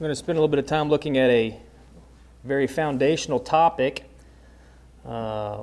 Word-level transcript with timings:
I'm 0.00 0.04
going 0.04 0.12
to 0.12 0.16
spend 0.16 0.38
a 0.38 0.40
little 0.40 0.48
bit 0.48 0.58
of 0.58 0.64
time 0.64 0.88
looking 0.88 1.18
at 1.18 1.28
a 1.28 1.60
very 2.42 2.66
foundational 2.66 3.38
topic. 3.38 4.10
Uh, 5.04 5.60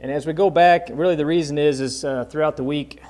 and 0.00 0.10
as 0.10 0.26
we 0.26 0.32
go 0.32 0.50
back, 0.50 0.88
really 0.90 1.14
the 1.14 1.24
reason 1.24 1.56
is, 1.56 1.80
is 1.80 2.04
uh, 2.04 2.24
throughout 2.24 2.56
the 2.56 2.64
week, 2.64 3.00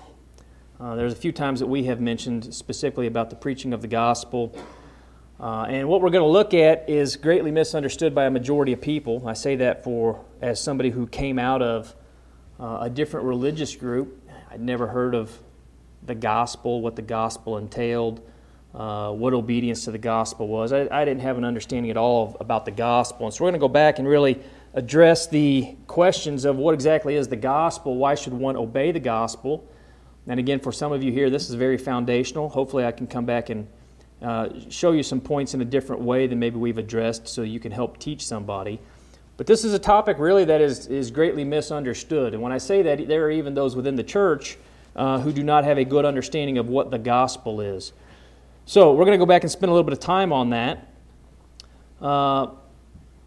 uh, 0.78 0.96
there's 0.96 1.14
a 1.14 1.16
few 1.16 1.32
times 1.32 1.60
that 1.60 1.66
we 1.66 1.84
have 1.84 1.98
mentioned 1.98 2.54
specifically 2.54 3.06
about 3.06 3.30
the 3.30 3.36
preaching 3.36 3.72
of 3.72 3.80
the 3.80 3.88
gospel. 3.88 4.54
Uh, 5.40 5.62
and 5.62 5.88
what 5.88 6.02
we're 6.02 6.10
going 6.10 6.22
to 6.22 6.30
look 6.30 6.52
at 6.52 6.86
is 6.90 7.16
greatly 7.16 7.50
misunderstood 7.50 8.14
by 8.14 8.26
a 8.26 8.30
majority 8.30 8.74
of 8.74 8.82
people. 8.82 9.26
I 9.26 9.32
say 9.32 9.56
that 9.56 9.82
for 9.82 10.22
as 10.42 10.60
somebody 10.60 10.90
who 10.90 11.06
came 11.06 11.38
out 11.38 11.62
of 11.62 11.94
uh, 12.60 12.80
a 12.82 12.90
different 12.90 13.24
religious 13.24 13.74
group. 13.74 14.28
I'd 14.50 14.60
never 14.60 14.88
heard 14.88 15.14
of 15.14 15.40
the 16.02 16.14
gospel, 16.14 16.82
what 16.82 16.96
the 16.96 17.02
gospel 17.02 17.56
entailed 17.56 18.20
uh, 18.74 19.12
what 19.12 19.32
obedience 19.32 19.84
to 19.84 19.92
the 19.92 19.98
gospel 19.98 20.48
was. 20.48 20.72
I, 20.72 20.88
I, 20.90 21.04
didn't 21.04 21.20
have 21.20 21.38
an 21.38 21.44
understanding 21.44 21.90
at 21.92 21.96
all 21.96 22.36
about 22.40 22.64
the 22.64 22.72
gospel. 22.72 23.26
And 23.26 23.32
so 23.32 23.44
we're 23.44 23.50
going 23.50 23.60
to 23.60 23.64
go 23.64 23.68
back 23.68 24.00
and 24.00 24.08
really 24.08 24.40
address 24.72 25.28
the 25.28 25.76
questions 25.86 26.44
of 26.44 26.56
what 26.56 26.74
exactly 26.74 27.14
is 27.14 27.28
the 27.28 27.36
gospel, 27.36 27.96
why 27.96 28.16
should 28.16 28.32
one 28.32 28.56
obey 28.56 28.90
the 28.90 28.98
gospel. 28.98 29.64
And 30.26 30.40
again, 30.40 30.58
for 30.58 30.72
some 30.72 30.90
of 30.90 31.04
you 31.04 31.12
here, 31.12 31.30
this 31.30 31.48
is 31.48 31.54
very 31.54 31.78
foundational. 31.78 32.48
Hopefully, 32.48 32.84
I 32.84 32.90
can 32.90 33.06
come 33.06 33.26
back 33.26 33.50
and 33.50 33.68
uh, 34.20 34.48
show 34.70 34.92
you 34.92 35.02
some 35.02 35.20
points 35.20 35.54
in 35.54 35.60
a 35.60 35.64
different 35.64 36.02
way 36.02 36.26
than 36.26 36.38
maybe 36.38 36.56
we've 36.56 36.78
addressed 36.78 37.28
so 37.28 37.42
you 37.42 37.60
can 37.60 37.70
help 37.70 37.98
teach 37.98 38.26
somebody. 38.26 38.80
But 39.36 39.46
this 39.46 39.64
is 39.64 39.74
a 39.74 39.78
topic 39.78 40.18
really 40.18 40.44
that 40.46 40.60
is, 40.60 40.86
is 40.86 41.10
greatly 41.10 41.44
misunderstood. 41.44 42.34
And 42.34 42.42
when 42.42 42.52
I 42.52 42.58
say 42.58 42.82
that, 42.82 43.06
there 43.06 43.24
are 43.24 43.30
even 43.30 43.54
those 43.54 43.76
within 43.76 43.96
the 43.96 44.02
church 44.02 44.56
uh, 44.96 45.20
who 45.20 45.32
do 45.32 45.42
not 45.42 45.64
have 45.64 45.76
a 45.76 45.84
good 45.84 46.04
understanding 46.04 46.56
of 46.58 46.68
what 46.68 46.90
the 46.90 46.98
gospel 46.98 47.60
is. 47.60 47.92
So 48.66 48.92
we're 48.92 49.04
going 49.04 49.12
to 49.12 49.22
go 49.22 49.26
back 49.26 49.42
and 49.42 49.50
spend 49.50 49.68
a 49.68 49.74
little 49.74 49.84
bit 49.84 49.92
of 49.92 50.00
time 50.00 50.32
on 50.32 50.50
that. 50.50 50.88
Uh, 52.00 52.48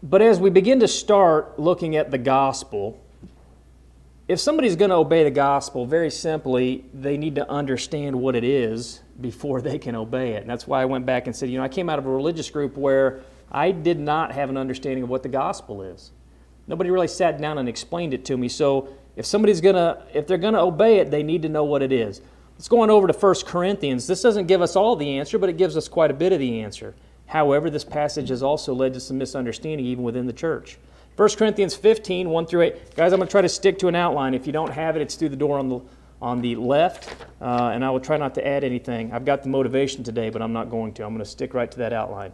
but 0.02 0.20
as 0.20 0.40
we 0.40 0.50
begin 0.50 0.80
to 0.80 0.88
start 0.88 1.60
looking 1.60 1.94
at 1.94 2.10
the 2.10 2.18
gospel, 2.18 3.00
if 4.26 4.40
somebody's 4.40 4.74
going 4.74 4.90
to 4.90 4.96
obey 4.96 5.22
the 5.22 5.30
gospel, 5.30 5.86
very 5.86 6.10
simply, 6.10 6.84
they 6.92 7.16
need 7.16 7.36
to 7.36 7.48
understand 7.48 8.16
what 8.16 8.34
it 8.34 8.42
is 8.42 9.00
before 9.20 9.60
they 9.62 9.78
can 9.78 9.94
obey 9.94 10.32
it. 10.32 10.42
And 10.42 10.50
that's 10.50 10.66
why 10.66 10.82
I 10.82 10.86
went 10.86 11.06
back 11.06 11.28
and 11.28 11.36
said, 11.36 11.50
you 11.50 11.58
know, 11.58 11.64
I 11.64 11.68
came 11.68 11.88
out 11.88 12.00
of 12.00 12.06
a 12.06 12.10
religious 12.10 12.50
group 12.50 12.76
where 12.76 13.20
I 13.52 13.70
did 13.70 14.00
not 14.00 14.32
have 14.32 14.50
an 14.50 14.56
understanding 14.56 15.04
of 15.04 15.08
what 15.08 15.22
the 15.22 15.28
gospel 15.28 15.82
is. 15.82 16.10
Nobody 16.66 16.90
really 16.90 17.08
sat 17.08 17.40
down 17.40 17.58
and 17.58 17.68
explained 17.68 18.12
it 18.12 18.24
to 18.26 18.36
me. 18.36 18.48
So 18.48 18.88
if 19.14 19.24
somebody's 19.24 19.60
going 19.60 19.76
to, 19.76 20.02
if 20.12 20.26
they're 20.26 20.36
going 20.36 20.54
to 20.54 20.60
obey 20.60 20.98
it, 20.98 21.12
they 21.12 21.22
need 21.22 21.42
to 21.42 21.48
know 21.48 21.64
what 21.64 21.80
it 21.80 21.92
is. 21.92 22.20
Let's 22.58 22.66
go 22.66 22.80
on 22.80 22.90
over 22.90 23.06
to 23.06 23.12
1 23.12 23.34
Corinthians. 23.46 24.08
This 24.08 24.20
doesn't 24.20 24.48
give 24.48 24.60
us 24.62 24.74
all 24.74 24.96
the 24.96 25.16
answer, 25.16 25.38
but 25.38 25.48
it 25.48 25.56
gives 25.56 25.76
us 25.76 25.86
quite 25.86 26.10
a 26.10 26.14
bit 26.14 26.32
of 26.32 26.40
the 26.40 26.60
answer. 26.60 26.92
However, 27.26 27.70
this 27.70 27.84
passage 27.84 28.30
has 28.30 28.42
also 28.42 28.74
led 28.74 28.94
to 28.94 29.00
some 29.00 29.16
misunderstanding 29.16 29.86
even 29.86 30.02
within 30.02 30.26
the 30.26 30.32
church. 30.32 30.76
1 31.14 31.28
Corinthians 31.36 31.76
15, 31.76 32.28
1 32.28 32.46
through 32.46 32.62
8. 32.62 32.96
Guys, 32.96 33.12
I'm 33.12 33.20
going 33.20 33.28
to 33.28 33.30
try 33.30 33.42
to 33.42 33.48
stick 33.48 33.78
to 33.78 33.86
an 33.86 33.94
outline. 33.94 34.34
If 34.34 34.44
you 34.44 34.52
don't 34.52 34.72
have 34.72 34.96
it, 34.96 35.02
it's 35.02 35.14
through 35.14 35.28
the 35.28 35.36
door 35.36 35.56
on 35.56 35.68
the, 35.68 35.80
on 36.20 36.40
the 36.40 36.56
left, 36.56 37.14
uh, 37.40 37.70
and 37.72 37.84
I 37.84 37.90
will 37.90 38.00
try 38.00 38.16
not 38.16 38.34
to 38.34 38.44
add 38.44 38.64
anything. 38.64 39.12
I've 39.12 39.24
got 39.24 39.44
the 39.44 39.50
motivation 39.50 40.02
today, 40.02 40.28
but 40.28 40.42
I'm 40.42 40.52
not 40.52 40.68
going 40.68 40.94
to. 40.94 41.04
I'm 41.04 41.10
going 41.10 41.24
to 41.24 41.30
stick 41.30 41.54
right 41.54 41.70
to 41.70 41.78
that 41.78 41.92
outline. 41.92 42.32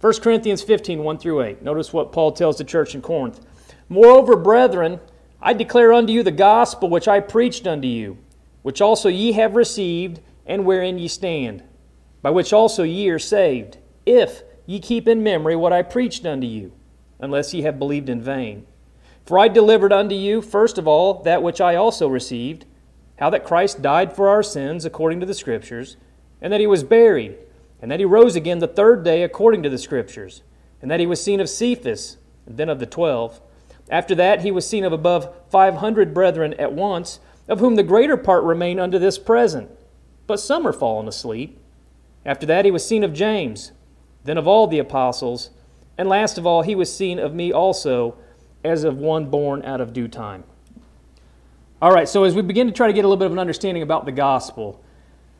1 0.00 0.14
Corinthians 0.14 0.62
15, 0.62 1.04
1 1.04 1.18
through 1.18 1.42
8. 1.42 1.62
Notice 1.62 1.92
what 1.92 2.10
Paul 2.10 2.32
tells 2.32 2.58
the 2.58 2.64
church 2.64 2.96
in 2.96 3.02
Corinth. 3.02 3.38
Moreover, 3.88 4.34
brethren, 4.34 4.98
I 5.40 5.52
declare 5.52 5.92
unto 5.92 6.12
you 6.12 6.24
the 6.24 6.32
gospel 6.32 6.88
which 6.88 7.06
I 7.06 7.20
preached 7.20 7.68
unto 7.68 7.86
you 7.86 8.18
which 8.62 8.80
also 8.80 9.08
ye 9.08 9.32
have 9.32 9.56
received, 9.56 10.20
and 10.46 10.64
wherein 10.64 10.98
ye 10.98 11.08
stand, 11.08 11.62
by 12.22 12.30
which 12.30 12.52
also 12.52 12.82
ye 12.82 13.08
are 13.08 13.18
saved, 13.18 13.78
if 14.04 14.42
ye 14.66 14.78
keep 14.78 15.08
in 15.08 15.22
memory 15.22 15.56
what 15.56 15.72
I 15.72 15.82
preached 15.82 16.26
unto 16.26 16.46
you, 16.46 16.72
unless 17.18 17.54
ye 17.54 17.62
have 17.62 17.78
believed 17.78 18.08
in 18.08 18.20
vain. 18.20 18.66
For 19.24 19.38
I 19.38 19.48
delivered 19.48 19.92
unto 19.92 20.14
you, 20.14 20.42
first 20.42 20.78
of 20.78 20.88
all, 20.88 21.22
that 21.22 21.42
which 21.42 21.60
I 21.60 21.76
also 21.76 22.08
received, 22.08 22.64
how 23.18 23.30
that 23.30 23.44
Christ 23.44 23.82
died 23.82 24.14
for 24.14 24.28
our 24.28 24.42
sins 24.42 24.84
according 24.84 25.20
to 25.20 25.26
the 25.26 25.34
Scriptures, 25.34 25.96
and 26.40 26.52
that 26.52 26.60
he 26.60 26.66
was 26.66 26.82
buried, 26.82 27.36
and 27.80 27.90
that 27.90 28.00
he 28.00 28.06
rose 28.06 28.34
again 28.36 28.58
the 28.58 28.66
third 28.66 29.04
day 29.04 29.22
according 29.22 29.62
to 29.62 29.70
the 29.70 29.78
Scriptures, 29.78 30.42
and 30.82 30.90
that 30.90 31.00
he 31.00 31.06
was 31.06 31.22
seen 31.22 31.40
of 31.40 31.48
Cephas, 31.48 32.16
and 32.46 32.56
then 32.56 32.68
of 32.68 32.78
the 32.78 32.86
twelve. 32.86 33.40
After 33.90 34.14
that, 34.14 34.42
he 34.42 34.50
was 34.50 34.66
seen 34.66 34.84
of 34.84 34.92
above 34.92 35.34
five 35.50 35.76
hundred 35.76 36.14
brethren 36.14 36.54
at 36.54 36.72
once 36.72 37.20
of 37.50 37.58
whom 37.58 37.74
the 37.74 37.82
greater 37.82 38.16
part 38.16 38.44
remain 38.44 38.78
unto 38.78 38.98
this 38.98 39.18
present, 39.18 39.68
but 40.26 40.40
some 40.40 40.66
are 40.66 40.72
fallen 40.72 41.08
asleep. 41.08 41.60
After 42.24 42.46
that, 42.46 42.64
he 42.64 42.70
was 42.70 42.86
seen 42.86 43.02
of 43.02 43.12
James, 43.12 43.72
then 44.24 44.38
of 44.38 44.46
all 44.46 44.68
the 44.68 44.78
apostles, 44.78 45.50
and 45.98 46.08
last 46.08 46.38
of 46.38 46.46
all, 46.46 46.62
he 46.62 46.76
was 46.76 46.94
seen 46.94 47.18
of 47.18 47.34
me 47.34 47.52
also, 47.52 48.16
as 48.64 48.84
of 48.84 48.96
one 48.98 49.26
born 49.26 49.64
out 49.64 49.80
of 49.80 49.92
due 49.92 50.06
time. 50.06 50.44
All 51.82 51.90
right, 51.90 52.08
so 52.08 52.24
as 52.24 52.34
we 52.34 52.42
begin 52.42 52.68
to 52.68 52.72
try 52.72 52.86
to 52.86 52.92
get 52.92 53.04
a 53.04 53.08
little 53.08 53.18
bit 53.18 53.26
of 53.26 53.32
an 53.32 53.38
understanding 53.38 53.82
about 53.82 54.04
the 54.04 54.12
gospel, 54.12 54.82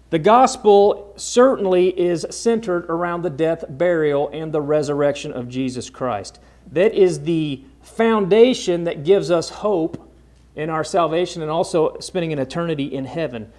the 0.09 0.19
gospel 0.19 1.13
certainly 1.17 1.89
is 1.99 2.27
centered 2.31 2.87
around 2.87 3.23
the 3.23 3.31
death, 3.31 3.65
burial, 3.69 4.29
and 4.33 4.51
the 4.51 4.61
resurrection 4.61 5.33
of 5.33 5.49
Jesus 5.49 5.89
Christ. 5.89 6.41
That 6.73 6.93
is 6.93 7.21
the 7.21 7.63
foundation 7.83 8.83
that 8.85 9.05
gives 9.05 9.31
us 9.31 9.51
hope 9.51 10.10
in 10.57 10.71
our 10.71 10.85
salvation 10.85 11.43
and 11.43 11.51
also 11.51 11.99
spending 12.01 12.33
an 12.33 12.39
eternity 12.39 12.85
in 12.85 13.05
heaven. 13.05 13.53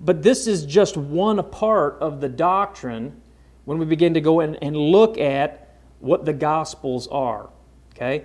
But 0.00 0.22
this 0.22 0.46
is 0.46 0.66
just 0.66 0.96
one 0.96 1.42
part 1.50 1.98
of 2.00 2.20
the 2.20 2.28
doctrine 2.28 3.20
when 3.64 3.78
we 3.78 3.84
begin 3.84 4.14
to 4.14 4.20
go 4.20 4.40
in 4.40 4.56
and 4.56 4.76
look 4.76 5.18
at 5.18 5.76
what 6.00 6.24
the 6.24 6.32
Gospels 6.32 7.06
are. 7.08 7.50
Okay? 7.94 8.24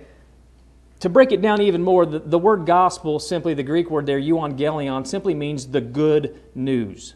To 1.00 1.08
break 1.08 1.30
it 1.30 1.40
down 1.40 1.60
even 1.60 1.82
more, 1.82 2.04
the, 2.04 2.18
the 2.18 2.38
word 2.38 2.66
gospel, 2.66 3.20
simply 3.20 3.54
the 3.54 3.62
Greek 3.62 3.88
word 3.88 4.06
there, 4.06 4.18
euangelion, 4.18 5.06
simply 5.06 5.32
means 5.32 5.68
the 5.68 5.80
good 5.80 6.40
news. 6.56 7.14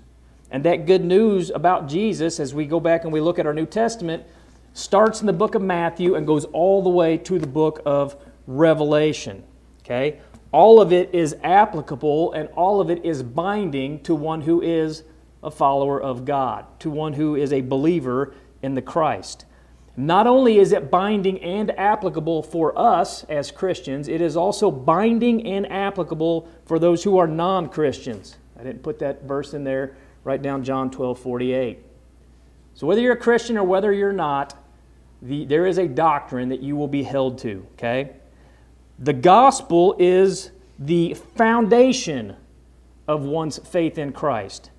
And 0.52 0.64
that 0.64 0.86
good 0.86 1.04
news 1.04 1.50
about 1.50 1.88
Jesus, 1.88 2.38
as 2.38 2.54
we 2.54 2.66
go 2.66 2.78
back 2.78 3.02
and 3.02 3.12
we 3.12 3.20
look 3.20 3.40
at 3.40 3.46
our 3.46 3.54
New 3.54 3.66
Testament, 3.66 4.22
starts 4.72 5.20
in 5.20 5.26
the 5.26 5.32
book 5.32 5.56
of 5.56 5.62
Matthew 5.62 6.14
and 6.14 6.26
goes 6.26 6.44
all 6.46 6.82
the 6.82 6.90
way 6.90 7.16
to 7.18 7.38
the 7.40 7.46
book 7.46 7.82
of 7.84 8.14
Revelation. 8.46 9.42
Okay? 9.82 10.20
All 10.52 10.80
of 10.80 10.92
it 10.92 11.14
is 11.14 11.34
applicable 11.42 12.32
and 12.32 12.48
all 12.50 12.80
of 12.80 12.90
it 12.90 13.04
is 13.04 13.22
binding 13.22 14.02
to 14.02 14.14
one 14.14 14.42
who 14.42 14.60
is 14.60 15.02
a 15.42 15.50
follower 15.50 16.00
of 16.00 16.24
God, 16.24 16.66
to 16.80 16.90
one 16.90 17.14
who 17.14 17.34
is 17.34 17.52
a 17.52 17.62
believer 17.62 18.34
in 18.62 18.74
the 18.74 18.82
Christ. 18.82 19.46
Not 19.96 20.26
only 20.26 20.58
is 20.58 20.72
it 20.72 20.90
binding 20.90 21.40
and 21.42 21.70
applicable 21.78 22.42
for 22.42 22.78
us 22.78 23.24
as 23.24 23.50
Christians, 23.50 24.08
it 24.08 24.20
is 24.20 24.36
also 24.36 24.70
binding 24.70 25.46
and 25.46 25.70
applicable 25.70 26.48
for 26.64 26.78
those 26.78 27.02
who 27.04 27.18
are 27.18 27.26
non 27.26 27.68
Christians. 27.68 28.36
I 28.58 28.62
didn't 28.62 28.82
put 28.82 28.98
that 29.00 29.24
verse 29.24 29.54
in 29.54 29.64
there. 29.64 29.96
Write 30.24 30.40
down 30.40 30.62
John 30.62 30.90
12 30.90 31.18
48. 31.18 31.78
So, 32.74 32.86
whether 32.86 33.02
you're 33.02 33.14
a 33.14 33.18
Christian 33.18 33.58
or 33.58 33.64
whether 33.64 33.92
you're 33.92 34.12
not, 34.12 34.54
the, 35.20 35.44
there 35.44 35.66
is 35.66 35.78
a 35.78 35.86
doctrine 35.86 36.48
that 36.48 36.62
you 36.62 36.74
will 36.74 36.88
be 36.88 37.02
held 37.02 37.38
to, 37.38 37.66
okay? 37.74 38.12
The 39.02 39.12
gospel 39.12 39.96
is 39.98 40.52
the 40.78 41.14
foundation 41.14 42.36
of 43.08 43.24
one's 43.24 43.58
faith 43.58 43.98
in 43.98 44.12
Christ. 44.12 44.70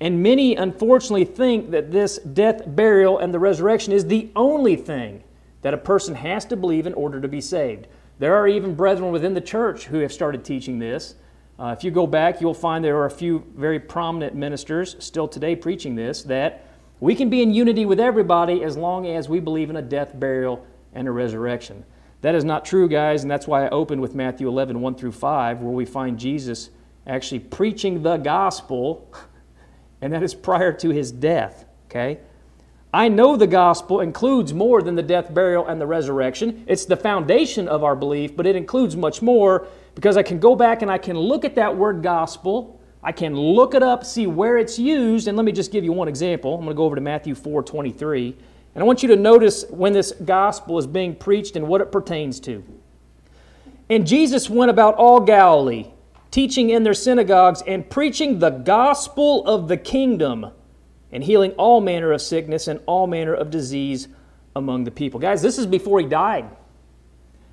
And 0.00 0.24
many, 0.24 0.56
unfortunately, 0.56 1.24
think 1.24 1.70
that 1.70 1.92
this 1.92 2.18
death, 2.18 2.62
burial, 2.66 3.16
and 3.16 3.32
the 3.32 3.38
resurrection 3.38 3.92
is 3.92 4.06
the 4.06 4.28
only 4.34 4.74
thing 4.74 5.22
that 5.62 5.72
a 5.72 5.78
person 5.78 6.16
has 6.16 6.44
to 6.46 6.56
believe 6.56 6.84
in 6.84 6.94
order 6.94 7.20
to 7.20 7.28
be 7.28 7.40
saved. 7.40 7.86
There 8.18 8.34
are 8.34 8.48
even 8.48 8.74
brethren 8.74 9.12
within 9.12 9.34
the 9.34 9.40
church 9.40 9.84
who 9.84 9.98
have 9.98 10.12
started 10.12 10.44
teaching 10.44 10.80
this. 10.80 11.14
Uh, 11.56 11.76
if 11.78 11.84
you 11.84 11.92
go 11.92 12.08
back, 12.08 12.40
you'll 12.40 12.54
find 12.54 12.84
there 12.84 12.96
are 12.96 13.06
a 13.06 13.10
few 13.10 13.46
very 13.54 13.78
prominent 13.78 14.34
ministers 14.34 14.96
still 14.98 15.28
today 15.28 15.54
preaching 15.54 15.94
this 15.94 16.24
that 16.24 16.66
we 16.98 17.14
can 17.14 17.30
be 17.30 17.40
in 17.40 17.54
unity 17.54 17.86
with 17.86 18.00
everybody 18.00 18.64
as 18.64 18.76
long 18.76 19.06
as 19.06 19.28
we 19.28 19.38
believe 19.38 19.70
in 19.70 19.76
a 19.76 19.82
death, 19.82 20.10
burial, 20.18 20.66
and 20.92 21.06
a 21.06 21.12
resurrection. 21.12 21.84
That 22.24 22.34
is 22.34 22.42
not 22.42 22.64
true, 22.64 22.88
guys, 22.88 23.20
and 23.20 23.30
that's 23.30 23.46
why 23.46 23.66
I 23.66 23.68
opened 23.68 24.00
with 24.00 24.14
Matthew 24.14 24.48
11, 24.48 24.80
1 24.80 24.94
through 24.94 25.12
5, 25.12 25.60
where 25.60 25.74
we 25.74 25.84
find 25.84 26.18
Jesus 26.18 26.70
actually 27.06 27.40
preaching 27.40 28.02
the 28.02 28.16
gospel, 28.16 29.12
and 30.00 30.10
that 30.14 30.22
is 30.22 30.34
prior 30.34 30.72
to 30.72 30.88
his 30.88 31.12
death, 31.12 31.66
okay? 31.84 32.20
I 32.94 33.08
know 33.08 33.36
the 33.36 33.46
gospel 33.46 34.00
includes 34.00 34.54
more 34.54 34.80
than 34.80 34.94
the 34.94 35.02
death, 35.02 35.34
burial, 35.34 35.66
and 35.66 35.78
the 35.78 35.86
resurrection. 35.86 36.64
It's 36.66 36.86
the 36.86 36.96
foundation 36.96 37.68
of 37.68 37.84
our 37.84 37.94
belief, 37.94 38.34
but 38.34 38.46
it 38.46 38.56
includes 38.56 38.96
much 38.96 39.20
more 39.20 39.66
because 39.94 40.16
I 40.16 40.22
can 40.22 40.38
go 40.38 40.56
back 40.56 40.80
and 40.80 40.90
I 40.90 40.96
can 40.96 41.18
look 41.18 41.44
at 41.44 41.56
that 41.56 41.76
word 41.76 42.02
gospel. 42.02 42.80
I 43.02 43.12
can 43.12 43.36
look 43.36 43.74
it 43.74 43.82
up, 43.82 44.02
see 44.02 44.26
where 44.26 44.56
it's 44.56 44.78
used, 44.78 45.28
and 45.28 45.36
let 45.36 45.44
me 45.44 45.52
just 45.52 45.70
give 45.70 45.84
you 45.84 45.92
one 45.92 46.08
example. 46.08 46.54
I'm 46.54 46.60
going 46.60 46.70
to 46.70 46.74
go 46.74 46.84
over 46.84 46.94
to 46.94 47.02
Matthew 47.02 47.34
4 47.34 47.62
23. 47.62 48.34
And 48.74 48.82
I 48.82 48.86
want 48.86 49.02
you 49.02 49.08
to 49.10 49.16
notice 49.16 49.64
when 49.70 49.92
this 49.92 50.12
gospel 50.12 50.78
is 50.78 50.86
being 50.86 51.14
preached 51.14 51.54
and 51.54 51.68
what 51.68 51.80
it 51.80 51.92
pertains 51.92 52.40
to. 52.40 52.64
And 53.88 54.06
Jesus 54.06 54.50
went 54.50 54.70
about 54.70 54.94
all 54.96 55.20
Galilee, 55.20 55.86
teaching 56.30 56.70
in 56.70 56.82
their 56.82 56.94
synagogues 56.94 57.62
and 57.66 57.88
preaching 57.88 58.40
the 58.40 58.50
gospel 58.50 59.46
of 59.46 59.68
the 59.68 59.76
kingdom, 59.76 60.50
and 61.12 61.22
healing 61.22 61.52
all 61.52 61.80
manner 61.80 62.10
of 62.10 62.20
sickness 62.20 62.66
and 62.66 62.80
all 62.86 63.06
manner 63.06 63.34
of 63.34 63.50
disease 63.50 64.08
among 64.56 64.82
the 64.82 64.90
people. 64.90 65.20
Guys, 65.20 65.42
this 65.42 65.58
is 65.58 65.66
before 65.66 66.00
he 66.00 66.06
died. 66.06 66.44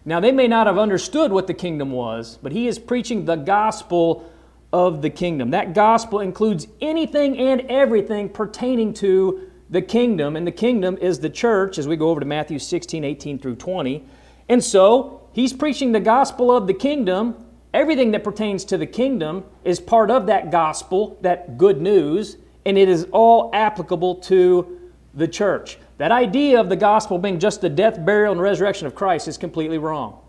Now, 0.04 0.20
they 0.20 0.32
may 0.32 0.48
not 0.48 0.66
have 0.66 0.80
understood 0.80 1.32
what 1.32 1.46
the 1.46 1.54
kingdom 1.54 1.92
was, 1.92 2.40
but 2.42 2.52
he 2.52 2.68
is 2.68 2.80
preaching 2.80 3.26
the 3.26 3.36
gospel 3.36 4.28
of 4.74 5.04
the 5.04 5.12
kingdom. 5.12 5.52
That 5.52 5.76
gospel 5.76 6.22
includes 6.22 6.68
anything 6.80 7.38
and 7.38 7.62
everything 7.70 8.30
pertaining 8.30 8.96
to 8.96 9.51
the 9.72 9.82
kingdom, 9.82 10.36
and 10.36 10.46
the 10.46 10.52
kingdom 10.52 10.98
is 10.98 11.20
the 11.20 11.30
church 11.30 11.78
as 11.78 11.88
we 11.88 11.96
go 11.96 12.10
over 12.10 12.20
to 12.20 12.26
Matthew 12.26 12.60
16, 12.60 13.04
18 13.06 13.40
through 13.40 13.56
20. 13.56 14.04
And 14.50 14.62
so, 14.62 15.22
he's 15.32 15.54
preaching 15.54 15.94
the 15.94 16.00
gospel 16.02 16.56
of 16.56 16.68
the 16.68 16.74
kingdom. 16.74 17.46
Everything 17.74 18.12
that 18.12 18.24
pertains 18.24 18.66
to 18.66 18.78
the 18.78 18.86
kingdom 18.86 19.46
is 19.64 19.80
part 19.80 20.12
of 20.12 20.28
that 20.28 20.52
gospel, 20.52 21.18
that 21.22 21.58
good 21.58 21.82
news, 21.82 22.36
and 22.66 22.78
it 22.78 22.90
is 22.90 23.08
all 23.14 23.50
applicable 23.54 24.16
to 24.16 24.92
the 25.14 25.28
church. 25.28 25.78
That 26.00 26.12
idea 26.12 26.60
of 26.60 26.68
the 26.68 26.76
gospel 26.76 27.18
being 27.18 27.40
just 27.40 27.62
the 27.62 27.70
death, 27.70 28.04
burial, 28.06 28.34
and 28.34 28.42
resurrection 28.42 28.88
of 28.88 28.96
Christ 28.96 29.30
is 29.30 29.38
completely 29.38 29.78
wrong. 29.78 30.20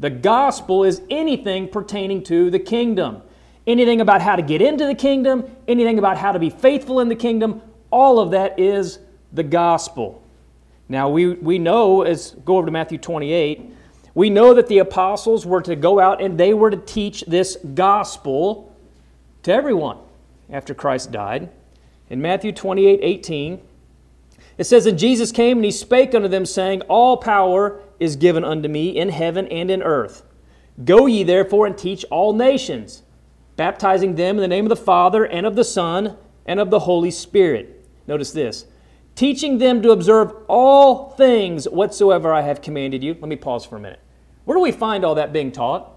The 0.00 0.10
gospel 0.10 0.84
is 0.84 1.00
anything 1.08 1.68
pertaining 1.68 2.24
to 2.24 2.50
the 2.50 2.58
kingdom. 2.58 3.22
Anything 3.66 4.00
about 4.00 4.20
how 4.20 4.36
to 4.36 4.42
get 4.42 4.60
into 4.60 4.86
the 4.86 4.94
kingdom, 4.94 5.44
anything 5.68 5.98
about 5.98 6.18
how 6.18 6.32
to 6.32 6.38
be 6.38 6.50
faithful 6.50 7.00
in 7.00 7.08
the 7.08 7.14
kingdom, 7.14 7.62
all 7.90 8.18
of 8.18 8.30
that 8.32 8.58
is 8.58 8.98
the 9.32 9.42
gospel. 9.42 10.22
Now, 10.88 11.08
we, 11.08 11.34
we 11.34 11.58
know, 11.58 12.02
as 12.02 12.32
go 12.44 12.56
over 12.56 12.66
to 12.66 12.72
Matthew 12.72 12.98
28, 12.98 13.70
we 14.14 14.28
know 14.28 14.54
that 14.54 14.66
the 14.66 14.78
apostles 14.78 15.46
were 15.46 15.62
to 15.62 15.76
go 15.76 16.00
out 16.00 16.20
and 16.20 16.38
they 16.38 16.52
were 16.52 16.70
to 16.70 16.76
teach 16.76 17.22
this 17.22 17.56
gospel 17.74 18.76
to 19.44 19.52
everyone 19.52 19.98
after 20.50 20.74
Christ 20.74 21.12
died. 21.12 21.48
In 22.08 22.20
Matthew 22.20 22.50
28 22.50 23.00
18, 23.02 23.60
it 24.58 24.64
says, 24.64 24.84
And 24.86 24.98
Jesus 24.98 25.30
came 25.30 25.58
and 25.58 25.64
he 25.64 25.70
spake 25.70 26.14
unto 26.14 26.28
them, 26.28 26.44
saying, 26.44 26.82
All 26.82 27.16
power 27.16 27.80
is 28.00 28.16
given 28.16 28.44
unto 28.44 28.68
me 28.68 28.88
in 28.90 29.10
heaven 29.10 29.46
and 29.48 29.70
in 29.70 29.82
earth. 29.82 30.24
Go 30.84 31.06
ye 31.06 31.22
therefore 31.22 31.66
and 31.66 31.78
teach 31.78 32.04
all 32.10 32.32
nations, 32.32 33.02
baptizing 33.56 34.16
them 34.16 34.36
in 34.36 34.42
the 34.42 34.48
name 34.48 34.64
of 34.64 34.70
the 34.70 34.76
Father 34.76 35.24
and 35.24 35.46
of 35.46 35.54
the 35.54 35.64
Son 35.64 36.16
and 36.46 36.58
of 36.58 36.70
the 36.70 36.80
Holy 36.80 37.10
Spirit. 37.10 37.79
Notice 38.10 38.32
this 38.32 38.66
teaching 39.14 39.56
them 39.56 39.80
to 39.80 39.90
observe 39.90 40.32
all 40.46 41.10
things 41.10 41.66
whatsoever 41.66 42.32
I 42.32 42.42
have 42.42 42.60
commanded 42.60 43.02
you. 43.02 43.14
Let 43.14 43.28
me 43.28 43.36
pause 43.36 43.64
for 43.64 43.76
a 43.76 43.80
minute. 43.80 44.00
Where 44.44 44.56
do 44.56 44.62
we 44.62 44.72
find 44.72 45.04
all 45.04 45.14
that 45.14 45.32
being 45.32 45.50
taught? 45.50 45.90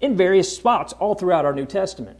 In 0.00 0.16
various 0.16 0.56
spots 0.56 0.92
all 0.92 1.16
throughout 1.16 1.44
our 1.44 1.52
New 1.52 1.66
Testament, 1.66 2.18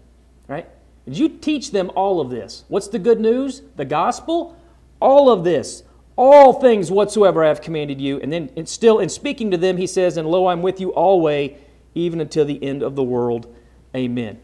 right? 0.49 0.69
Did 1.05 1.17
you 1.19 1.29
teach 1.29 1.71
them 1.71 1.93
all 1.95 2.21
of 2.21 2.31
this? 2.31 2.65
What's 2.67 2.89
the 2.89 2.99
good 2.99 3.21
news? 3.21 3.63
The 3.77 3.85
gospel? 3.85 4.57
all 5.05 5.31
of 5.31 5.45
this, 5.45 5.83
all 6.17 6.55
things 6.55 6.91
whatsoever 6.91 7.45
I 7.45 7.49
have 7.49 7.61
commanded 7.61 8.01
you. 8.01 8.19
And 8.21 8.33
then 8.33 8.67
still 8.67 8.99
in 8.99 9.11
speaking 9.11 9.51
to 9.51 9.57
them, 9.59 9.77
he 9.77 9.87
says, 9.87 10.17
And 10.17 10.27
lo, 10.27 10.47
I'm 10.47 10.63
with 10.63 10.81
you 10.81 10.95
always, 10.95 11.57
even 11.95 12.21
until 12.21 12.45
the 12.45 12.63
end 12.63 12.83
of 12.83 12.97
the 12.97 13.03
world. 13.03 13.55
Amen. 13.95 14.41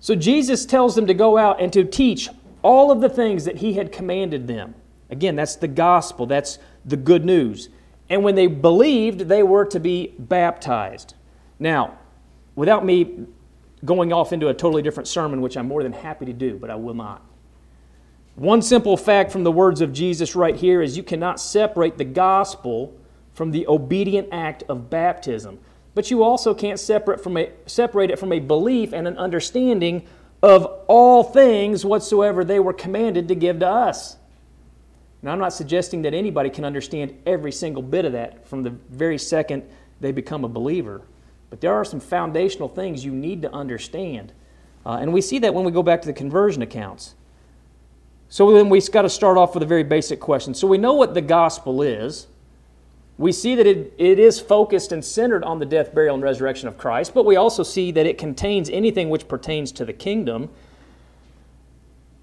So 0.00 0.14
Jesus 0.14 0.64
tells 0.64 0.94
them 0.94 1.06
to 1.06 1.14
go 1.14 1.36
out 1.36 1.60
and 1.60 1.72
to 1.74 1.84
teach 1.84 2.30
all 2.66 2.90
of 2.90 3.00
the 3.00 3.08
things 3.08 3.44
that 3.44 3.58
he 3.58 3.74
had 3.74 3.92
commanded 3.92 4.48
them. 4.48 4.74
Again, 5.08 5.36
that's 5.36 5.54
the 5.54 5.68
gospel, 5.68 6.26
that's 6.26 6.58
the 6.84 6.96
good 6.96 7.24
news. 7.24 7.68
And 8.10 8.24
when 8.24 8.34
they 8.34 8.48
believed, 8.48 9.20
they 9.20 9.44
were 9.44 9.64
to 9.66 9.78
be 9.78 10.14
baptized. 10.18 11.14
Now, 11.60 11.96
without 12.56 12.84
me 12.84 13.26
going 13.84 14.12
off 14.12 14.32
into 14.32 14.48
a 14.48 14.54
totally 14.54 14.82
different 14.82 15.06
sermon, 15.06 15.40
which 15.40 15.56
I'm 15.56 15.68
more 15.68 15.84
than 15.84 15.92
happy 15.92 16.26
to 16.26 16.32
do, 16.32 16.58
but 16.58 16.68
I 16.68 16.74
will 16.74 16.94
not. 16.94 17.24
One 18.34 18.60
simple 18.62 18.96
fact 18.96 19.30
from 19.30 19.44
the 19.44 19.52
words 19.52 19.80
of 19.80 19.92
Jesus 19.92 20.34
right 20.34 20.56
here 20.56 20.82
is 20.82 20.96
you 20.96 21.04
cannot 21.04 21.38
separate 21.38 21.98
the 21.98 22.04
gospel 22.04 22.98
from 23.32 23.52
the 23.52 23.64
obedient 23.68 24.28
act 24.32 24.64
of 24.68 24.90
baptism. 24.90 25.60
But 25.94 26.10
you 26.10 26.24
also 26.24 26.52
can't 26.52 26.80
separate, 26.80 27.22
from 27.22 27.36
a, 27.36 27.52
separate 27.66 28.10
it 28.10 28.18
from 28.18 28.32
a 28.32 28.40
belief 28.40 28.92
and 28.92 29.06
an 29.06 29.16
understanding 29.16 30.04
of 30.42 30.64
all 30.86 31.22
things 31.22 31.84
whatsoever 31.84 32.44
they 32.44 32.60
were 32.60 32.72
commanded 32.72 33.28
to 33.28 33.34
give 33.34 33.60
to 33.60 33.68
us. 33.68 34.16
Now, 35.22 35.32
I'm 35.32 35.38
not 35.38 35.52
suggesting 35.52 36.02
that 36.02 36.14
anybody 36.14 36.50
can 36.50 36.64
understand 36.64 37.16
every 37.26 37.52
single 37.52 37.82
bit 37.82 38.04
of 38.04 38.12
that 38.12 38.46
from 38.46 38.62
the 38.62 38.70
very 38.70 39.18
second 39.18 39.64
they 40.00 40.12
become 40.12 40.44
a 40.44 40.48
believer. 40.48 41.02
But 41.50 41.60
there 41.60 41.72
are 41.72 41.84
some 41.84 42.00
foundational 42.00 42.68
things 42.68 43.04
you 43.04 43.12
need 43.12 43.42
to 43.42 43.52
understand. 43.52 44.32
Uh, 44.84 44.98
and 45.00 45.12
we 45.12 45.20
see 45.20 45.38
that 45.40 45.54
when 45.54 45.64
we 45.64 45.72
go 45.72 45.82
back 45.82 46.02
to 46.02 46.06
the 46.06 46.12
conversion 46.12 46.62
accounts. 46.62 47.14
So 48.28 48.52
then 48.52 48.68
we've 48.68 48.90
got 48.90 49.02
to 49.02 49.10
start 49.10 49.38
off 49.38 49.54
with 49.54 49.62
a 49.62 49.66
very 49.66 49.84
basic 49.84 50.20
question. 50.20 50.54
So 50.54 50.66
we 50.66 50.78
know 50.78 50.94
what 50.94 51.14
the 51.14 51.20
gospel 51.20 51.82
is. 51.82 52.26
We 53.18 53.32
see 53.32 53.54
that 53.54 53.66
it, 53.66 53.94
it 53.96 54.18
is 54.18 54.40
focused 54.40 54.92
and 54.92 55.04
centered 55.04 55.42
on 55.42 55.58
the 55.58 55.64
death, 55.64 55.94
burial, 55.94 56.14
and 56.14 56.22
resurrection 56.22 56.68
of 56.68 56.76
Christ, 56.76 57.14
but 57.14 57.24
we 57.24 57.36
also 57.36 57.62
see 57.62 57.90
that 57.92 58.06
it 58.06 58.18
contains 58.18 58.68
anything 58.68 59.08
which 59.08 59.26
pertains 59.26 59.72
to 59.72 59.84
the 59.86 59.92
kingdom. 59.92 60.50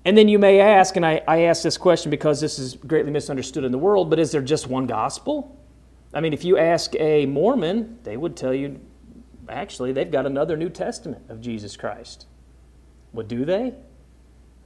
And 0.05 0.17
then 0.17 0.27
you 0.27 0.37
may 0.37 0.59
ask, 0.59 0.95
and 0.95 1.05
I, 1.05 1.21
I 1.27 1.41
ask 1.41 1.63
this 1.63 1.77
question 1.77 2.11
because 2.11 2.41
this 2.41 2.59
is 2.59 2.75
greatly 2.75 3.11
misunderstood 3.11 3.63
in 3.63 3.71
the 3.71 3.77
world, 3.77 4.09
but 4.09 4.19
is 4.19 4.31
there 4.31 4.41
just 4.41 4.67
one 4.67 4.85
gospel? 4.85 5.57
I 6.13 6.21
mean, 6.21 6.33
if 6.33 6.43
you 6.43 6.59
ask 6.59 6.93
a 6.99 7.25
Mormon, 7.25 7.97
they 8.03 8.17
would 8.17 8.35
tell 8.35 8.53
you 8.53 8.79
actually 9.49 9.91
they've 9.93 10.11
got 10.11 10.25
another 10.25 10.55
New 10.55 10.69
Testament 10.69 11.23
of 11.29 11.41
Jesus 11.41 11.75
Christ. 11.75 12.27
Well, 13.13 13.25
do 13.25 13.45
they? 13.45 13.73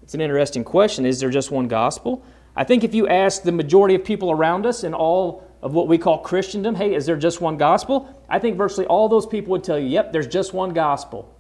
It's 0.03 0.13
an 0.13 0.21
interesting 0.21 0.63
question. 0.63 1.06
Is 1.06 1.19
there 1.19 1.29
just 1.29 1.51
one 1.51 1.68
gospel? 1.68 2.24
I 2.56 2.63
think 2.63 2.83
if 2.83 2.94
you 2.94 3.07
ask 3.07 3.44
the 3.44 3.51
majority 3.51 3.95
of 3.95 4.03
people 4.03 4.31
around 4.31 4.65
us 4.65 4.83
in 4.83 4.94
all 4.94 5.46
of 5.62 5.74
what 5.74 5.88
we 5.88 5.98
call 5.98 6.19
Christendom, 6.19 6.75
hey, 6.75 6.94
is 6.94 7.06
there 7.06 7.18
just 7.18 7.42
one 7.42 7.57
gospel? 7.57 8.24
I 8.30 8.39
think 8.39 8.57
virtually 8.57 8.86
all 8.86 9.09
those 9.09 9.25
people 9.25 9.51
would 9.51 9.63
tell 9.63 9.80
you, 9.80 9.88
yep, 9.88 10.12
there's 10.12 10.27
just 10.27 10.54
one 10.54 10.74
gospel. 10.74 11.33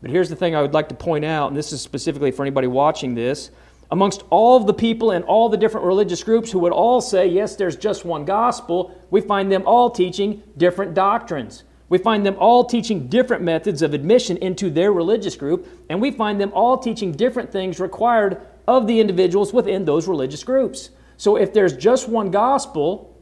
But 0.00 0.10
here's 0.10 0.28
the 0.28 0.36
thing 0.36 0.54
I 0.54 0.62
would 0.62 0.74
like 0.74 0.88
to 0.90 0.94
point 0.94 1.24
out, 1.24 1.48
and 1.48 1.56
this 1.56 1.72
is 1.72 1.80
specifically 1.80 2.30
for 2.30 2.42
anybody 2.42 2.68
watching 2.68 3.14
this. 3.14 3.50
Amongst 3.90 4.22
all 4.30 4.56
of 4.56 4.66
the 4.66 4.74
people 4.74 5.10
and 5.10 5.24
all 5.24 5.48
the 5.48 5.56
different 5.56 5.86
religious 5.86 6.22
groups 6.22 6.52
who 6.52 6.58
would 6.60 6.72
all 6.72 7.00
say, 7.00 7.26
yes, 7.26 7.56
there's 7.56 7.76
just 7.76 8.04
one 8.04 8.24
gospel, 8.24 8.94
we 9.10 9.20
find 9.20 9.50
them 9.50 9.64
all 9.66 9.90
teaching 9.90 10.42
different 10.56 10.94
doctrines. 10.94 11.64
We 11.88 11.98
find 11.98 12.24
them 12.24 12.36
all 12.38 12.64
teaching 12.64 13.08
different 13.08 13.42
methods 13.42 13.80
of 13.80 13.94
admission 13.94 14.36
into 14.36 14.68
their 14.68 14.92
religious 14.92 15.36
group, 15.36 15.66
and 15.88 16.02
we 16.02 16.10
find 16.10 16.38
them 16.38 16.52
all 16.52 16.76
teaching 16.78 17.12
different 17.12 17.50
things 17.50 17.80
required 17.80 18.42
of 18.66 18.86
the 18.86 19.00
individuals 19.00 19.54
within 19.54 19.86
those 19.86 20.06
religious 20.06 20.44
groups. 20.44 20.90
So 21.16 21.36
if 21.36 21.54
there's 21.54 21.74
just 21.74 22.08
one 22.08 22.30
gospel, 22.30 23.17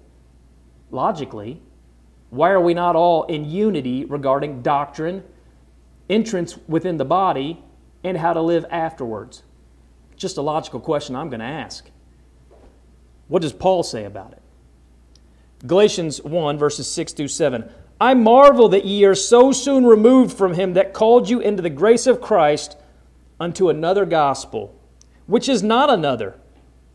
logically, 0.97 1.61
why 2.31 2.51
are 2.51 2.61
we 2.61 2.75
not 2.75 2.97
all 2.97 3.23
in 3.25 3.45
unity 3.45 4.05
regarding 4.05 4.63
doctrine, 4.63 5.23
entrance 6.11 6.59
within 6.67 6.97
the 6.97 7.05
body, 7.05 7.63
and 8.03 8.19
how 8.19 8.33
to 8.33 8.41
live 8.41 8.67
afterwards? 8.71 9.45
Just 10.17 10.37
a 10.37 10.43
logical 10.43 10.81
question 10.81 11.15
I'm 11.15 11.29
going 11.29 11.41
to 11.41 11.47
ask. 11.47 11.89
What 13.29 13.43
does 13.43 13.53
Paul 13.53 13.85
say 13.85 14.05
about 14.05 14.33
it? 14.33 14.43
Galatians 15.67 16.23
1, 16.23 16.59
verses 16.59 16.91
6 16.91 17.13
through 17.13 17.29
7. 17.29 17.71
I 18.01 18.15
marvel 18.15 18.69
that 18.71 18.85
ye 18.85 19.05
are 19.05 19.15
so 19.15 19.53
soon 19.53 19.87
removed 19.87 20.37
from 20.37 20.55
him 20.55 20.75
that 20.75 20.93
called 20.93 21.31
you 21.31 21.41
into 21.41 21.63
the 21.63 21.71
grace 21.71 22.07
of 22.07 22.21
Christ 22.21 22.77
unto 23.41 23.69
another 23.69 24.05
gospel, 24.05 24.79
which 25.27 25.49
is 25.49 25.63
not 25.63 25.91
another. 25.91 26.39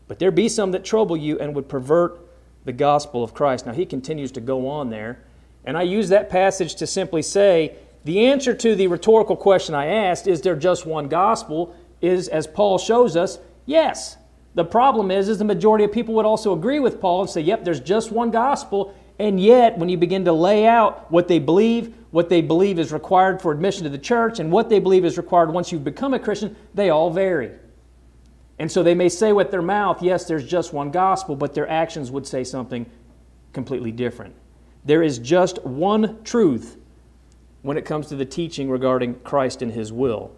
But 0.06 0.18
there 0.18 0.30
be 0.30 0.48
some 0.48 0.72
that 0.72 0.84
trouble 0.84 1.16
you 1.16 1.38
and 1.38 1.54
would 1.54 1.68
pervert 1.68 2.21
the 2.64 2.72
gospel 2.72 3.24
of 3.24 3.34
Christ. 3.34 3.66
Now 3.66 3.72
he 3.72 3.86
continues 3.86 4.32
to 4.32 4.40
go 4.40 4.68
on 4.68 4.90
there. 4.90 5.22
And 5.64 5.76
I 5.76 5.82
use 5.82 6.08
that 6.08 6.30
passage 6.30 6.74
to 6.76 6.86
simply 6.86 7.22
say 7.22 7.76
the 8.04 8.26
answer 8.26 8.54
to 8.54 8.74
the 8.74 8.88
rhetorical 8.88 9.36
question 9.36 9.74
I 9.74 9.86
asked, 9.86 10.26
is 10.26 10.40
there 10.40 10.56
just 10.56 10.86
one 10.86 11.08
gospel, 11.08 11.76
is, 12.00 12.28
as 12.28 12.46
Paul 12.46 12.78
shows 12.78 13.16
us, 13.16 13.38
yes. 13.64 14.16
The 14.54 14.64
problem 14.64 15.10
is, 15.10 15.28
is 15.28 15.38
the 15.38 15.44
majority 15.44 15.84
of 15.84 15.92
people 15.92 16.14
would 16.14 16.26
also 16.26 16.52
agree 16.52 16.80
with 16.80 17.00
Paul 17.00 17.22
and 17.22 17.30
say, 17.30 17.40
yep, 17.40 17.64
there's 17.64 17.80
just 17.80 18.10
one 18.10 18.30
gospel, 18.30 18.94
and 19.18 19.38
yet, 19.38 19.78
when 19.78 19.88
you 19.88 19.96
begin 19.96 20.24
to 20.24 20.32
lay 20.32 20.66
out 20.66 21.10
what 21.12 21.28
they 21.28 21.38
believe, 21.38 21.94
what 22.10 22.28
they 22.28 22.40
believe 22.40 22.78
is 22.78 22.92
required 22.92 23.40
for 23.40 23.52
admission 23.52 23.84
to 23.84 23.90
the 23.90 23.98
church, 23.98 24.40
and 24.40 24.50
what 24.50 24.68
they 24.68 24.80
believe 24.80 25.04
is 25.04 25.16
required 25.16 25.52
once 25.52 25.70
you've 25.70 25.84
become 25.84 26.12
a 26.12 26.18
Christian, 26.18 26.56
they 26.74 26.90
all 26.90 27.08
vary. 27.08 27.52
And 28.58 28.70
so 28.70 28.82
they 28.82 28.94
may 28.94 29.08
say 29.08 29.32
with 29.32 29.50
their 29.50 29.62
mouth, 29.62 30.02
yes, 30.02 30.26
there's 30.26 30.46
just 30.46 30.72
one 30.72 30.90
gospel, 30.90 31.36
but 31.36 31.54
their 31.54 31.68
actions 31.68 32.10
would 32.10 32.26
say 32.26 32.44
something 32.44 32.86
completely 33.52 33.90
different. 33.90 34.34
There 34.84 35.02
is 35.02 35.18
just 35.18 35.64
one 35.64 36.22
truth 36.22 36.76
when 37.62 37.76
it 37.76 37.84
comes 37.84 38.08
to 38.08 38.16
the 38.16 38.24
teaching 38.24 38.70
regarding 38.70 39.14
Christ 39.20 39.62
and 39.62 39.72
His 39.72 39.92
will. 39.92 40.32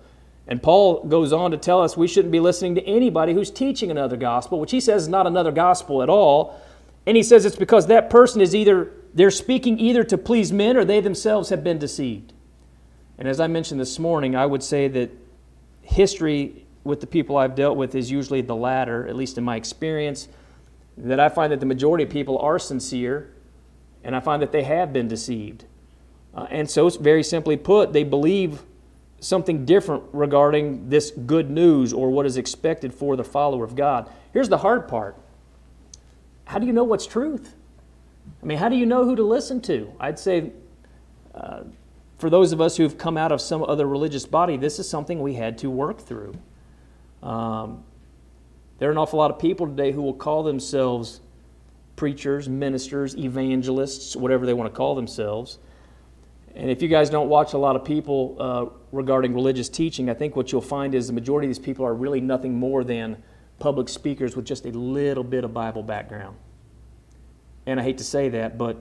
And 0.47 0.63
Paul 0.63 1.05
goes 1.05 1.33
on 1.33 1.51
to 1.53 1.57
tell 1.57 1.83
us 1.83 1.97
we 1.97 2.07
shouldn't 2.07 2.33
be 2.33 2.41
listening 2.41 2.75
to 2.75 2.85
anybody 2.85 3.33
who's 3.33 3.51
teaching 3.51 3.91
another 3.91 4.17
gospel, 4.17 4.61
which 4.61 4.73
he 4.73 4.81
says 4.81 5.03
is 5.03 5.09
not 5.09 5.27
another 5.27 5.53
gospel 5.53 6.03
at 6.03 6.11
all, 6.11 6.61
and 7.07 7.17
he 7.17 7.23
says 7.23 7.45
it's 7.45 7.57
because 7.57 7.87
that 7.87 8.11
person 8.11 8.41
is 8.41 8.55
either, 8.55 8.91
they're 9.15 9.31
speaking 9.31 9.79
either 9.79 10.05
to 10.05 10.19
please 10.19 10.53
men 10.53 10.77
or 10.77 10.85
they 10.85 11.01
themselves 11.01 11.49
have 11.49 11.65
been 11.65 11.79
deceived. 11.79 12.33
And 13.19 13.29
as 13.29 13.41
I 13.41 13.47
mentioned 13.47 13.81
this 13.81 13.99
morning, 13.99 14.37
I 14.37 14.45
would 14.45 14.63
say 14.63 14.89
that 14.89 15.11
history 15.83 16.64
with 16.85 17.01
the 17.01 17.07
people 17.07 17.37
I've 17.37 17.55
dealt 17.55 17.77
with 17.77 17.95
is 17.95 18.11
usually 18.11 18.43
the 18.43 18.55
latter, 18.55 19.07
at 19.09 19.17
least 19.17 19.39
in 19.39 19.45
my 19.45 19.57
experience, 19.57 20.29
that 20.97 21.19
I 21.19 21.29
find 21.29 21.51
that 21.51 21.61
the 21.61 21.67
majority 21.67 22.05
of 22.05 22.11
people 22.11 22.39
are 22.39 22.59
sincere, 22.59 23.33
and 24.05 24.15
I 24.15 24.21
find 24.21 24.41
that 24.43 24.53
they 24.53 24.63
have 24.63 24.93
been 24.93 25.09
deceived. 25.09 25.65
Uh, 26.35 26.47
and 26.51 26.71
so, 26.71 26.89
very 26.91 27.23
simply 27.23 27.57
put, 27.57 27.93
they 27.93 28.05
believe 28.05 28.63
something 29.21 29.65
different 29.65 30.05
regarding 30.13 30.89
this 30.91 31.11
good 31.11 31.51
news 31.51 31.93
or 31.93 32.11
what 32.11 32.27
is 32.27 32.37
expected 32.37 32.93
for 32.93 33.17
the 33.17 33.25
follower 33.25 33.65
of 33.65 33.75
God. 33.75 34.11
Here's 34.33 34.49
the 34.49 34.59
hard 34.59 34.87
part 34.87 35.17
how 36.47 36.59
do 36.59 36.67
you 36.67 36.73
know 36.73 36.85
what's 36.85 37.07
truth? 37.07 37.55
I 38.43 38.47
mean, 38.47 38.59
how 38.59 38.69
do 38.69 38.77
you 38.77 38.87
know 38.87 39.05
who 39.05 39.17
to 39.17 39.23
listen 39.23 39.61
to? 39.63 39.91
I'd 39.99 40.19
say 40.19 40.53
uh, 41.35 41.63
for 42.19 42.29
those 42.29 42.53
of 42.53 42.61
us 42.61 42.77
who've 42.77 42.97
come 42.97 43.17
out 43.17 43.33
of 43.33 43.41
some 43.41 43.63
other 43.63 43.87
religious 43.87 44.27
body, 44.27 44.57
this 44.57 44.79
is 44.79 44.89
something 44.89 45.21
we 45.21 45.35
had 45.35 45.57
to 45.59 45.71
work 45.71 46.01
through. 46.01 46.35
Um, 47.25 47.83
there 48.79 48.89
are 48.89 48.93
an 48.93 48.99
awful 48.99 49.19
lot 49.19 49.31
of 49.31 49.39
people 49.39 49.67
today 49.67 49.93
who 49.93 50.03
will 50.03 50.15
call 50.15 50.43
themselves 50.43 51.21
preachers, 51.97 52.49
ministers, 52.49 53.17
evangelists, 53.17 54.15
whatever 54.15 54.47
they 54.47 54.53
want 54.53 54.73
to 54.73 54.77
call 54.77 54.95
themselves. 54.95 55.59
And 56.55 56.71
if 56.71 56.83
you 56.83 56.89
guys 56.89 57.11
don't 57.11 57.29
watch 57.29 57.53
a 57.53 57.59
lot 57.59 57.77
of 57.77 57.85
people 57.85 58.37
uh, 58.39 58.67
regarding 58.93 59.35
religious 59.35 59.69
teaching, 59.69 60.11
I 60.11 60.15
think 60.15 60.37
what 60.37 60.53
you'll 60.53 60.61
find 60.61 60.95
is 60.95 61.07
the 61.07 61.13
majority 61.13 61.49
of 61.49 61.51
these 61.51 61.65
people 61.65 61.85
are 61.85 61.95
really 61.95 62.21
nothing 62.21 62.55
more 62.55 62.85
than 62.85 63.23
public 63.59 63.89
speakers 63.89 64.37
with 64.37 64.45
just 64.45 64.67
a 64.67 64.71
little 64.71 65.25
bit 65.25 65.45
of 65.45 65.55
Bible 65.55 65.83
background. 65.83 66.37
And 67.67 67.81
I 67.81 67.83
hate 67.83 67.99
to 67.99 68.05
say 68.05 68.29
that, 68.29 68.59
but 68.59 68.77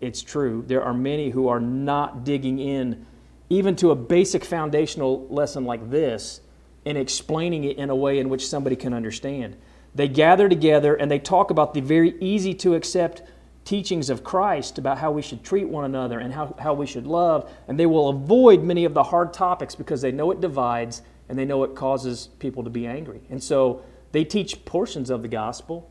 it's 0.00 0.22
true. 0.22 0.64
There 0.66 0.82
are 0.82 0.94
many 0.94 1.30
who 1.30 1.48
are 1.48 1.60
not 1.60 2.24
digging 2.24 2.58
in 2.58 3.06
even 3.50 3.76
to 3.76 3.90
a 3.90 3.94
basic 3.94 4.44
foundational 4.44 5.26
lesson 5.28 5.64
like 5.64 5.90
this 5.90 6.40
and 6.84 6.98
explaining 6.98 7.64
it 7.64 7.76
in 7.76 7.90
a 7.90 7.96
way 7.96 8.18
in 8.18 8.28
which 8.28 8.46
somebody 8.46 8.76
can 8.76 8.92
understand. 8.92 9.56
They 9.94 10.08
gather 10.08 10.48
together 10.48 10.94
and 10.94 11.10
they 11.10 11.18
talk 11.18 11.50
about 11.50 11.74
the 11.74 11.80
very 11.80 12.18
easy 12.20 12.54
to 12.54 12.74
accept 12.74 13.22
teachings 13.64 14.10
of 14.10 14.24
Christ 14.24 14.78
about 14.78 14.98
how 14.98 15.10
we 15.12 15.22
should 15.22 15.44
treat 15.44 15.68
one 15.68 15.84
another 15.84 16.18
and 16.18 16.32
how, 16.32 16.54
how 16.58 16.74
we 16.74 16.86
should 16.86 17.06
love, 17.06 17.50
and 17.68 17.78
they 17.78 17.86
will 17.86 18.08
avoid 18.08 18.62
many 18.62 18.84
of 18.84 18.94
the 18.94 19.04
hard 19.04 19.32
topics 19.32 19.74
because 19.74 20.00
they 20.00 20.12
know 20.12 20.30
it 20.30 20.40
divides 20.40 21.02
and 21.28 21.38
they 21.38 21.44
know 21.44 21.62
it 21.62 21.74
causes 21.74 22.28
people 22.38 22.64
to 22.64 22.70
be 22.70 22.86
angry. 22.86 23.20
And 23.30 23.42
so 23.42 23.84
they 24.10 24.24
teach 24.24 24.64
portions 24.64 25.10
of 25.10 25.22
the 25.22 25.28
gospel, 25.28 25.90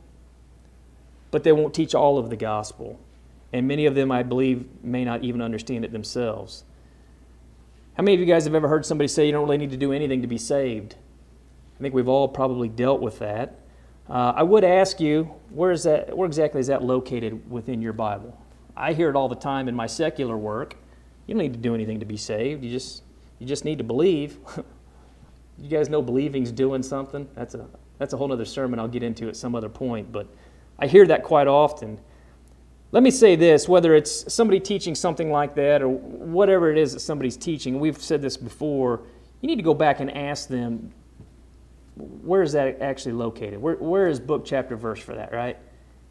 but 1.31 1.43
they 1.43 1.51
won't 1.51 1.74
teach 1.74 1.95
all 1.95 2.17
of 2.17 2.29
the 2.29 2.36
gospel. 2.36 3.00
And 3.53 3.67
many 3.67 3.86
of 3.86 3.95
them, 3.95 4.12
I 4.12 4.24
believe, 4.24 4.65
may 4.83 5.05
not 5.05 5.24
even 5.24 5.41
understand 5.41 5.86
it 5.86 5.91
themselves. 5.91 6.63
How 8.01 8.03
many 8.03 8.15
of 8.15 8.20
you 8.20 8.25
guys 8.25 8.46
have 8.46 8.55
ever 8.55 8.67
heard 8.67 8.84
somebody 8.84 9.08
say 9.08 9.27
you 9.27 9.31
don't 9.31 9.43
really 9.43 9.60
need 9.60 9.70
to 9.70 9.77
do 9.77 9.93
anything 9.93 10.24
to 10.24 10.27
be 10.27 10.39
saved? 10.39 10.96
I 11.77 11.84
think 11.84 11.93
we've 11.93 12.08
all 12.08 12.27
probably 12.27 12.67
dealt 12.67 13.00
with 13.00 13.20
that. 13.20 13.60
Uh, 14.10 14.34
I 14.36 14.41
would 14.41 14.63
ask 14.63 15.00
you, 15.00 15.25
where 15.51 15.72
is 15.72 15.84
that? 15.84 16.17
Where 16.17 16.25
exactly 16.25 16.60
is 16.60 16.65
that 16.65 16.84
located 16.84 17.48
within 17.48 17.79
your 17.79 17.93
Bible? 17.93 18.36
I 18.75 18.93
hear 18.93 19.08
it 19.12 19.15
all 19.15 19.29
the 19.29 19.36
time 19.36 19.67
in 19.67 19.75
my 19.75 19.86
secular 19.86 20.36
work. 20.36 20.77
You 21.27 21.36
don't 21.36 21.43
need 21.43 21.53
to 21.53 21.60
do 21.60 21.75
anything 21.75 22.00
to 22.00 22.08
be 22.08 22.17
saved. 22.17 22.63
You 22.63 22.72
just 22.72 23.03
you 23.38 23.46
just 23.46 23.65
need 23.65 23.77
to 23.77 23.84
believe. 23.84 24.39
you 25.60 25.70
guys 25.70 25.88
know 25.88 26.01
believing's 26.01 26.51
doing 26.51 26.81
something. 26.81 27.29
That's 27.36 27.53
a 27.53 27.67
that's 28.00 28.13
a 28.13 28.17
whole 28.17 28.34
other 28.34 28.46
sermon 28.46 28.79
I'll 28.79 28.88
get 28.88 29.03
into 29.03 29.27
at 29.27 29.36
some 29.36 29.53
other 29.53 29.70
point. 29.70 30.12
But 30.12 30.25
I 30.79 30.88
hear 30.88 31.05
that 31.05 31.24
quite 31.24 31.48
often. 31.48 32.00
Let 32.91 33.03
me 33.03 33.12
say 33.12 33.36
this: 33.36 33.69
whether 33.69 33.95
it's 33.95 34.33
somebody 34.33 34.60
teaching 34.60 34.95
something 34.95 35.31
like 35.31 35.55
that 35.55 35.81
or 35.81 35.89
whatever 35.89 36.71
it 36.71 36.77
is 36.77 36.93
that 36.93 37.00
somebody's 37.00 37.38
teaching, 37.38 37.79
we've 37.79 38.01
said 38.01 38.21
this 38.21 38.38
before. 38.38 39.01
You 39.41 39.48
need 39.48 39.55
to 39.55 39.63
go 39.63 39.74
back 39.74 40.00
and 40.00 40.15
ask 40.15 40.48
them 40.48 40.93
where 41.95 42.41
is 42.41 42.53
that 42.53 42.81
actually 42.81 43.13
located? 43.13 43.62
Where, 43.62 43.75
where 43.75 44.07
is 44.07 44.19
book, 44.19 44.45
chapter, 44.45 44.75
verse 44.75 45.00
for 45.00 45.15
that, 45.15 45.31
right? 45.33 45.57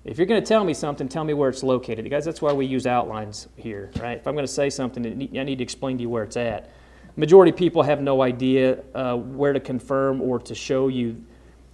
If 0.04 0.18
you're 0.18 0.26
going 0.26 0.40
to 0.40 0.46
tell 0.46 0.64
me 0.64 0.72
something, 0.72 1.08
tell 1.08 1.24
me 1.24 1.34
where 1.34 1.50
it's 1.50 1.62
located. 1.62 2.04
You 2.04 2.10
guys, 2.10 2.24
that's 2.24 2.40
why 2.40 2.52
we 2.52 2.66
use 2.66 2.86
outlines 2.86 3.48
here, 3.56 3.90
right? 4.00 4.18
If 4.18 4.26
I'm 4.26 4.34
going 4.34 4.46
to 4.46 4.52
say 4.52 4.70
something, 4.70 5.04
I 5.06 5.42
need 5.44 5.58
to 5.58 5.62
explain 5.62 5.98
to 5.98 6.02
you 6.02 6.08
where 6.08 6.24
it's 6.24 6.36
at. 6.36 6.70
Majority 7.16 7.50
of 7.50 7.56
people 7.56 7.82
have 7.82 8.00
no 8.00 8.22
idea 8.22 8.82
uh, 8.94 9.16
where 9.16 9.52
to 9.52 9.60
confirm 9.60 10.22
or 10.22 10.38
to 10.38 10.54
show 10.54 10.88
you 10.88 11.22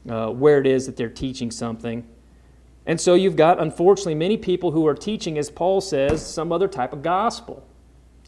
uh, 0.08 0.30
where 0.30 0.58
it 0.58 0.66
is 0.66 0.86
that 0.86 0.96
they're 0.96 1.08
teaching 1.08 1.50
something. 1.50 2.06
And 2.86 3.00
so 3.00 3.14
you've 3.14 3.36
got, 3.36 3.60
unfortunately, 3.60 4.14
many 4.14 4.36
people 4.36 4.70
who 4.70 4.86
are 4.86 4.94
teaching, 4.94 5.36
as 5.38 5.50
Paul 5.50 5.80
says, 5.80 6.24
some 6.24 6.52
other 6.52 6.68
type 6.68 6.92
of 6.92 7.02
gospel. 7.02 7.66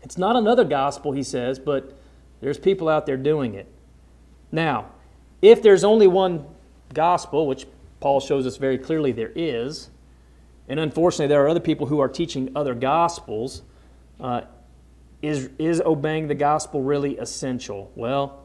It's 0.03 0.19
not 0.19 0.35
another 0.35 0.65
gospel, 0.65 1.12
he 1.12 1.23
says, 1.23 1.59
but 1.59 1.97
there's 2.41 2.59
people 2.59 2.88
out 2.88 3.07
there 3.07 3.17
doing 3.17 3.55
it. 3.55 3.67
Now, 4.50 4.87
if 5.41 5.62
there's 5.62 5.85
only 5.85 6.09
one 6.09 6.45
gospel, 6.93 7.47
which 7.47 7.67
Paul 8.00 8.21
shows 8.21 8.47
us 8.47 8.57
very 8.57 8.79
clearly 8.79 9.12
there 9.12 9.33
is, 9.37 9.91
and 10.69 10.81
unfortunately 10.81 11.29
there 11.29 11.45
are 11.45 11.49
other 11.49 11.61
people 11.61 11.87
who 11.87 12.00
are 12.00 12.09
teaching 12.09 12.50
other 12.57 12.75
gospels, 12.75 13.62
uh, 14.21 14.43
is, 15.23 15.50
is 15.59 15.81
obeying 15.81 16.29
the 16.29 16.35
gospel 16.35 16.83
really 16.83 17.17
essential? 17.19 17.93
Well, 17.95 18.43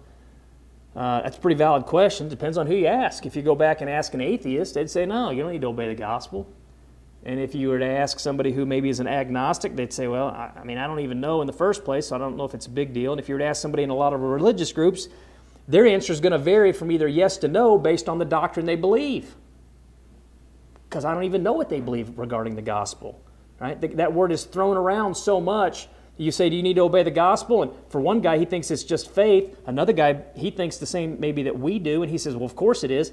uh, 0.96 1.22
that's 1.22 1.38
a 1.38 1.40
pretty 1.40 1.58
valid 1.58 1.86
question. 1.86 2.30
Depends 2.30 2.58
on 2.58 2.68
who 2.68 2.76
you 2.76 2.88
ask. 2.88 3.26
If 3.26 3.36
you 3.36 3.42
go 3.42 3.56
back 3.56 3.82
and 3.82 3.90
ask 3.90 4.14
an 4.14 4.22
atheist, 4.22 4.76
they'd 4.76 4.90
say, 4.90 5.06
no, 5.06 5.32
you 5.32 5.42
don't 5.42 5.52
need 5.52 5.62
to 5.62 5.68
obey 5.68 5.88
the 5.88 5.96
gospel. 5.96 6.48
And 7.26 7.40
if 7.40 7.56
you 7.56 7.70
were 7.70 7.80
to 7.80 7.86
ask 7.86 8.20
somebody 8.20 8.52
who 8.52 8.66
maybe 8.66 8.90
is 8.90 9.00
an 9.00 9.08
agnostic, 9.08 9.76
they'd 9.76 9.94
say, 9.94 10.08
well, 10.08 10.28
I, 10.28 10.52
I 10.56 10.64
mean, 10.64 10.78
I 10.78 10.86
don't 10.86 11.00
even 11.00 11.22
know 11.22 11.42
in 11.42 11.48
the 11.48 11.54
first 11.54 11.86
place, 11.86 12.08
so 12.08 12.16
I 12.16 12.20
don't 12.20 12.36
know 12.36 12.44
if 12.44 12.54
it's 12.54 12.68
a 12.68 12.70
big 12.72 12.94
deal. 12.94 13.14
And 13.14 13.20
if 13.20 13.30
you 13.30 13.36
were 13.36 13.40
to 13.40 13.46
ask 13.46 13.62
somebody 13.62 13.84
in 13.84 13.90
a 13.90 13.96
lot 13.96 14.14
of 14.14 14.22
religious 14.22 14.72
groups, 14.74 15.08
their 15.68 15.88
answer 15.88 16.12
is 16.12 16.20
going 16.20 16.34
to 16.34 16.38
vary 16.38 16.74
from 16.74 16.92
either 16.92 17.08
yes 17.08 17.38
to 17.38 17.48
no 17.48 17.78
based 17.78 18.10
on 18.10 18.20
the 18.20 18.26
doctrine 18.26 18.66
they 18.66 18.76
believe. 18.76 19.36
Because 20.90 21.06
I 21.06 21.14
don't 21.14 21.24
even 21.24 21.42
know 21.42 21.54
what 21.54 21.70
they 21.70 21.80
believe 21.80 22.20
regarding 22.20 22.56
the 22.56 22.62
gospel. 22.62 23.20
Right? 23.60 23.80
That 23.96 24.14
word 24.14 24.34
is 24.34 24.44
thrown 24.44 24.76
around 24.76 25.16
so 25.16 25.40
much. 25.40 25.88
You 26.18 26.32
say, 26.32 26.50
Do 26.50 26.56
you 26.56 26.64
need 26.64 26.76
to 26.76 26.82
obey 26.82 27.04
the 27.04 27.12
gospel? 27.12 27.64
And 27.64 27.72
for 27.90 28.00
one 28.00 28.22
guy, 28.22 28.38
he 28.38 28.46
thinks 28.46 28.70
it's 28.72 28.84
just 28.84 29.10
faith. 29.10 29.58
Another 29.66 29.94
guy, 29.94 30.22
he 30.36 30.52
thinks 30.52 30.78
the 30.78 30.86
same 30.86 31.20
maybe 31.20 31.44
that 31.44 31.58
we 31.58 31.80
do. 31.80 32.04
And 32.04 32.12
he 32.12 32.18
says, 32.18 32.36
Well, 32.36 32.46
of 32.46 32.56
course 32.56 32.84
it 32.84 32.92
is. 32.92 33.12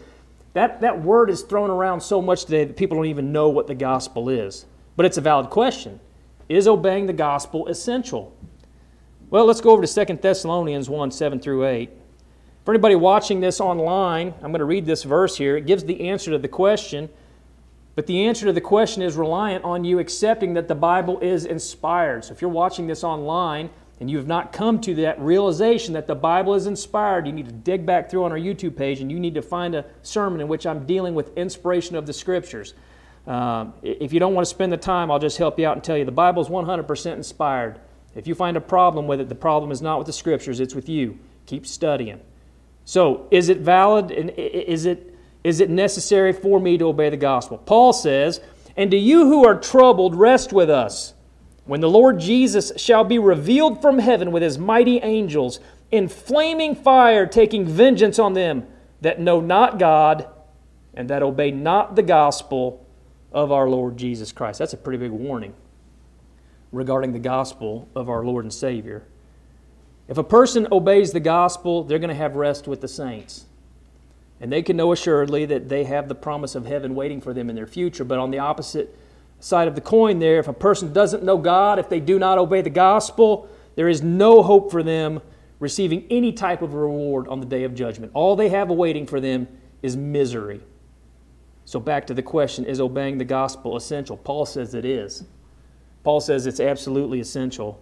That, 0.53 0.81
that 0.81 1.03
word 1.03 1.31
is 1.31 1.43
thrown 1.43 1.71
around 1.71 2.01
so 2.01 2.21
much 2.21 2.45
today 2.45 2.65
that 2.65 2.77
people 2.77 2.97
don't 2.97 3.07
even 3.07 3.33
know 3.33 3.49
what 3.49 3.67
the 3.67 3.75
gospel 3.75 4.29
is. 4.29 4.67
But 4.97 5.07
it's 5.07 5.17
a 5.17 5.21
valid 5.23 5.51
question. 5.51 6.01
Is 6.49 6.67
obeying 6.67 7.07
the 7.07 7.13
gospel 7.13 7.69
essential? 7.69 8.37
Well, 9.31 9.45
let's 9.45 9.61
go 9.61 9.71
over 9.71 9.87
to 9.87 10.07
2 10.07 10.15
Thessalonians 10.17 10.91
1 10.91 11.11
7 11.13 11.41
through 11.41 11.67
8. 11.67 11.91
For 12.65 12.75
anybody 12.75 12.97
watching 12.97 13.41
this 13.41 13.61
online, 13.61 14.35
I'm 14.43 14.51
going 14.51 14.59
to 14.59 14.65
read 14.65 14.85
this 14.85 15.05
verse 15.05 15.37
here. 15.37 15.57
It 15.57 15.67
gives 15.67 15.85
the 15.85 16.09
answer 16.09 16.33
to 16.33 16.39
the 16.39 16.49
question, 16.49 17.09
but 18.01 18.07
the 18.07 18.29
answer 18.29 18.47
to 18.47 18.53
the 18.55 18.63
question 18.63 19.03
is 19.03 19.15
reliant 19.15 19.63
on 19.63 19.85
you 19.85 19.99
accepting 19.99 20.55
that 20.55 20.69
the 20.69 20.75
Bible 20.75 21.19
is 21.21 21.45
inspired. 21.45 22.25
So 22.25 22.33
if 22.33 22.41
you're 22.41 22.49
watching 22.49 22.87
this 22.87 23.05
online 23.05 23.69
and 24.01 24.11
you 24.11 24.17
have 24.17 24.27
not 24.27 24.55
come 24.55 24.81
to 24.81 24.95
that 24.95 25.21
realization 25.21 25.93
that 25.93 26.07
the 26.07 26.15
Bible 26.15 26.55
is 26.55 26.67
inspired, 26.67 27.27
you 27.27 27.33
need 27.35 27.45
to 27.45 27.53
dig 27.53 27.85
back 27.85 28.09
through 28.11 28.25
on 28.25 28.33
our 28.33 28.39
YouTube 28.39 28.75
page 28.75 29.03
and 29.03 29.13
you 29.13 29.21
need 29.21 29.35
to 29.35 29.43
find 29.43 29.75
a 29.75 29.85
sermon 30.01 30.41
in 30.41 30.49
which 30.49 30.65
I'm 30.65 30.87
dealing 30.87 31.15
with 31.15 31.37
inspiration 31.37 31.95
of 31.95 32.07
the 32.07 32.15
Scriptures. 32.15 32.73
Um, 33.27 33.75
if 33.83 34.15
you 34.15 34.19
don't 34.19 34.33
want 34.33 34.47
to 34.47 34.51
spend 34.51 34.73
the 34.73 34.79
time, 34.79 35.11
I'll 35.11 35.19
just 35.19 35.37
help 35.37 35.59
you 35.59 35.67
out 35.67 35.77
and 35.77 35.85
tell 35.85 35.99
you 35.99 36.07
the 36.07 36.11
Bible 36.11 36.41
is 36.41 36.49
100% 36.49 37.13
inspired. 37.13 37.81
If 38.15 38.27
you 38.27 38.35
find 38.35 38.57
a 38.57 38.63
problem 38.63 39.09
with 39.09 39.21
it, 39.21 39.29
the 39.29 39.35
problem 39.35 39.73
is 39.73 39.83
not 39.83 39.99
with 39.99 40.07
the 40.07 40.15
Scriptures, 40.15 40.59
it's 40.59 40.75
with 40.75 40.89
you. 40.89 41.19
Keep 41.45 41.67
studying. 41.67 42.23
So, 42.87 43.29
is 43.31 43.51
it 43.51 43.59
valid 43.59 44.11
and 44.11 44.31
is 44.31 44.87
it, 44.87 45.10
is 45.43 45.61
it 45.61 45.71
necessary 45.71 46.33
for 46.33 46.61
me 46.61 46.77
to 46.79 46.89
obey 46.89 47.09
the 47.11 47.17
gospel? 47.17 47.59
Paul 47.59 47.93
says, 47.93 48.41
And 48.77 48.91
to 48.91 48.97
you 48.97 49.27
who 49.27 49.47
are 49.47 49.59
troubled, 49.59 50.15
rest 50.15 50.53
with 50.53 50.69
us. 50.69 51.15
When 51.65 51.81
the 51.81 51.89
Lord 51.89 52.19
Jesus 52.19 52.73
shall 52.77 53.05
be 53.05 53.19
revealed 53.19 53.81
from 53.81 53.99
heaven 53.99 54.33
with 54.33 54.43
his 54.43 54.59
mighty 54.59 54.99
angels, 54.99 55.61
in 55.91 56.09
flaming 56.09 56.75
fire, 56.75 57.27
taking 57.27 57.67
vengeance 57.67 58.19
on 58.19 58.33
them 58.33 58.67
that 59.01 59.21
know 59.21 59.41
not 59.41 59.79
God 59.79 60.29
and 60.95 61.09
that 61.11 61.23
obey 61.23 61.51
not 61.51 61.97
the 61.97 62.03
gospel 62.03 62.87
of 63.33 63.53
our 63.53 63.69
Lord 63.69 63.97
Jesus 63.97 64.33
Christ. 64.33 64.59
That's 64.59 64.73
a 64.73 64.77
pretty 64.77 64.99
big 64.99 65.11
warning 65.11 65.55
regarding 66.73 67.13
the 67.13 67.19
gospel 67.19 67.89
of 67.95 68.09
our 68.09 68.25
Lord 68.25 68.45
and 68.45 68.53
Savior. 68.53 69.05
If 70.09 70.19
a 70.19 70.25
person 70.25 70.67
obeys 70.71 71.13
the 71.13 71.21
gospel, 71.21 71.85
they're 71.85 71.99
going 71.99 72.11
to 72.11 72.15
have 72.15 72.35
rest 72.35 72.67
with 72.67 72.81
the 72.81 72.89
saints. 72.89 73.47
And 74.41 74.51
they 74.51 74.63
can 74.63 74.77
know 74.77 74.93
assuredly 74.93 75.45
that 75.47 75.69
they 75.69 75.85
have 75.85 76.09
the 76.09 76.15
promise 76.15 76.55
of 76.55 76.67
heaven 76.67 76.95
waiting 76.95 77.21
for 77.21 77.35
them 77.35 77.51
in 77.51 77.57
their 77.57 77.67
future. 77.67 78.05
But 78.05 78.19
on 78.19 78.31
the 78.31 78.39
opposite 78.39 78.97
side 79.39 79.69
of 79.69 79.75
the 79.75 79.81
coin, 79.81 80.19
there, 80.19 80.39
if 80.39 80.49
a 80.49 80.53
person 80.53 80.93
doesn't 80.93 81.23
know 81.23 81.37
God, 81.37 81.79
if 81.79 81.89
they 81.89 82.01
do 82.01 82.19
not 82.19 82.39
obey 82.39 82.63
the 82.63 82.71
gospel, 82.71 83.49
there 83.77 83.89
is 83.89 84.03
no 84.03 84.43
hope 84.43 84.71
for 84.71 84.83
them 84.83 85.21
receiving 85.59 86.07
any 86.11 86.33
type 86.33 86.63
of 86.63 86.75
reward 86.75 87.29
on 87.29 87.41
the 87.41 87.47
day 87.47 87.65
of 87.65 87.75
judgment. 87.75 88.13
All 88.15 88.35
they 88.35 88.49
have 88.49 88.71
awaiting 88.71 89.07
for 89.07 89.21
them 89.21 89.47
is 89.83 89.97
misery. 89.97 90.63
So, 91.67 91.79
back 91.79 92.07
to 92.09 92.15
the 92.15 92.23
question 92.23 92.65
is 92.65 92.81
obeying 92.81 93.19
the 93.19 93.25
gospel 93.25 93.77
essential? 93.77 94.17
Paul 94.17 94.47
says 94.47 94.75
it 94.75 94.85
is. 94.85 95.25
Paul 96.03 96.21
says 96.21 96.47
it's 96.47 96.61
absolutely 96.61 97.21
essential. 97.21 97.81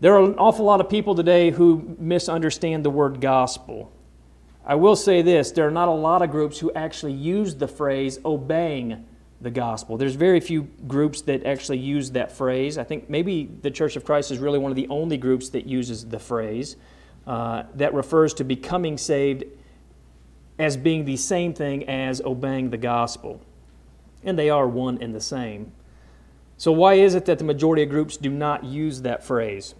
There 0.00 0.16
are 0.16 0.24
an 0.24 0.34
awful 0.36 0.64
lot 0.64 0.80
of 0.80 0.88
people 0.88 1.14
today 1.14 1.50
who 1.50 1.94
misunderstand 1.98 2.84
the 2.84 2.90
word 2.90 3.20
gospel. 3.20 3.92
I 4.64 4.76
will 4.76 4.96
say 4.96 5.22
this 5.22 5.50
there 5.50 5.66
are 5.66 5.72
not 5.72 5.88
a 5.88 5.92
lot 5.92 6.22
of 6.22 6.30
groups 6.30 6.58
who 6.58 6.72
actually 6.72 7.12
use 7.12 7.54
the 7.54 7.68
phrase 7.68 8.18
obeying 8.24 9.04
the 9.40 9.50
gospel. 9.50 9.96
There's 9.96 10.14
very 10.14 10.40
few 10.40 10.68
groups 10.86 11.22
that 11.22 11.44
actually 11.44 11.78
use 11.78 12.12
that 12.12 12.30
phrase. 12.30 12.78
I 12.78 12.84
think 12.84 13.10
maybe 13.10 13.50
the 13.62 13.70
Church 13.70 13.96
of 13.96 14.04
Christ 14.04 14.30
is 14.30 14.38
really 14.38 14.58
one 14.58 14.70
of 14.70 14.76
the 14.76 14.86
only 14.88 15.16
groups 15.16 15.48
that 15.50 15.66
uses 15.66 16.06
the 16.06 16.18
phrase 16.18 16.76
uh, 17.26 17.64
that 17.74 17.92
refers 17.92 18.34
to 18.34 18.44
becoming 18.44 18.96
saved 18.96 19.44
as 20.58 20.76
being 20.76 21.04
the 21.04 21.16
same 21.16 21.52
thing 21.54 21.88
as 21.88 22.20
obeying 22.20 22.70
the 22.70 22.78
gospel. 22.78 23.40
And 24.22 24.38
they 24.38 24.48
are 24.48 24.68
one 24.68 25.02
and 25.02 25.12
the 25.12 25.20
same. 25.20 25.72
So, 26.56 26.70
why 26.70 26.94
is 26.94 27.16
it 27.16 27.24
that 27.24 27.38
the 27.38 27.44
majority 27.44 27.82
of 27.82 27.88
groups 27.88 28.16
do 28.16 28.30
not 28.30 28.62
use 28.62 29.02
that 29.02 29.24
phrase? 29.24 29.74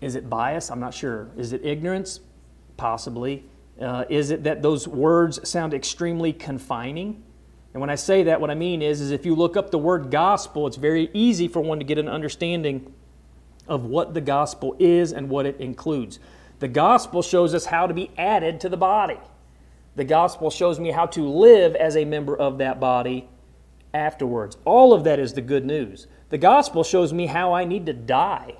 Is 0.00 0.14
it 0.14 0.30
bias? 0.30 0.70
I'm 0.70 0.78
not 0.78 0.94
sure. 0.94 1.28
Is 1.36 1.52
it 1.52 1.64
ignorance? 1.64 2.20
Possibly. 2.76 3.44
Uh, 3.80 4.04
is 4.08 4.30
it 4.30 4.44
that 4.44 4.62
those 4.62 4.88
words 4.88 5.46
sound 5.48 5.74
extremely 5.74 6.32
confining? 6.32 7.22
And 7.74 7.80
when 7.80 7.90
I 7.90 7.94
say 7.94 8.22
that, 8.22 8.40
what 8.40 8.50
I 8.50 8.54
mean 8.54 8.80
is, 8.80 9.00
is 9.00 9.10
if 9.10 9.26
you 9.26 9.34
look 9.34 9.56
up 9.56 9.70
the 9.70 9.78
word 9.78 10.10
gospel, 10.10 10.66
it's 10.66 10.78
very 10.78 11.10
easy 11.12 11.46
for 11.46 11.60
one 11.60 11.78
to 11.78 11.84
get 11.84 11.98
an 11.98 12.08
understanding 12.08 12.92
of 13.68 13.84
what 13.84 14.14
the 14.14 14.20
gospel 14.20 14.76
is 14.78 15.12
and 15.12 15.28
what 15.28 15.44
it 15.44 15.60
includes. 15.60 16.18
The 16.58 16.68
gospel 16.68 17.20
shows 17.20 17.54
us 17.54 17.66
how 17.66 17.86
to 17.86 17.92
be 17.92 18.10
added 18.16 18.60
to 18.60 18.70
the 18.70 18.78
body. 18.78 19.18
The 19.94 20.04
gospel 20.04 20.50
shows 20.50 20.80
me 20.80 20.90
how 20.90 21.06
to 21.06 21.22
live 21.22 21.74
as 21.74 21.96
a 21.96 22.04
member 22.04 22.36
of 22.36 22.58
that 22.58 22.80
body 22.80 23.28
afterwards. 23.92 24.56
All 24.64 24.92
of 24.92 25.04
that 25.04 25.18
is 25.18 25.34
the 25.34 25.42
good 25.42 25.64
news. 25.64 26.06
The 26.30 26.38
gospel 26.38 26.82
shows 26.82 27.12
me 27.12 27.26
how 27.26 27.52
I 27.52 27.64
need 27.64 27.86
to 27.86 27.92
die. 27.92 28.54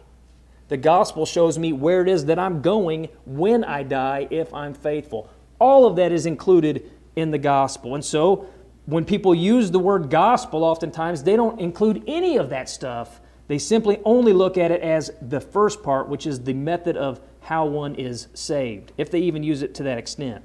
The 0.69 0.77
gospel 0.77 1.27
shows 1.27 1.59
me 1.59 1.73
where 1.73 2.03
it 2.03 2.09
is 2.09 2.25
that 2.27 2.39
I'm 2.39 2.61
going 2.61 3.09
when 3.25 3.63
I 3.63 3.83
die 3.83 4.27
if 4.31 4.53
I'm 4.53 4.75
faithful. 4.75 5.31
All 5.61 5.87
of 5.87 5.97
that 5.97 6.13
is 6.13 6.27
included 6.27 6.91
in 7.15 7.31
the 7.31 7.39
gospel. 7.39 7.95
And 7.95 8.05
so, 8.05 8.49
when 8.87 9.05
people 9.05 9.35
use 9.35 9.71
the 9.71 9.79
word 9.79 10.11
gospel, 10.11 10.63
oftentimes 10.63 11.25
they 11.25 11.35
don't 11.35 11.61
include 11.61 12.05
any 12.07 12.37
of 12.37 12.51
that 12.51 12.69
stuff. 12.69 13.21
They 13.49 13.59
simply 13.59 14.01
only 14.05 14.33
look 14.33 14.59
at 14.59 14.71
it 14.71 14.81
as 14.81 15.11
the 15.23 15.41
first 15.41 15.83
part, 15.83 16.09
which 16.09 16.27
is 16.27 16.43
the 16.43 16.53
method 16.53 16.97
of 16.97 17.21
how 17.41 17.67
one 17.67 17.95
is 17.95 18.29
saved, 18.35 18.93
if 18.97 19.11
they 19.11 19.21
even 19.21 19.43
use 19.43 19.63
it 19.63 19.75
to 19.77 19.85
that 19.85 19.99
extent. 19.99 20.45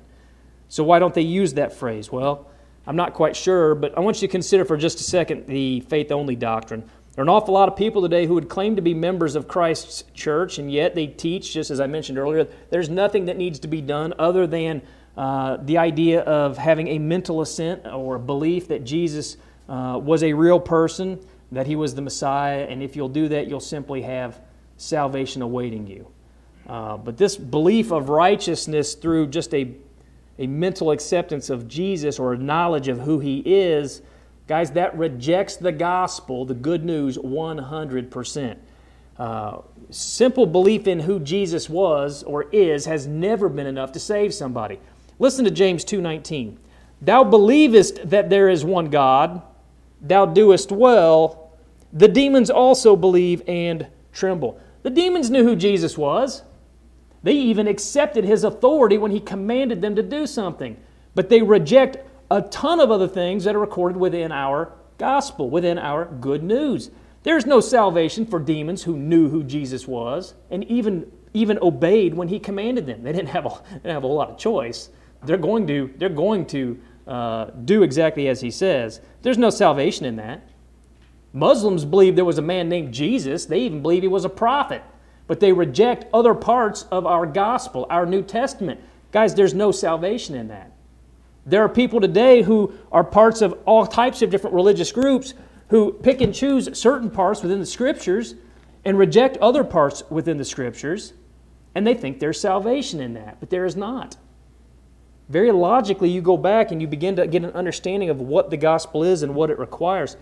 So, 0.70 0.84
why 0.84 1.00
don't 1.00 1.13
they 1.13 1.22
use 1.22 1.56
that 1.56 1.74
phrase? 1.74 2.12
Well, 2.12 2.48
I'm 2.86 2.96
not 2.96 3.13
quite 3.13 3.36
sure, 3.36 3.75
but 3.75 3.98
I 3.98 4.01
want 4.01 4.22
you 4.22 4.28
to 4.28 4.32
consider 4.32 4.66
for 4.66 4.78
just 4.78 5.00
a 5.00 5.04
second 5.04 5.48
the 5.48 5.82
faith 5.82 6.12
only 6.12 6.36
doctrine. 6.36 6.90
There 7.13 7.22
are 7.22 7.25
an 7.25 7.30
awful 7.30 7.53
lot 7.53 7.68
of 7.68 7.75
people 7.75 8.01
today 8.01 8.25
who 8.25 8.36
would 8.36 8.48
claim 8.48 8.77
to 8.77 8.82
be 8.82 8.94
members 8.94 9.36
of 9.36 9.46
Christ's 9.46 10.06
church, 10.13 10.60
and 10.60 10.72
yet 10.72 10.96
they 10.96 11.08
teach, 11.08 11.51
just 11.51 11.70
as 11.70 11.82
I 11.82 11.88
mentioned 11.88 12.18
earlier, 12.18 12.48
there's 12.70 12.89
nothing 12.89 13.25
that 13.25 13.36
needs 13.36 13.60
to 13.60 13.68
be 13.68 13.82
done 13.82 14.13
other 14.18 14.48
than 14.48 14.82
uh, 15.18 15.58
the 15.58 15.77
idea 15.77 16.22
of 16.22 16.58
having 16.58 16.88
a 16.88 17.00
mental 17.00 17.41
assent 17.41 17.86
or 17.86 18.15
a 18.15 18.20
belief 18.20 18.70
that 18.70 18.86
Jesus 18.86 19.36
uh, 19.68 20.00
was 20.01 20.24
a 20.24 20.32
real 20.32 20.58
person, 20.58 21.20
that 21.51 21.68
he 21.68 21.75
was 21.75 21.96
the 21.96 22.01
Messiah, 22.01 22.65
and 22.70 22.82
if 22.82 22.96
you'll 22.96 23.10
do 23.10 23.27
that, 23.27 23.48
you'll 23.48 23.60
simply 23.60 24.03
have 24.03 24.39
salvation 24.77 25.41
awaiting 25.41 25.88
you. 25.88 26.08
Uh, 26.65 26.96
but 26.96 27.18
this 27.18 27.36
belief 27.36 27.91
of 27.91 28.08
righteousness 28.08 28.94
through 28.94 29.27
just 29.27 29.53
a, 29.53 29.75
a 30.39 30.48
mental 30.48 30.91
acceptance 30.91 31.50
of 31.50 31.68
Jesus 31.68 32.20
or 32.20 32.32
a 32.32 32.38
knowledge 32.38 32.88
of 32.88 33.01
who 33.01 33.20
he 33.20 33.39
is, 33.46 34.01
guys, 34.51 34.72
that 34.72 34.98
rejects 34.98 35.55
the 35.55 35.72
gospel, 35.72 36.43
the 36.43 36.53
good 36.53 36.84
news, 36.84 37.17
100%. 37.17 38.58
Uh, 39.17 39.60
simple 39.89 40.46
belief 40.46 40.89
in 40.89 41.00
who 41.00 41.22
Jesus 41.22 41.70
was 41.70 42.22
or 42.24 42.43
is 42.51 42.84
has 42.84 43.08
never 43.08 43.48
been 43.48 43.65
enough 43.65 43.93
to 43.93 44.00
save 44.00 44.34
somebody. 44.34 44.77
Listen 45.20 45.46
to 45.46 45.51
James 45.51 45.86
2:19. 45.86 46.58
Thou 47.01 47.24
believest 47.24 48.10
that 48.10 48.29
there 48.29 48.50
is 48.50 48.65
one 48.65 48.89
God, 48.89 49.41
thou 50.01 50.26
doest 50.26 50.69
well. 50.69 51.52
The 51.93 52.10
demons 52.10 52.49
also 52.49 52.97
believe 52.97 53.41
and 53.47 53.88
tremble. 54.12 54.60
The 54.84 54.89
demons 54.89 55.30
knew 55.30 55.45
who 55.45 55.56
Jesus 55.56 55.97
was. 55.97 56.43
They 57.23 57.36
even 57.36 57.69
accepted 57.69 58.26
his 58.26 58.43
authority 58.43 58.97
when 58.97 59.12
he 59.12 59.21
commanded 59.21 59.82
them 59.82 59.95
to 59.95 60.04
do 60.04 60.28
something. 60.28 60.76
But 61.15 61.30
they 61.30 61.41
reject 61.41 61.99
a 62.32 62.41
ton 62.41 62.80
of 62.80 62.91
other 62.91 63.08
things 63.08 63.44
that 63.44 63.56
are 63.56 63.60
recorded 63.60 63.98
within 63.98 64.32
our 64.32 64.74
gospel, 64.98 65.50
within 65.50 65.78
our 65.78 66.06
good 66.06 66.44
news. 66.44 66.91
There's 67.24 67.46
no 67.46 67.60
salvation 67.60 68.26
for 68.26 68.39
demons 68.39 68.84
who 68.84 68.98
knew 68.98 69.30
who 69.30 69.44
Jesus 69.44 69.88
was 69.88 70.34
and 70.50 70.63
even, 70.63 71.12
even 71.34 71.60
obeyed 71.62 72.13
when 72.13 72.28
he 72.28 72.39
commanded 72.39 72.86
them. 72.86 73.04
They 73.04 73.12
didn't 73.12 73.30
have 73.30 73.46
a, 73.46 73.50
they 73.50 73.76
didn't 73.76 73.94
have 73.94 74.04
a 74.04 74.08
whole 74.08 74.15
lot 74.15 74.30
of 74.30 74.38
choice 74.38 74.89
they're 75.24 75.38
going 75.38 75.67
to, 75.67 75.94
they're 75.98 76.10
going 76.10 76.46
to 76.48 76.80
uh, 77.08 77.46
do 77.65 77.84
exactly 77.84 78.28
as 78.28 78.41
he 78.41 78.52
says. 78.52 79.02
There's 79.22 79.38
no 79.38 79.50
salvation 79.50 80.06
in 80.06 80.15
that. 80.17 80.48
Muslims 81.34 81.86
believe 81.86 82.15
there 82.15 82.26
was 82.26 82.38
a 82.38 82.44
man 82.44 82.70
named 82.70 82.94
Jesus. 82.94 83.46
They 83.46 83.62
even 83.62 83.82
believe 83.82 84.02
he 84.02 84.08
was 84.08 84.26
a 84.26 84.30
prophet. 84.30 84.84
But 85.28 85.39
they 85.39 85.54
reject 85.54 86.06
other 86.13 86.34
parts 86.34 86.84
of 86.91 87.06
our 87.06 87.26
gospel, 87.26 87.88
our 87.89 88.06
New 88.06 88.22
Testament. 88.22 88.82
Guys, 89.12 89.36
there's 89.36 89.54
no 89.54 89.72
salvation 89.72 90.36
in 90.36 90.50
that. 90.50 90.70
There 91.45 91.63
are 91.63 91.69
people 91.69 91.99
today 91.99 92.41
who 92.41 92.73
are 92.91 93.04
parts 93.04 93.41
of 93.41 93.58
all 93.65 93.86
types 93.86 94.21
of 94.21 94.30
different 94.30 94.56
religious 94.56 94.91
groups 94.91 95.34
who 95.69 95.93
pick 95.93 96.21
and 96.21 96.34
choose 96.34 96.77
certain 96.77 97.10
parts 97.10 97.41
within 97.41 97.60
the 97.60 97.65
scriptures 97.65 98.36
and 98.86 98.97
reject 98.97 99.38
other 99.38 99.63
parts 99.63 100.04
within 100.10 100.38
the 100.38 100.45
scriptures, 100.45 101.13
and 101.75 101.86
they 101.86 101.93
think 101.93 102.19
there's 102.19 102.39
salvation 102.39 102.99
in 102.99 103.13
that, 103.13 103.39
but 103.39 103.49
there 103.49 103.65
is 103.65 103.75
not 103.75 104.17
very 105.32 105.51
logically 105.51 106.10
you 106.10 106.21
go 106.21 106.36
back 106.36 106.71
and 106.71 106.82
you 106.82 106.88
begin 106.88 107.15
to 107.15 107.25
get 107.25 107.43
an 107.43 107.51
understanding 107.51 108.10
of 108.10 108.19
what 108.19 108.49
the 108.49 108.58
gospel 108.58 109.04
is 109.04 109.23
and 109.23 109.34
what 109.34 109.49
it 109.49 109.58
requires. 109.58 110.17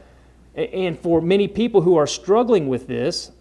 And 0.56 0.98
for 0.98 1.20
many 1.20 1.48
people 1.48 1.82
who 1.82 1.96
are 1.96 2.06
struggling 2.06 2.68
with 2.68 2.88
this, 2.88 3.32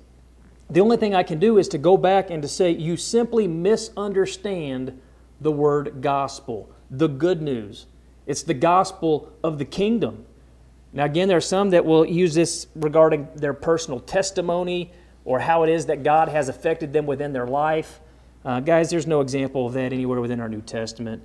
the 0.71 0.81
only 0.81 0.97
thing 0.97 1.15
I 1.15 1.23
can 1.23 1.39
do 1.39 1.59
is 1.59 1.69
to 1.69 1.79
go 1.79 1.97
back 1.99 2.31
and 2.31 2.41
to 2.43 2.49
say, 2.49 2.71
you 2.71 2.97
simply 2.97 3.47
misunderstand 3.47 4.99
the 5.41 5.53
word 5.53 6.01
gospel, 6.01 6.73
the 6.91 7.09
good 7.09 7.43
news. 7.43 7.87
It's 8.27 8.43
the 8.43 8.55
gospel 8.55 9.33
of 9.43 9.59
the 9.59 9.65
kingdom. 9.65 10.27
Now, 10.93 11.05
again, 11.05 11.29
there 11.29 11.37
are 11.37 11.41
some 11.41 11.71
that 11.71 11.85
will 11.85 12.05
use 12.05 12.35
this 12.35 12.67
regarding 12.75 13.29
their 13.35 13.55
personal 13.55 14.01
testimony 14.01 14.93
or 15.25 15.41
how 15.41 15.63
it 15.63 15.71
is 15.71 15.87
that 15.87 16.03
God 16.03 16.29
has 16.29 16.49
affected 16.49 16.93
them 16.93 17.07
within 17.07 17.33
their 17.33 17.47
life. 17.47 18.01
Uh, 18.45 18.61
guys, 18.61 18.89
there's 18.91 19.07
no 19.07 19.21
example 19.21 19.67
of 19.67 19.75
that 19.75 19.93
anywhere 19.93 20.21
within 20.21 20.41
our 20.41 20.49
New 20.49 20.63
Testament. 20.63 21.23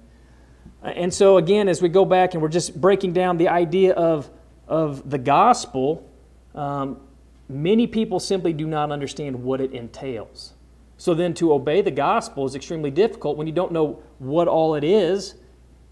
And 0.81 1.13
so, 1.13 1.37
again, 1.37 1.69
as 1.69 1.81
we 1.81 1.87
go 1.87 2.03
back 2.03 2.33
and 2.33 2.41
we're 2.41 2.49
just 2.49 2.79
breaking 2.79 3.13
down 3.13 3.37
the 3.37 3.47
idea 3.47 3.93
of, 3.93 4.29
of 4.67 5.09
the 5.09 5.17
gospel, 5.17 6.09
um, 6.53 6.99
many 7.47 7.87
people 7.87 8.19
simply 8.19 8.51
do 8.51 8.67
not 8.67 8.91
understand 8.91 9.41
what 9.41 9.61
it 9.61 9.71
entails. 9.71 10.53
So, 10.97 11.13
then 11.13 11.33
to 11.35 11.53
obey 11.53 11.81
the 11.81 11.91
gospel 11.91 12.45
is 12.45 12.55
extremely 12.55 12.91
difficult 12.91 13.37
when 13.37 13.47
you 13.47 13.53
don't 13.53 13.71
know 13.71 14.03
what 14.19 14.49
all 14.49 14.75
it 14.75 14.83
is 14.83 15.35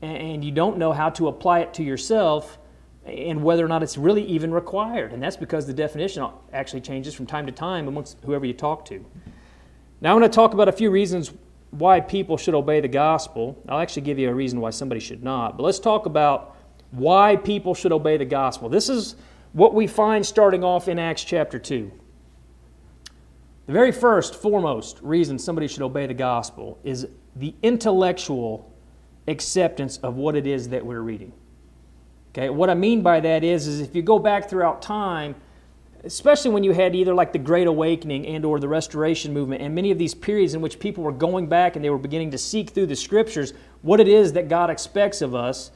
and 0.02 0.44
you 0.44 0.52
don't 0.52 0.78
know 0.78 0.92
how 0.92 1.10
to 1.12 1.28
apply 1.28 1.60
it 1.60 1.74
to 1.76 1.84
yourself 1.84 2.58
and 3.06 3.44
whether 3.44 3.66
or 3.66 3.68
not 3.68 3.84
it's 3.84 3.98
really 3.98 4.24
even 4.24 4.54
required. 4.54 5.12
And 5.14 5.22
that's 5.22 5.38
because 5.38 5.66
the 5.66 5.74
definition 5.74 6.28
actually 6.54 6.82
changes 6.82 7.14
from 7.14 7.26
time 7.26 7.46
to 7.46 7.52
time 7.52 7.88
amongst 7.88 8.18
whoever 8.24 8.46
you 8.46 8.54
talk 8.54 8.86
to. 8.86 9.06
Now, 10.02 10.12
I 10.12 10.14
want 10.14 10.32
to 10.32 10.36
talk 10.36 10.54
about 10.54 10.68
a 10.68 10.72
few 10.72 10.90
reasons 10.90 11.32
why 11.72 12.00
people 12.00 12.38
should 12.38 12.54
obey 12.54 12.82
the 12.82 12.88
gospel. 12.88 13.62
I'll 13.68 13.80
actually 13.80 14.04
give 14.04 14.20
you 14.20 14.30
a 14.30 14.34
reason 14.34 14.60
why 14.60 14.72
somebody 14.72 15.00
should 15.00 15.24
not. 15.24 15.58
But 15.58 15.64
let's 15.64 15.80
talk 15.80 16.06
about 16.06 16.56
why 16.92 17.36
people 17.38 17.74
should 17.74 17.92
obey 17.92 18.18
the 18.18 18.26
gospel. 18.26 18.70
This 18.70 18.90
is 18.90 19.16
what 19.54 19.74
we 19.74 19.88
find 19.88 20.26
starting 20.26 20.64
off 20.64 20.88
in 20.88 21.00
Acts 21.00 21.24
chapter 21.24 21.60
2. 21.60 21.92
The 23.68 23.74
very 23.74 23.92
first, 23.92 24.36
foremost 24.36 25.00
reason 25.02 25.40
somebody 25.40 25.68
should 25.68 25.82
obey 25.82 26.08
the 26.08 26.14
gospel 26.14 26.80
is 26.84 27.08
the 27.36 27.54
intellectual 27.64 28.71
acceptance 29.32 29.98
of 29.98 30.16
what 30.16 30.36
it 30.36 30.46
is 30.46 30.70
that 30.70 30.86
we're 30.86 31.02
reading. 31.02 31.34
Okay, 32.32 32.50
what 32.50 32.70
I 32.70 32.76
mean 32.76 33.02
by 33.02 33.20
that 33.20 33.44
is, 33.44 33.68
is 33.68 33.82
if 33.82 33.96
you 33.96 34.02
go 34.02 34.20
back 34.20 34.50
throughout 34.50 34.82
time, 34.82 35.36
especially 36.04 36.52
when 36.52 36.64
you 36.64 36.72
had 36.72 36.96
either 36.96 37.14
like 37.14 37.32
the 37.34 37.40
great 37.40 37.68
awakening 37.68 38.26
and 38.26 38.44
or 38.46 38.60
the 38.60 38.68
restoration 38.68 39.34
movement 39.34 39.62
and 39.62 39.74
many 39.76 39.92
of 39.92 39.98
these 39.98 40.16
periods 40.16 40.54
in 40.54 40.62
which 40.62 40.80
people 40.80 41.04
were 41.04 41.12
going 41.12 41.48
back 41.48 41.76
and 41.76 41.86
they 41.86 41.90
were 41.90 41.98
beginning 41.98 42.32
to 42.32 42.38
seek 42.38 42.72
through 42.72 42.88
the 42.88 42.96
scriptures 42.96 43.54
what 43.82 44.00
it 44.00 44.08
is 44.08 44.34
that 44.34 44.50
god 44.50 44.70
expects 44.70 45.22
of 45.22 45.36
us 45.36 45.72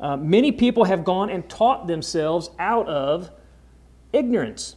uh, 0.00 0.16
many 0.16 0.52
people 0.52 0.84
have 0.84 1.04
gone 1.04 1.28
and 1.28 1.48
taught 1.48 1.86
themselves 1.86 2.50
out 2.58 2.86
of 2.86 3.30
ignorance 4.12 4.76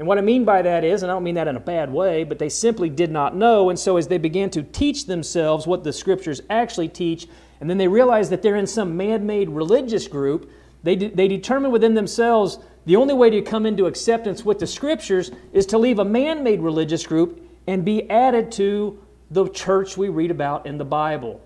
and 0.00 0.08
what 0.08 0.18
i 0.18 0.20
mean 0.20 0.44
by 0.44 0.60
that 0.60 0.82
is 0.82 1.04
and 1.04 1.12
i 1.12 1.14
don't 1.14 1.22
mean 1.22 1.36
that 1.36 1.46
in 1.46 1.54
a 1.54 1.60
bad 1.60 1.92
way 1.92 2.24
but 2.24 2.40
they 2.40 2.48
simply 2.48 2.88
did 2.88 3.12
not 3.12 3.36
know 3.36 3.70
and 3.70 3.78
so 3.78 3.96
as 3.96 4.08
they 4.08 4.18
began 4.18 4.50
to 4.50 4.64
teach 4.64 5.06
themselves 5.06 5.68
what 5.68 5.84
the 5.84 5.92
scriptures 5.92 6.40
actually 6.50 6.88
teach 6.88 7.28
and 7.60 7.70
then 7.70 7.78
they 7.78 7.86
realize 7.86 8.28
that 8.28 8.42
they're 8.42 8.56
in 8.56 8.66
some 8.66 8.96
man-made 8.96 9.48
religious 9.48 10.08
group 10.08 10.50
they, 10.82 10.96
de- 10.96 11.10
they 11.10 11.28
determine 11.28 11.70
within 11.70 11.94
themselves 11.94 12.58
the 12.86 12.96
only 12.96 13.14
way 13.14 13.30
to 13.30 13.42
come 13.42 13.66
into 13.66 13.86
acceptance 13.86 14.44
with 14.44 14.58
the 14.58 14.66
scriptures 14.66 15.30
is 15.52 15.66
to 15.66 15.78
leave 15.78 15.98
a 15.98 16.04
man 16.04 16.42
made 16.42 16.60
religious 16.60 17.06
group 17.06 17.46
and 17.66 17.84
be 17.84 18.08
added 18.10 18.50
to 18.52 18.98
the 19.30 19.48
church 19.50 19.96
we 19.96 20.08
read 20.08 20.30
about 20.30 20.66
in 20.66 20.78
the 20.78 20.84
Bible. 20.84 21.40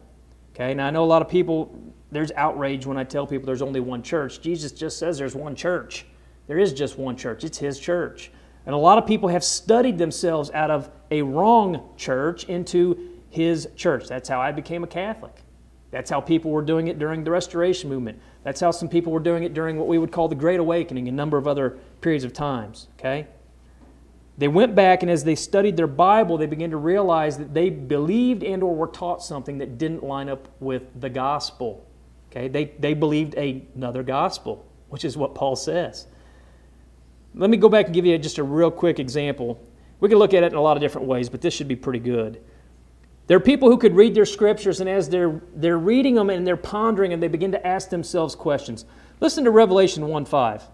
Okay, 0.55 0.75
now 0.75 0.87
I 0.87 0.91
know 0.91 1.03
a 1.03 1.07
lot 1.07 1.23
of 1.23 1.29
people, 1.29 1.77
there's 2.13 2.31
outrage 2.33 2.87
when 2.87 2.97
I 2.97 3.05
tell 3.05 3.27
people 3.27 3.47
there's 3.47 3.63
only 3.63 3.81
one 3.81 4.03
church. 4.03 4.41
Jesus 4.41 4.73
just 4.73 4.99
says 4.99 5.19
there's 5.19 5.35
one 5.35 5.57
church. 5.57 6.07
There 6.47 6.59
is 6.59 6.73
just 6.73 6.99
one 6.99 7.17
church, 7.17 7.43
it's 7.43 7.59
His 7.59 7.79
church. 7.79 8.31
And 8.67 8.75
a 8.75 8.79
lot 8.79 8.99
of 8.99 9.07
people 9.07 9.29
have 9.29 9.45
studied 9.45 9.99
themselves 9.99 10.51
out 10.53 10.71
of 10.71 10.91
a 11.11 11.23
wrong 11.23 11.91
church 11.97 12.45
into 12.45 13.19
His 13.31 13.69
church. 13.77 14.09
That's 14.09 14.29
how 14.29 14.41
I 14.41 14.53
became 14.53 14.85
a 14.85 14.87
Catholic. 14.87 15.45
That's 15.91 16.11
how 16.11 16.21
people 16.21 16.51
were 16.51 16.63
doing 16.63 16.89
it 16.89 16.99
during 16.99 17.23
the 17.23 17.31
Restoration 17.31 17.89
Movement. 17.89 18.21
That's 18.43 18.61
how 18.61 18.73
some 18.73 18.89
people 18.89 19.13
were 19.13 19.21
doing 19.21 19.45
it 19.45 19.55
during 19.55 19.79
what 19.79 19.87
we 19.87 19.97
would 19.97 20.11
call 20.11 20.27
the 20.27 20.35
Great 20.35 20.59
Awakening, 20.59 21.07
a 21.07 21.13
number 21.13 21.39
of 21.39 21.47
other 21.47 21.79
periods 22.01 22.25
of 22.25 22.33
times. 22.33 22.89
Okay? 22.99 23.29
They 24.37 24.49
went 24.49 24.75
back 24.75 25.03
and 25.03 25.11
as 25.11 25.23
they 25.23 25.37
studied 25.37 25.77
their 25.77 25.87
Bible, 25.87 26.37
they 26.37 26.47
began 26.47 26.71
to 26.71 26.77
realize 26.77 27.39
that 27.39 27.55
they 27.55 27.71
believed 27.71 28.43
and 28.43 28.63
or 28.63 28.75
were 28.75 28.89
taught 28.89 29.23
something 29.23 29.59
that 29.59 29.79
didn't 29.79 30.03
line 30.03 30.29
up 30.29 30.49
with 30.59 30.83
the 31.01 31.09
gospel. 31.09 31.87
Okay? 32.31 32.49
They, 32.49 32.73
they 32.81 32.95
believed 32.95 33.35
another 33.35 34.03
gospel, 34.03 34.67
which 34.89 35.05
is 35.05 35.17
what 35.17 35.37
Paul 35.37 35.55
says. 35.55 36.07
Let 37.35 37.51
me 37.51 37.57
go 37.57 37.69
back 37.69 37.87
and 37.87 37.95
give 37.95 38.07
you 38.07 38.17
just 38.19 38.39
a 38.39 38.45
real 38.45 38.71
quick 38.71 38.99
example. 38.99 39.61
We 40.01 40.09
can 40.09 40.19
look 40.19 40.35
at 40.35 40.43
it 40.43 40.53
in 40.53 40.59
a 40.59 40.63
lot 40.63 40.77
of 40.77 40.81
different 40.81 41.07
ways, 41.07 41.29
but 41.29 41.41
this 41.41 41.55
should 41.55 41.69
be 41.69 41.77
pretty 41.77 41.99
good. 41.99 42.41
There 43.27 43.37
are 43.37 43.41
people 43.41 43.71
who 43.71 43.79
could 43.79 43.97
read 43.97 44.15
their 44.15 44.27
scriptures, 44.27 44.81
and 44.81 44.89
as 44.89 45.09
they're, 45.09 45.41
they're 45.55 45.79
reading 45.79 46.15
them 46.15 46.31
and 46.31 46.47
they're 46.47 46.57
pondering, 46.57 47.13
and 47.13 47.23
they 47.23 47.29
begin 47.29 47.53
to 47.53 47.67
ask 47.67 47.89
themselves 47.89 48.35
questions. 48.35 48.85
Listen 49.21 49.45
to 49.45 49.51
Revelation 49.51 50.07
1 50.07 50.25
5 50.27 50.65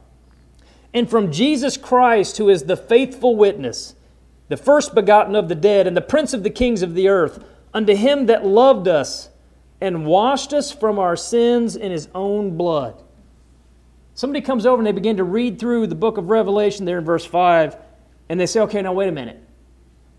and 0.93 1.09
from 1.09 1.31
Jesus 1.31 1.77
Christ, 1.77 2.39
who 2.39 2.49
is 2.49 2.65
the 2.65 2.77
faithful 2.77 3.37
witness, 3.37 3.95
the 4.49 4.57
first 4.57 4.95
begotten 4.95 5.37
of 5.37 5.49
the 5.49 5.55
dead, 5.55 5.87
and 5.87 5.97
the 5.97 6.01
prince 6.01 6.35
of 6.35 6.43
the 6.43 6.51
kings 6.51 6.83
of 6.83 6.95
the 6.95 7.09
earth, 7.09 7.45
unto 7.73 7.95
him 7.95 8.27
that 8.27 8.45
loved 8.45 8.89
us 8.89 9.29
and 9.81 10.05
washed 10.05 10.53
us 10.53 10.73
from 10.73 10.99
our 10.99 11.17
sins 11.17 11.77
in 11.77 11.93
his 11.93 12.09
own 12.15 12.57
blood. 12.57 13.03
Somebody 14.15 14.41
comes 14.41 14.67
over 14.67 14.81
and 14.81 14.87
they 14.87 14.93
begin 14.93 15.17
to 15.17 15.25
read 15.25 15.59
through 15.59 15.87
the 15.87 15.95
book 15.95 16.19
of 16.19 16.31
Revelation 16.31 16.85
there 16.85 16.99
in 16.99 17.05
verse 17.05 17.25
5, 17.25 17.77
and 18.29 18.39
they 18.39 18.47
say, 18.47 18.61
okay, 18.61 18.83
now 18.83 18.93
wait 18.93 19.09
a 19.09 19.13
minute. 19.13 19.43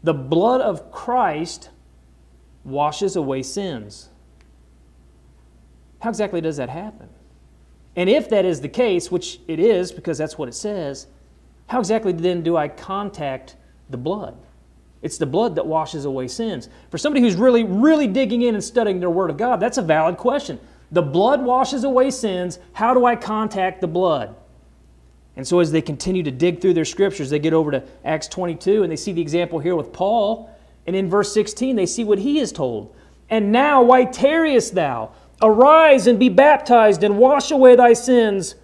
The 0.03 0.13
blood 0.13 0.61
of 0.61 0.91
Christ 0.91 1.69
washes 2.63 3.15
away 3.15 3.43
sins. 3.43 4.09
How 5.99 6.09
exactly 6.09 6.41
does 6.41 6.57
that 6.57 6.69
happen? 6.69 7.09
And 7.95 8.09
if 8.09 8.29
that 8.29 8.45
is 8.45 8.61
the 8.61 8.69
case, 8.69 9.11
which 9.11 9.39
it 9.47 9.59
is 9.59 9.91
because 9.91 10.17
that's 10.17 10.37
what 10.37 10.47
it 10.47 10.55
says, 10.55 11.07
how 11.67 11.79
exactly 11.79 12.11
then 12.11 12.41
do 12.41 12.57
I 12.57 12.67
contact 12.67 13.55
the 13.89 13.97
blood? 13.97 14.37
It's 15.01 15.17
the 15.17 15.25
blood 15.25 15.55
that 15.55 15.65
washes 15.65 16.05
away 16.05 16.27
sins. 16.27 16.69
For 16.89 16.97
somebody 16.97 17.21
who's 17.21 17.35
really, 17.35 17.63
really 17.63 18.07
digging 18.07 18.43
in 18.43 18.55
and 18.55 18.63
studying 18.63 18.99
their 18.99 19.09
Word 19.09 19.29
of 19.29 19.37
God, 19.37 19.59
that's 19.59 19.77
a 19.77 19.81
valid 19.81 20.17
question. 20.17 20.59
The 20.91 21.01
blood 21.01 21.43
washes 21.43 21.83
away 21.83 22.11
sins. 22.11 22.59
How 22.73 22.93
do 22.93 23.05
I 23.05 23.15
contact 23.15 23.81
the 23.81 23.87
blood? 23.87 24.35
And 25.37 25.47
so, 25.47 25.59
as 25.59 25.71
they 25.71 25.81
continue 25.81 26.23
to 26.23 26.31
dig 26.31 26.59
through 26.59 26.73
their 26.73 26.85
scriptures, 26.85 27.29
they 27.29 27.39
get 27.39 27.53
over 27.53 27.71
to 27.71 27.83
Acts 28.03 28.27
22 28.27 28.83
and 28.83 28.91
they 28.91 28.97
see 28.97 29.13
the 29.13 29.21
example 29.21 29.59
here 29.59 29.75
with 29.75 29.93
Paul. 29.93 30.49
And 30.85 30.95
in 30.95 31.09
verse 31.09 31.33
16, 31.33 31.75
they 31.75 31.85
see 31.85 32.03
what 32.03 32.19
he 32.19 32.39
is 32.39 32.51
told. 32.51 32.93
And 33.29 33.51
now, 33.51 33.81
why 33.81 34.03
tarriest 34.05 34.75
thou? 34.75 35.11
Arise 35.41 36.05
and 36.05 36.19
be 36.19 36.29
baptized 36.29 37.03
and 37.03 37.17
wash 37.17 37.49
away 37.49 37.75
thy 37.75 37.93
sins, 37.93 38.55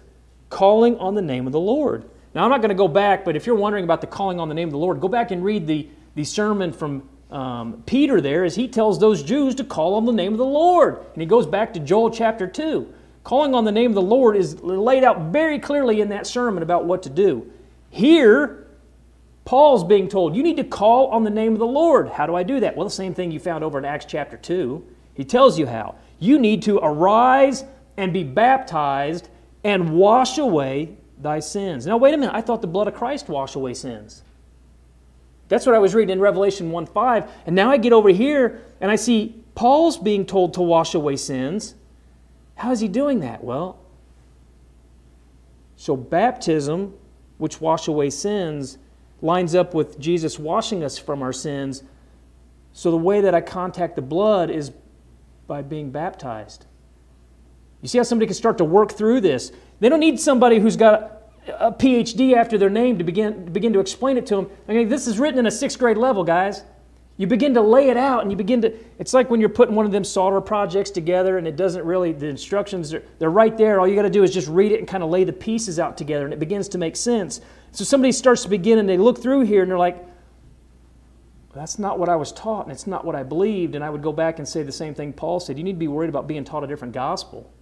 calling 0.50 0.96
on 0.98 1.14
the 1.14 1.22
name 1.22 1.46
of 1.46 1.52
the 1.52 1.60
Lord. 1.60 2.04
Now, 2.34 2.44
I'm 2.44 2.50
not 2.50 2.60
going 2.60 2.68
to 2.68 2.74
go 2.74 2.86
back, 2.86 3.24
but 3.24 3.34
if 3.34 3.46
you're 3.46 3.56
wondering 3.56 3.84
about 3.84 4.02
the 4.02 4.06
calling 4.06 4.38
on 4.38 4.48
the 4.48 4.54
name 4.54 4.68
of 4.68 4.72
the 4.72 4.78
Lord, 4.78 5.00
go 5.00 5.08
back 5.08 5.30
and 5.30 5.42
read 5.42 5.66
the, 5.66 5.88
the 6.14 6.24
sermon 6.24 6.72
from 6.72 7.08
um, 7.30 7.82
Peter 7.86 8.20
there 8.20 8.44
as 8.44 8.56
he 8.56 8.68
tells 8.68 8.98
those 8.98 9.22
Jews 9.22 9.54
to 9.56 9.64
call 9.64 9.94
on 9.94 10.04
the 10.06 10.12
name 10.12 10.32
of 10.32 10.38
the 10.38 10.44
Lord. 10.44 10.98
And 11.12 11.20
he 11.20 11.26
goes 11.26 11.46
back 11.46 11.74
to 11.74 11.80
Joel 11.80 12.10
chapter 12.10 12.46
2. 12.46 12.92
Calling 13.24 13.54
on 13.54 13.64
the 13.64 13.72
name 13.72 13.90
of 13.90 13.94
the 13.94 14.02
Lord 14.02 14.36
is 14.36 14.60
laid 14.62 15.04
out 15.04 15.32
very 15.32 15.58
clearly 15.58 16.00
in 16.00 16.08
that 16.08 16.26
sermon 16.26 16.62
about 16.62 16.86
what 16.86 17.02
to 17.02 17.10
do. 17.10 17.50
Here, 17.90 18.66
Paul's 19.44 19.84
being 19.84 20.08
told, 20.08 20.34
you 20.34 20.42
need 20.42 20.56
to 20.56 20.64
call 20.64 21.08
on 21.08 21.24
the 21.24 21.30
name 21.30 21.52
of 21.52 21.58
the 21.58 21.66
Lord. 21.66 22.08
How 22.08 22.26
do 22.26 22.34
I 22.34 22.42
do 22.42 22.60
that? 22.60 22.76
Well, 22.76 22.86
the 22.86 22.90
same 22.90 23.14
thing 23.14 23.30
you 23.30 23.38
found 23.38 23.64
over 23.64 23.78
in 23.78 23.84
Acts 23.84 24.06
chapter 24.06 24.36
2. 24.36 24.84
He 25.14 25.24
tells 25.24 25.58
you 25.58 25.66
how. 25.66 25.96
You 26.18 26.38
need 26.38 26.62
to 26.62 26.78
arise 26.78 27.64
and 27.96 28.12
be 28.12 28.24
baptized 28.24 29.28
and 29.64 29.94
wash 29.94 30.38
away 30.38 30.96
thy 31.20 31.40
sins. 31.40 31.86
Now, 31.86 31.96
wait 31.96 32.14
a 32.14 32.16
minute. 32.16 32.34
I 32.34 32.40
thought 32.40 32.62
the 32.62 32.66
blood 32.66 32.88
of 32.88 32.94
Christ 32.94 33.28
washed 33.28 33.56
away 33.56 33.74
sins. 33.74 34.22
That's 35.48 35.66
what 35.66 35.74
I 35.74 35.78
was 35.78 35.94
reading 35.94 36.12
in 36.12 36.20
Revelation 36.20 36.70
1 36.70 36.86
5. 36.86 37.30
And 37.46 37.56
now 37.56 37.70
I 37.70 37.76
get 37.76 37.92
over 37.92 38.10
here 38.10 38.62
and 38.80 38.90
I 38.90 38.96
see 38.96 39.42
Paul's 39.54 39.96
being 39.96 40.24
told 40.26 40.54
to 40.54 40.62
wash 40.62 40.94
away 40.94 41.16
sins. 41.16 41.74
How 42.54 42.70
is 42.70 42.80
he 42.80 42.88
doing 42.88 43.20
that? 43.20 43.42
Well, 43.42 43.78
so 45.76 45.96
baptism, 45.96 46.94
which 47.38 47.60
wash 47.60 47.88
away 47.88 48.10
sins, 48.10 48.78
lines 49.22 49.54
up 49.54 49.74
with 49.74 49.98
Jesus 49.98 50.38
washing 50.38 50.84
us 50.84 50.98
from 50.98 51.22
our 51.22 51.32
sins. 51.32 51.82
So 52.72 52.90
the 52.90 52.96
way 52.96 53.20
that 53.20 53.34
I 53.34 53.40
contact 53.40 53.96
the 53.96 54.02
blood 54.02 54.50
is 54.50 54.72
by 55.46 55.62
being 55.62 55.90
baptized. 55.90 56.66
You 57.80 57.88
see 57.88 57.98
how 57.98 58.04
somebody 58.04 58.26
can 58.26 58.34
start 58.34 58.58
to 58.58 58.64
work 58.64 58.92
through 58.92 59.20
this? 59.20 59.52
They 59.80 59.88
don't 59.88 60.00
need 60.00 60.20
somebody 60.20 60.58
who's 60.58 60.76
got 60.76 61.17
a 61.58 61.72
PhD 61.72 62.34
after 62.34 62.58
their 62.58 62.70
name 62.70 62.98
to 62.98 63.04
begin, 63.04 63.44
to 63.46 63.50
begin 63.50 63.72
to 63.72 63.80
explain 63.80 64.16
it 64.16 64.26
to 64.26 64.36
them. 64.36 64.50
I 64.68 64.72
mean, 64.72 64.88
this 64.88 65.06
is 65.06 65.18
written 65.18 65.38
in 65.38 65.46
a 65.46 65.50
sixth 65.50 65.78
grade 65.78 65.96
level, 65.96 66.24
guys. 66.24 66.62
You 67.18 67.26
begin 67.26 67.54
to 67.54 67.60
lay 67.60 67.88
it 67.88 67.96
out 67.96 68.22
and 68.22 68.30
you 68.30 68.36
begin 68.36 68.62
to, 68.62 68.72
it's 69.00 69.12
like 69.12 69.28
when 69.28 69.40
you're 69.40 69.48
putting 69.48 69.74
one 69.74 69.84
of 69.84 69.90
them 69.90 70.04
solder 70.04 70.40
projects 70.40 70.90
together 70.90 71.36
and 71.36 71.48
it 71.48 71.56
doesn't 71.56 71.84
really, 71.84 72.12
the 72.12 72.28
instructions, 72.28 72.94
are, 72.94 73.02
they're 73.18 73.28
right 73.28 73.58
there. 73.58 73.80
All 73.80 73.88
you 73.88 73.96
got 73.96 74.02
to 74.02 74.10
do 74.10 74.22
is 74.22 74.32
just 74.32 74.46
read 74.46 74.70
it 74.70 74.78
and 74.78 74.86
kind 74.86 75.02
of 75.02 75.10
lay 75.10 75.24
the 75.24 75.32
pieces 75.32 75.80
out 75.80 75.98
together 75.98 76.24
and 76.24 76.32
it 76.32 76.38
begins 76.38 76.68
to 76.68 76.78
make 76.78 76.94
sense. 76.94 77.40
So 77.72 77.82
somebody 77.84 78.12
starts 78.12 78.44
to 78.44 78.48
begin 78.48 78.78
and 78.78 78.88
they 78.88 78.96
look 78.96 79.20
through 79.20 79.40
here 79.40 79.62
and 79.62 79.70
they're 79.70 79.78
like, 79.78 80.06
that's 81.52 81.76
not 81.76 81.98
what 81.98 82.08
I 82.08 82.14
was 82.14 82.30
taught 82.30 82.66
and 82.66 82.72
it's 82.72 82.86
not 82.86 83.04
what 83.04 83.16
I 83.16 83.24
believed. 83.24 83.74
And 83.74 83.82
I 83.82 83.90
would 83.90 84.02
go 84.02 84.12
back 84.12 84.38
and 84.38 84.46
say 84.46 84.62
the 84.62 84.70
same 84.70 84.94
thing 84.94 85.12
Paul 85.12 85.40
said. 85.40 85.58
You 85.58 85.64
need 85.64 85.72
to 85.72 85.78
be 85.78 85.88
worried 85.88 86.10
about 86.10 86.28
being 86.28 86.44
taught 86.44 86.62
a 86.62 86.68
different 86.68 86.94
gospel. 86.94 87.52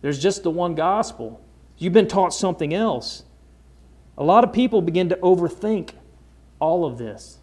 There's 0.00 0.20
just 0.20 0.42
the 0.42 0.50
one 0.50 0.74
gospel. 0.74 1.40
You've 1.78 1.92
been 1.92 2.08
taught 2.08 2.32
something 2.32 2.72
else. 2.72 3.24
A 4.18 4.24
lot 4.24 4.44
of 4.44 4.52
people 4.52 4.80
begin 4.80 5.08
to 5.10 5.16
overthink 5.16 5.90
all 6.58 6.84
of 6.84 6.98
this. 6.98 7.38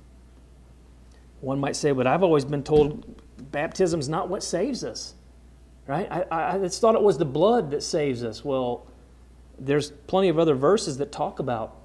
One 1.41 1.60
might 1.60 1.76
say, 1.76 1.91
but 1.91 2.08
I've 2.08 2.24
always 2.24 2.46
been 2.46 2.63
told 2.63 3.22
baptism 3.52 4.00
is 4.00 4.10
not 4.10 4.30
what 4.30 4.43
saves 4.43 4.84
us. 4.84 5.15
Right? 5.86 6.10
I, 6.10 6.56
I, 6.56 6.58
just 6.60 6.80
thought 6.80 6.96
it 6.96 7.02
was 7.02 7.17
the 7.17 7.26
blood 7.26 7.72
that 7.72 7.84
saves 7.84 8.24
us. 8.24 8.46
Well, 8.46 8.88
there's 9.60 9.91
plenty 10.08 10.30
of 10.30 10.39
other 10.39 10.56
verses 10.56 10.98
that 10.98 11.12
talk 11.12 11.39
about 11.39 11.76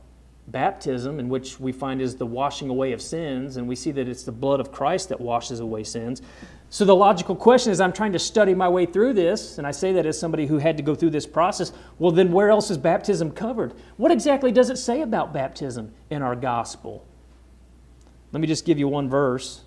baptism, 0.46 1.18
in 1.18 1.28
which 1.28 1.58
we 1.58 1.72
find 1.72 2.00
is 2.00 2.14
the 2.14 2.24
washing 2.24 2.70
away 2.70 2.92
of 2.92 3.02
sins, 3.02 3.56
and 3.56 3.68
we 3.68 3.74
see 3.74 3.90
that 3.90 4.08
it's 4.08 4.22
the 4.22 4.32
blood 4.32 4.60
of 4.60 4.70
Christ 4.70 5.08
that 5.08 5.20
washes 5.20 5.58
away 5.58 5.82
sins. 5.82 6.22
So 6.70 6.84
the 6.84 6.94
logical 6.94 7.34
question 7.34 7.72
is 7.72 7.80
I'm 7.80 7.92
trying 7.92 8.12
to 8.12 8.18
study 8.18 8.54
my 8.54 8.68
way 8.68 8.84
through 8.84 9.14
this, 9.14 9.58
and 9.58 9.66
I 9.66 9.70
say 9.70 9.92
that 9.92 10.04
as 10.04 10.18
somebody 10.18 10.46
who 10.46 10.58
had 10.58 10.76
to 10.76 10.82
go 10.82 10.94
through 10.94 11.10
this 11.10 11.26
process. 11.26 11.72
Well, 11.98 12.12
then 12.12 12.30
where 12.30 12.50
else 12.50 12.70
is 12.70 12.76
baptism 12.76 13.30
covered? 13.32 13.72
What 13.96 14.10
exactly 14.10 14.52
does 14.52 14.68
it 14.68 14.76
say 14.76 15.00
about 15.00 15.32
baptism 15.32 15.92
in 16.10 16.22
our 16.22 16.36
gospel? 16.36 17.06
Let 18.32 18.40
me 18.40 18.46
just 18.46 18.66
give 18.66 18.78
you 18.78 18.88
one 18.88 19.08
verse. 19.08 19.62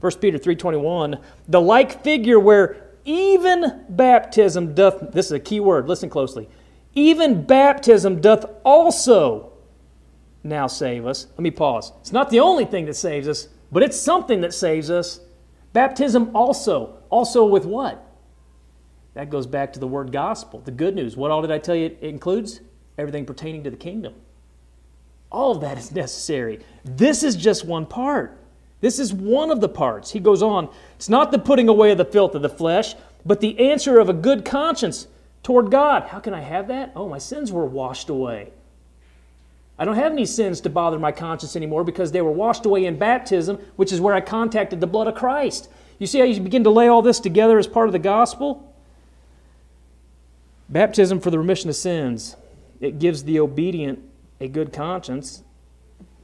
1 0.00 0.12
Peter 0.20 0.38
3:21, 0.38 1.18
the 1.48 1.60
like 1.60 2.04
figure 2.04 2.38
where 2.38 2.76
even 3.04 3.84
baptism 3.88 4.74
doth 4.74 5.12
this 5.12 5.26
is 5.26 5.32
a 5.32 5.40
key 5.40 5.58
word, 5.58 5.88
listen 5.88 6.08
closely. 6.08 6.48
Even 6.94 7.42
baptism 7.42 8.20
doth 8.20 8.44
also 8.64 9.52
now 10.44 10.68
save 10.68 11.04
us. 11.04 11.26
Let 11.32 11.40
me 11.40 11.50
pause. 11.50 11.92
It's 12.00 12.12
not 12.12 12.30
the 12.30 12.40
only 12.40 12.64
thing 12.64 12.86
that 12.86 12.94
saves 12.94 13.26
us, 13.26 13.48
but 13.72 13.82
it's 13.82 13.98
something 13.98 14.40
that 14.42 14.54
saves 14.54 14.88
us. 14.90 15.20
Baptism 15.72 16.34
also. 16.34 16.98
Also 17.10 17.44
with 17.44 17.64
what? 17.64 18.04
That 19.14 19.30
goes 19.30 19.46
back 19.46 19.72
to 19.72 19.80
the 19.80 19.86
word 19.86 20.12
gospel, 20.12 20.60
the 20.60 20.70
good 20.70 20.94
news. 20.94 21.16
What 21.16 21.30
all 21.30 21.42
did 21.42 21.50
I 21.50 21.58
tell 21.58 21.74
you 21.74 21.86
it 21.86 21.98
includes? 22.00 22.60
Everything 22.96 23.24
pertaining 23.24 23.64
to 23.64 23.70
the 23.70 23.76
kingdom. 23.76 24.14
All 25.30 25.52
of 25.52 25.60
that 25.60 25.78
is 25.78 25.92
necessary. 25.92 26.60
This 26.84 27.22
is 27.22 27.36
just 27.36 27.64
one 27.64 27.86
part. 27.86 28.38
This 28.80 28.98
is 28.98 29.12
one 29.12 29.50
of 29.50 29.60
the 29.60 29.68
parts. 29.68 30.12
He 30.12 30.20
goes 30.20 30.42
on, 30.42 30.68
it's 30.96 31.08
not 31.08 31.32
the 31.32 31.38
putting 31.38 31.68
away 31.68 31.90
of 31.90 31.98
the 31.98 32.04
filth 32.04 32.34
of 32.34 32.42
the 32.42 32.48
flesh, 32.48 32.94
but 33.26 33.40
the 33.40 33.58
answer 33.70 33.98
of 33.98 34.08
a 34.08 34.14
good 34.14 34.44
conscience 34.44 35.08
toward 35.42 35.70
God. 35.70 36.04
How 36.04 36.20
can 36.20 36.32
I 36.32 36.40
have 36.40 36.68
that? 36.68 36.92
Oh, 36.94 37.08
my 37.08 37.18
sins 37.18 37.50
were 37.50 37.66
washed 37.66 38.08
away. 38.08 38.52
I 39.78 39.84
don't 39.84 39.94
have 39.94 40.12
any 40.12 40.26
sins 40.26 40.60
to 40.62 40.70
bother 40.70 40.98
my 40.98 41.12
conscience 41.12 41.54
anymore 41.54 41.84
because 41.84 42.10
they 42.10 42.20
were 42.20 42.32
washed 42.32 42.66
away 42.66 42.84
in 42.84 42.98
baptism, 42.98 43.58
which 43.76 43.92
is 43.92 44.00
where 44.00 44.14
I 44.14 44.20
contacted 44.20 44.80
the 44.80 44.86
blood 44.86 45.06
of 45.06 45.14
Christ. 45.14 45.68
You 45.98 46.06
see 46.06 46.18
how 46.18 46.24
you 46.24 46.40
begin 46.40 46.64
to 46.64 46.70
lay 46.70 46.88
all 46.88 47.02
this 47.02 47.20
together 47.20 47.58
as 47.58 47.66
part 47.66 47.88
of 47.88 47.92
the 47.92 47.98
gospel? 47.98 48.74
Baptism 50.68 51.20
for 51.20 51.30
the 51.30 51.38
remission 51.38 51.70
of 51.70 51.76
sins. 51.76 52.36
It 52.80 52.98
gives 52.98 53.24
the 53.24 53.40
obedient 53.40 54.00
a 54.40 54.48
good 54.48 54.72
conscience. 54.72 55.42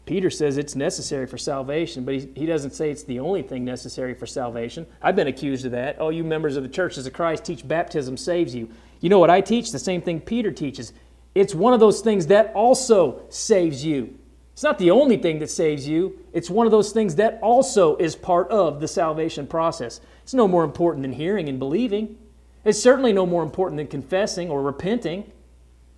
Peter 0.06 0.30
says 0.30 0.58
it's 0.58 0.74
necessary 0.74 1.26
for 1.26 1.38
salvation, 1.38 2.04
but 2.04 2.14
he, 2.14 2.28
he 2.36 2.46
doesn't 2.46 2.72
say 2.72 2.90
it's 2.90 3.04
the 3.04 3.18
only 3.20 3.42
thing 3.42 3.64
necessary 3.64 4.14
for 4.14 4.26
salvation. 4.26 4.86
I've 5.00 5.16
been 5.16 5.28
accused 5.28 5.64
of 5.64 5.72
that. 5.72 5.96
Oh, 5.98 6.10
you 6.10 6.22
members 6.22 6.56
of 6.56 6.62
the 6.62 6.68
churches 6.68 7.06
of 7.06 7.14
Christ 7.14 7.44
teach 7.44 7.66
baptism 7.66 8.16
saves 8.16 8.54
you. 8.54 8.68
You 9.00 9.08
know 9.08 9.18
what 9.18 9.30
I 9.30 9.40
teach? 9.40 9.72
The 9.72 9.78
same 9.78 10.02
thing 10.02 10.20
Peter 10.20 10.52
teaches. 10.52 10.92
It's 11.34 11.54
one 11.54 11.74
of 11.74 11.80
those 11.80 12.00
things 12.00 12.28
that 12.28 12.52
also 12.54 13.22
saves 13.28 13.84
you. 13.84 14.18
It's 14.52 14.62
not 14.62 14.78
the 14.78 14.92
only 14.92 15.16
thing 15.16 15.40
that 15.40 15.50
saves 15.50 15.88
you, 15.88 16.18
it's 16.32 16.48
one 16.48 16.66
of 16.66 16.70
those 16.70 16.92
things 16.92 17.16
that 17.16 17.40
also 17.42 17.96
is 17.96 18.14
part 18.14 18.48
of 18.50 18.80
the 18.80 18.86
salvation 18.86 19.48
process. 19.48 20.00
It's 20.22 20.34
no 20.34 20.46
more 20.46 20.62
important 20.62 21.02
than 21.02 21.12
hearing 21.12 21.48
and 21.48 21.58
believing. 21.58 22.16
It's 22.64 22.80
certainly 22.80 23.12
no 23.12 23.26
more 23.26 23.42
important 23.42 23.78
than 23.78 23.88
confessing 23.88 24.50
or 24.50 24.62
repenting, 24.62 25.30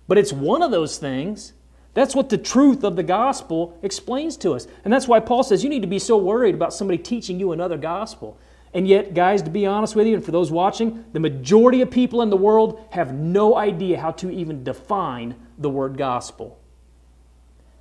but 0.07 0.17
it's 0.17 0.33
one 0.33 0.63
of 0.63 0.71
those 0.71 0.97
things. 0.97 1.53
That's 1.93 2.15
what 2.15 2.29
the 2.29 2.37
truth 2.37 2.83
of 2.83 2.95
the 2.95 3.03
gospel 3.03 3.77
explains 3.83 4.37
to 4.37 4.53
us. 4.53 4.67
And 4.83 4.91
that's 4.91 5.07
why 5.07 5.19
Paul 5.19 5.43
says 5.43 5.63
you 5.63 5.69
need 5.69 5.81
to 5.81 5.87
be 5.87 5.99
so 5.99 6.17
worried 6.17 6.55
about 6.55 6.73
somebody 6.73 6.97
teaching 6.97 7.39
you 7.39 7.51
another 7.51 7.77
gospel. 7.77 8.37
And 8.77 8.87
yet, 8.87 9.15
guys, 9.15 9.41
to 9.41 9.49
be 9.49 9.65
honest 9.65 9.95
with 9.95 10.05
you, 10.05 10.13
and 10.13 10.23
for 10.23 10.29
those 10.29 10.51
watching, 10.51 11.03
the 11.11 11.19
majority 11.19 11.81
of 11.81 11.89
people 11.89 12.21
in 12.21 12.29
the 12.29 12.37
world 12.37 12.79
have 12.91 13.11
no 13.11 13.57
idea 13.57 13.99
how 13.99 14.11
to 14.11 14.29
even 14.29 14.63
define 14.63 15.33
the 15.57 15.67
word 15.67 15.97
gospel. 15.97 16.59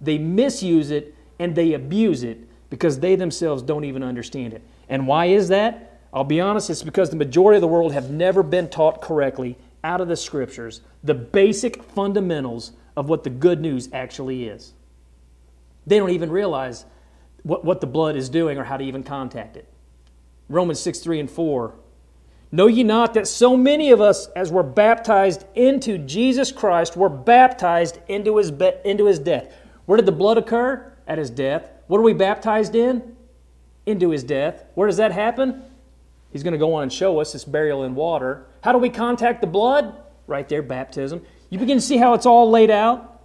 They 0.01 0.17
misuse 0.17 0.91
it 0.91 1.15
and 1.39 1.55
they 1.55 1.75
abuse 1.75 2.23
it 2.23 2.39
because 2.71 2.99
they 2.99 3.15
themselves 3.15 3.63
don't 3.63 3.85
even 3.85 4.03
understand 4.03 4.55
it. 4.55 4.63
And 4.89 5.07
why 5.07 5.27
is 5.27 5.49
that? 5.49 6.01
I'll 6.15 6.25
be 6.25 6.41
honest, 6.41 6.71
it's 6.71 6.83
because 6.83 7.11
the 7.11 7.17
majority 7.17 7.59
of 7.59 7.61
the 7.61 7.69
world 7.69 7.93
have 7.93 8.11
never 8.11 8.43
been 8.43 8.71
taught 8.71 9.03
correctly 9.03 9.59
out 9.85 10.01
of 10.01 10.09
the 10.09 10.17
scriptures 10.17 10.81
the 11.05 11.13
basic 11.13 11.83
fundamentals 11.83 12.73
of 12.97 13.11
what 13.11 13.23
the 13.23 13.29
good 13.29 13.61
news 13.61 13.91
actually 13.93 14.49
is. 14.49 14.73
They 15.87 15.99
don't 15.99 16.09
even 16.09 16.31
realize 16.31 16.87
what, 17.43 17.67
what 17.67 17.83
the 17.83 17.87
blood 17.87 18.17
is 18.17 18.31
doing 18.31 18.57
or 18.57 18.65
how 18.65 18.79
to 18.79 18.85
even 18.85 19.03
contact 19.03 19.59
it. 19.59 19.69
Romans 20.49 20.81
6 20.81 21.01
3 21.01 21.21
and 21.21 21.31
4. 21.31 21.75
Know 22.53 22.69
ye 22.69 22.85
not 22.85 23.15
that 23.15 23.27
so 23.27 23.57
many 23.57 23.91
of 23.91 24.01
us, 24.01 24.29
as 24.37 24.53
were 24.53 24.63
baptized 24.63 25.45
into 25.55 25.99
Jesus 25.99 26.53
Christ, 26.53 26.97
were 26.97 27.09
baptized 27.09 27.99
into 28.09 28.37
his, 28.37 28.51
be- 28.51 28.73
into 28.85 29.07
his 29.07 29.19
death? 29.19 29.53
Where 29.87 29.97
did 29.97 30.07
the 30.07 30.13
blood 30.13 30.39
occur? 30.39 30.93
At 31.09 31.19
his 31.19 31.31
death. 31.31 31.71
What 31.87 31.99
are 31.99 32.03
we 32.03 32.13
baptized 32.13 32.75
in? 32.75 33.17
Into 33.85 34.11
his 34.11 34.25
death. 34.25 34.65
Where 34.75 34.87
does 34.87 34.97
that 34.97 35.13
happen? 35.13 35.63
He's 36.33 36.43
going 36.43 36.53
to 36.53 36.59
go 36.59 36.75
on 36.75 36.85
and 36.85 36.93
show 36.93 37.21
us 37.21 37.33
this 37.33 37.45
burial 37.45 37.85
in 37.85 37.95
water. 37.95 38.47
How 38.63 38.73
do 38.73 38.79
we 38.79 38.91
contact 38.91 39.41
the 39.41 39.47
blood? 39.47 39.97
Right 40.27 40.49
there, 40.49 40.63
baptism. 40.63 41.23
You 41.51 41.59
begin 41.59 41.79
to 41.79 41.83
see 41.83 41.97
how 41.97 42.15
it's 42.15 42.27
all 42.27 42.51
laid 42.51 42.71
out. 42.71 43.25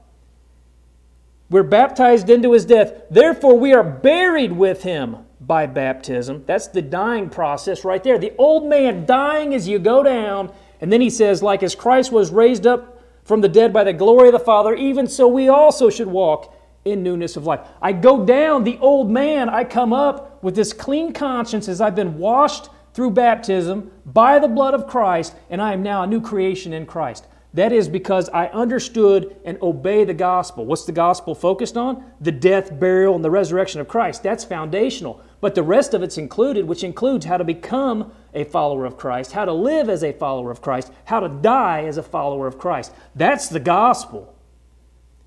We're 1.49 1.63
baptized 1.63 2.29
into 2.29 2.53
his 2.53 2.65
death. 2.65 2.93
Therefore, 3.09 3.57
we 3.57 3.73
are 3.73 3.83
buried 3.83 4.53
with 4.53 4.83
him 4.83 5.25
by 5.51 5.65
baptism. 5.65 6.41
That's 6.45 6.67
the 6.67 6.81
dying 6.81 7.29
process 7.29 7.83
right 7.83 8.01
there. 8.01 8.17
The 8.17 8.31
old 8.37 8.69
man 8.69 9.05
dying 9.05 9.53
as 9.53 9.67
you 9.67 9.79
go 9.79 10.01
down. 10.01 10.49
And 10.79 10.93
then 10.93 11.01
he 11.01 11.09
says, 11.09 11.43
like 11.43 11.61
as 11.61 11.75
Christ 11.75 12.09
was 12.09 12.31
raised 12.31 12.65
up 12.65 13.03
from 13.25 13.41
the 13.41 13.49
dead 13.49 13.73
by 13.73 13.83
the 13.83 13.91
glory 13.91 14.29
of 14.29 14.31
the 14.31 14.39
Father, 14.39 14.73
even 14.73 15.07
so 15.07 15.27
we 15.27 15.49
also 15.49 15.89
should 15.89 16.07
walk 16.07 16.55
in 16.85 17.03
newness 17.03 17.35
of 17.35 17.45
life. 17.45 17.67
I 17.81 17.91
go 17.91 18.25
down, 18.25 18.63
the 18.63 18.77
old 18.77 19.11
man, 19.11 19.49
I 19.49 19.65
come 19.65 19.91
up 19.91 20.41
with 20.41 20.55
this 20.55 20.71
clean 20.71 21.11
conscience 21.11 21.67
as 21.67 21.81
I've 21.81 21.95
been 21.95 22.17
washed 22.17 22.69
through 22.93 23.11
baptism 23.11 23.91
by 24.05 24.39
the 24.39 24.47
blood 24.47 24.73
of 24.73 24.87
Christ, 24.87 25.35
and 25.49 25.61
I 25.61 25.73
am 25.73 25.83
now 25.83 26.03
a 26.03 26.07
new 26.07 26.21
creation 26.21 26.71
in 26.71 26.85
Christ. 26.85 27.27
That 27.53 27.73
is 27.73 27.89
because 27.89 28.29
I 28.29 28.47
understood 28.47 29.35
and 29.43 29.61
obey 29.61 30.05
the 30.05 30.13
gospel. 30.13 30.65
What's 30.65 30.85
the 30.85 30.93
gospel 30.93 31.35
focused 31.35 31.75
on? 31.75 32.05
The 32.21 32.31
death, 32.31 32.79
burial, 32.79 33.13
and 33.13 33.25
the 33.25 33.31
resurrection 33.31 33.81
of 33.81 33.89
Christ. 33.89 34.23
That's 34.23 34.45
foundational. 34.45 35.21
But 35.41 35.55
the 35.55 35.63
rest 35.63 35.93
of 35.93 36.01
it's 36.01 36.17
included, 36.17 36.65
which 36.65 36.83
includes 36.83 37.25
how 37.25 37.37
to 37.37 37.43
become 37.43 38.13
a 38.33 38.45
follower 38.45 38.85
of 38.85 38.95
Christ, 38.95 39.33
how 39.33 39.43
to 39.43 39.51
live 39.51 39.89
as 39.89 40.01
a 40.01 40.13
follower 40.13 40.49
of 40.49 40.61
Christ, 40.61 40.93
how 41.05 41.19
to 41.19 41.27
die 41.27 41.83
as 41.83 41.97
a 41.97 42.03
follower 42.03 42.47
of 42.47 42.57
Christ. 42.57 42.93
That's 43.15 43.49
the 43.49 43.59
gospel. 43.59 44.33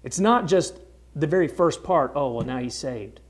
It's 0.02 0.20
not 0.20 0.46
just 0.46 0.78
the 1.14 1.26
very 1.26 1.48
first 1.48 1.82
part, 1.82 2.12
oh, 2.14 2.32
well, 2.32 2.46
now 2.46 2.58
he's 2.58 2.74
saved. 2.74 3.20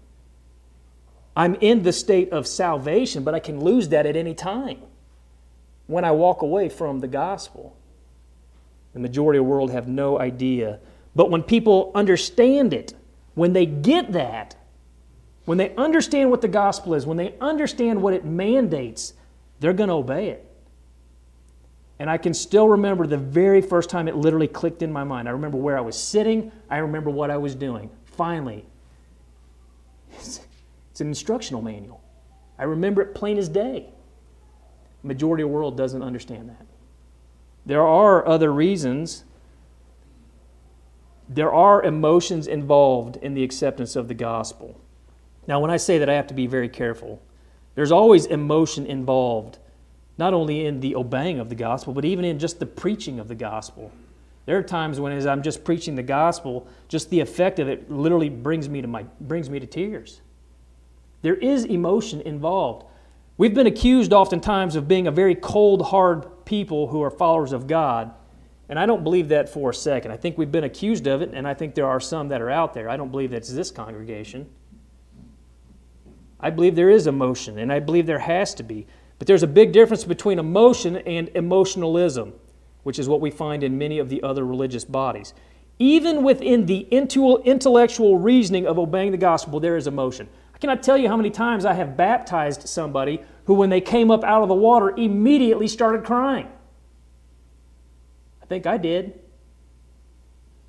I'm 1.37 1.57
in 1.57 1.83
the 1.83 1.93
state 1.93 2.31
of 2.31 2.47
salvation, 2.47 3.25
but 3.25 3.35
I 3.35 3.41
can 3.41 3.61
lose 3.61 3.89
that 3.89 4.07
at 4.07 4.15
any 4.15 4.35
time 4.35 4.83
when 5.87 6.05
I 6.05 6.13
walk 6.13 6.43
away 6.43 6.69
from 6.69 7.01
the 7.01 7.09
gospel. 7.09 7.77
The 8.95 9.01
majority 9.01 9.39
of 9.39 9.45
the 9.45 9.51
world 9.51 9.71
have 9.73 9.89
no 9.89 10.19
idea. 10.19 10.79
But 11.15 11.31
when 11.31 11.43
people 11.43 11.93
understand 11.95 12.73
it, 12.73 12.95
when 13.35 13.53
they 13.53 13.67
get 13.67 14.13
that, 14.13 14.57
when 15.45 15.59
they 15.59 15.75
understand 15.75 16.31
what 16.31 16.41
the 16.41 16.49
gospel 16.49 16.95
is, 16.95 17.05
when 17.05 17.17
they 17.17 17.35
understand 17.41 18.01
what 18.01 18.15
it 18.15 18.25
mandates, 18.25 19.13
they're 19.61 19.73
going 19.73 19.89
to 19.89 19.95
obey 19.95 20.29
it. 20.29 20.51
And 21.99 22.11
I 22.11 22.19
can 22.19 22.35
still 22.35 22.69
remember 22.69 23.07
the 23.07 23.19
very 23.19 23.61
first 23.61 23.91
time 23.91 24.09
it 24.09 24.17
literally 24.17 24.49
clicked 24.49 24.83
in 24.83 24.93
my 24.93 25.05
mind. 25.05 25.29
I 25.29 25.33
remember 25.33 25.59
where 25.59 25.77
I 25.77 25.81
was 25.81 25.99
sitting, 25.99 26.51
I 26.69 26.79
remember 26.79 27.11
what 27.11 27.31
I 27.31 27.37
was 27.37 27.55
doing. 27.55 27.91
Finally, 28.05 28.65
it's, 30.13 30.41
an 31.01 31.09
instructional 31.09 31.61
manual. 31.61 32.01
I 32.59 32.65
remember 32.65 33.03
it 33.03 33.15
plain 33.15 33.37
as 33.37 33.49
day. 33.49 33.91
The 35.03 35.09
majority 35.09 35.43
of 35.43 35.49
the 35.49 35.55
world 35.55 35.77
doesn't 35.77 36.03
understand 36.03 36.49
that. 36.49 36.67
There 37.67 37.87
are 37.87 38.27
other 38.27 38.53
reasons. 38.53 39.25
There 41.29 41.53
are 41.53 41.83
emotions 41.83 42.47
involved 42.47 43.17
in 43.17 43.35
the 43.35 43.43
acceptance 43.43 43.97
of 43.97 44.09
the 44.09 44.15
gospel. 44.15 44.81
Now, 45.47 45.61
when 45.61 45.71
I 45.71 45.77
say 45.77 45.99
that, 45.99 46.09
I 46.09 46.15
have 46.15 46.27
to 46.29 46.35
be 46.35 46.47
very 46.47 46.69
careful. 46.69 47.23
There's 47.75 47.93
always 47.93 48.27
emotion 48.27 48.87
involved, 48.87 49.59
not 50.19 50.35
only 50.35 50.67
in 50.67 50.81
the 50.81 50.95
obeying 50.95 51.39
of 51.39 51.49
the 51.49 51.55
gospel, 51.55 51.93
but 51.93 52.05
even 52.05 52.25
in 52.25 52.39
just 52.39 52.61
the 52.61 52.67
preaching 52.67 53.19
of 53.19 53.29
the 53.29 53.35
gospel. 53.35 53.91
There 54.47 54.59
are 54.59 54.63
times 54.63 55.01
when, 55.01 55.13
as 55.13 55.27
I'm 55.27 55.43
just 55.43 55.65
preaching 55.65 55.95
the 55.95 56.03
gospel, 56.03 56.69
just 56.89 57.09
the 57.11 57.21
effect 57.21 57.59
of 57.59 57.69
it 57.69 57.91
literally 57.91 58.29
brings 58.29 58.69
me 58.69 58.83
to 58.83 58.89
my 58.89 59.05
brings 59.21 59.49
me 59.49 59.59
to 59.59 59.67
tears. 59.67 60.21
There 61.23 61.35
is 61.35 61.65
emotion 61.65 62.21
involved. 62.21 62.87
We've 63.39 63.55
been 63.55 63.67
accused 63.67 64.13
oftentimes 64.13 64.77
of 64.77 64.87
being 64.87 65.07
a 65.07 65.11
very 65.11 65.35
cold, 65.35 65.87
hard 65.87 66.27
people 66.45 66.89
who 66.89 67.03
are 67.03 67.11
followers 67.11 67.53
of 67.53 67.67
God. 67.67 68.13
And 68.69 68.79
I 68.79 68.87
don't 68.87 69.05
believe 69.05 69.29
that 69.29 69.49
for 69.49 69.71
a 69.71 69.75
second. 69.75 70.11
I 70.11 70.17
think 70.17 70.39
we've 70.39 70.51
been 70.51 70.65
accused 70.65 71.07
of 71.07 71.21
it, 71.21 71.31
and 71.35 71.47
I 71.47 71.53
think 71.53 71.75
there 71.75 71.87
are 71.87 72.01
some 72.01 72.29
that 72.29 72.41
are 72.41 72.51
out 72.51 72.73
there. 72.73 72.89
I 72.89 72.97
don't 72.97 73.11
believe 73.11 73.31
that's 73.31 73.53
this 73.53 73.71
congregation. 73.71 74.49
I 76.41 76.51
believe 76.51 76.75
there 76.75 76.91
is 76.91 77.07
emotion, 77.07 77.59
and 77.59 77.73
I 77.73 77.81
believe 77.81 78.07
there 78.07 78.19
has 78.19 78.55
to 78.55 78.63
be. 78.63 78.87
But 79.19 79.27
there's 79.27 79.43
a 79.43 79.47
big 79.47 79.73
difference 79.73 80.05
between 80.05 80.39
emotion 80.39 80.97
and 80.97 81.29
emotionalism, 81.35 82.33
which 82.83 82.99
is 82.99 83.09
what 83.09 83.21
we 83.21 83.31
find 83.31 83.63
in 83.63 83.79
many 83.79 83.99
of 83.99 84.09
the 84.09 84.23
other 84.23 84.45
religious 84.45 84.85
bodies. 84.85 85.35
Even 85.79 86.23
within 86.23 86.67
the 86.67 86.81
intellectual 86.91 88.19
reasoning 88.19 88.67
of 88.67 88.79
obeying 88.79 89.13
the 89.13 89.19
gospel, 89.19 89.61
there 89.61 89.77
is 89.77 89.87
emotion. 89.87 90.29
I 90.55 90.59
cannot 90.59 90.83
tell 90.83 90.97
you 90.97 91.09
how 91.09 91.17
many 91.17 91.31
times 91.31 91.65
I 91.65 91.75
have 91.75 91.97
baptized 91.97 92.69
somebody 92.69 93.21
who, 93.47 93.55
when 93.55 93.71
they 93.71 93.81
came 93.81 94.11
up 94.11 94.23
out 94.25 94.43
of 94.43 94.49
the 94.49 94.55
water, 94.55 94.91
immediately 94.91 95.69
started 95.69 96.05
crying. 96.05 96.49
I 98.43 98.47
think 98.47 98.67
I 98.67 98.77
did. 98.77 99.19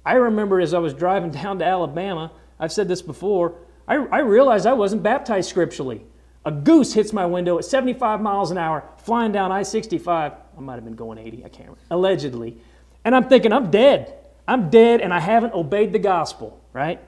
I 0.06 0.14
remember 0.14 0.60
as 0.60 0.74
I 0.74 0.80
was 0.80 0.94
driving 0.94 1.32
down 1.44 1.60
to 1.60 1.66
Alabama, 1.66 2.32
I've 2.60 2.72
said 2.72 2.88
this 2.88 3.02
before, 3.02 3.56
I, 3.88 3.96
I 3.96 4.20
realized 4.20 4.66
I 4.66 4.74
wasn't 4.74 5.04
baptized 5.04 5.50
scripturally. 5.50 6.06
A 6.46 6.52
goose 6.52 6.94
hits 6.94 7.12
my 7.12 7.26
window 7.26 7.58
at 7.58 7.66
75 7.66 8.22
miles 8.22 8.52
an 8.52 8.58
hour, 8.58 8.84
flying 8.98 9.32
down 9.32 9.52
I 9.52 9.64
65. 9.64 10.32
I 10.32 10.62
might 10.62 10.76
have 10.76 10.86
been 10.86 10.96
going 10.96 11.18
80, 11.18 11.38
I 11.38 11.50
can't 11.50 11.70
remember, 11.70 11.82
allegedly. 11.92 12.58
And 13.04 13.16
I'm 13.16 13.28
thinking, 13.28 13.52
I'm 13.52 13.72
dead. 13.72 14.14
I'm 14.48 14.70
dead 14.70 15.02
and 15.02 15.14
I 15.14 15.20
haven't 15.20 15.54
obeyed 15.54 15.92
the 15.92 16.00
gospel, 16.00 16.62
right? 16.72 17.00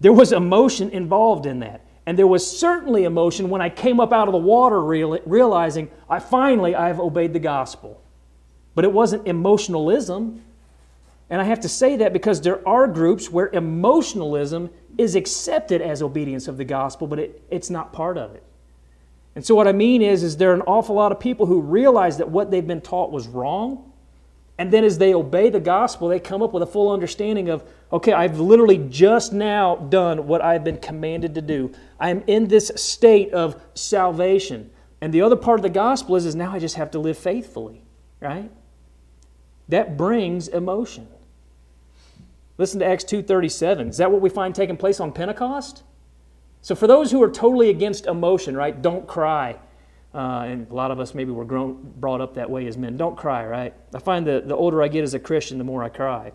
There 0.00 0.12
was 0.12 0.32
emotion 0.32 0.90
involved 0.90 1.46
in 1.46 1.60
that. 1.60 1.84
And 2.06 2.18
there 2.18 2.26
was 2.26 2.58
certainly 2.58 3.04
emotion 3.04 3.50
when 3.50 3.60
I 3.60 3.68
came 3.68 4.00
up 4.00 4.12
out 4.12 4.28
of 4.28 4.32
the 4.32 4.38
water 4.38 4.82
realizing 4.82 5.90
I 6.08 6.20
finally 6.20 6.74
I've 6.74 7.00
obeyed 7.00 7.32
the 7.34 7.38
gospel. 7.38 8.00
But 8.74 8.84
it 8.84 8.92
wasn't 8.92 9.26
emotionalism. 9.26 10.42
And 11.28 11.40
I 11.40 11.44
have 11.44 11.60
to 11.60 11.68
say 11.68 11.96
that 11.96 12.12
because 12.12 12.40
there 12.40 12.66
are 12.66 12.86
groups 12.86 13.30
where 13.30 13.48
emotionalism 13.48 14.70
is 14.96 15.14
accepted 15.14 15.82
as 15.82 16.00
obedience 16.00 16.48
of 16.48 16.56
the 16.56 16.64
gospel, 16.64 17.06
but 17.06 17.18
it, 17.18 17.42
it's 17.50 17.68
not 17.68 17.92
part 17.92 18.16
of 18.16 18.34
it. 18.34 18.42
And 19.34 19.44
so 19.44 19.54
what 19.54 19.68
I 19.68 19.72
mean 19.72 20.02
is, 20.02 20.22
is 20.22 20.36
there 20.36 20.50
are 20.50 20.54
an 20.54 20.62
awful 20.62 20.96
lot 20.96 21.12
of 21.12 21.20
people 21.20 21.46
who 21.46 21.60
realize 21.60 22.18
that 22.18 22.28
what 22.28 22.50
they've 22.50 22.66
been 22.66 22.80
taught 22.80 23.12
was 23.12 23.28
wrong, 23.28 23.92
and 24.58 24.72
then 24.72 24.82
as 24.82 24.98
they 24.98 25.14
obey 25.14 25.50
the 25.50 25.60
gospel, 25.60 26.08
they 26.08 26.18
come 26.18 26.42
up 26.42 26.52
with 26.52 26.62
a 26.62 26.66
full 26.66 26.90
understanding 26.90 27.48
of, 27.48 27.62
okay, 27.92 28.12
I've 28.12 28.38
literally 28.38 28.78
just 28.78 29.32
now 29.32 29.76
done 29.76 30.26
what 30.26 30.42
I've 30.42 30.64
been 30.64 30.78
commanded 30.78 31.34
to 31.34 31.42
do. 31.42 31.72
I 31.98 32.10
am 32.10 32.22
in 32.26 32.48
this 32.48 32.70
state 32.76 33.32
of 33.32 33.60
salvation. 33.74 34.70
And 35.00 35.12
the 35.12 35.22
other 35.22 35.36
part 35.36 35.58
of 35.58 35.62
the 35.62 35.70
gospel 35.70 36.16
is, 36.16 36.26
is 36.26 36.34
now 36.34 36.52
I 36.52 36.58
just 36.58 36.74
have 36.74 36.90
to 36.92 36.98
live 36.98 37.16
faithfully, 37.16 37.82
right? 38.20 38.50
That 39.68 39.96
brings 39.96 40.48
emotion. 40.48 41.06
Listen 42.56 42.80
to 42.80 42.86
Acts 42.86 43.04
2.37. 43.04 43.90
Is 43.90 43.96
that 43.98 44.10
what 44.10 44.20
we 44.20 44.28
find 44.28 44.54
taking 44.54 44.76
place 44.76 44.98
on 44.98 45.12
Pentecost? 45.12 45.84
So 46.60 46.74
for 46.74 46.88
those 46.88 47.12
who 47.12 47.22
are 47.22 47.30
totally 47.30 47.70
against 47.70 48.06
emotion, 48.06 48.56
right, 48.56 48.80
don't 48.80 49.06
cry. 49.06 49.56
Uh, 50.12 50.46
and 50.46 50.68
a 50.68 50.74
lot 50.74 50.90
of 50.90 50.98
us 50.98 51.14
maybe 51.14 51.30
were 51.30 51.44
grown, 51.44 51.94
brought 51.98 52.20
up 52.20 52.34
that 52.34 52.50
way 52.50 52.66
as 52.66 52.76
men. 52.76 52.96
Don't 52.96 53.16
cry, 53.16 53.46
right? 53.46 53.74
I 53.94 53.98
find 54.00 54.26
that 54.26 54.48
the 54.48 54.56
older 54.56 54.82
I 54.82 54.88
get 54.88 55.04
as 55.04 55.14
a 55.14 55.20
Christian, 55.20 55.58
the 55.58 55.64
more 55.64 55.84
I 55.84 55.90
cry. 55.90 56.32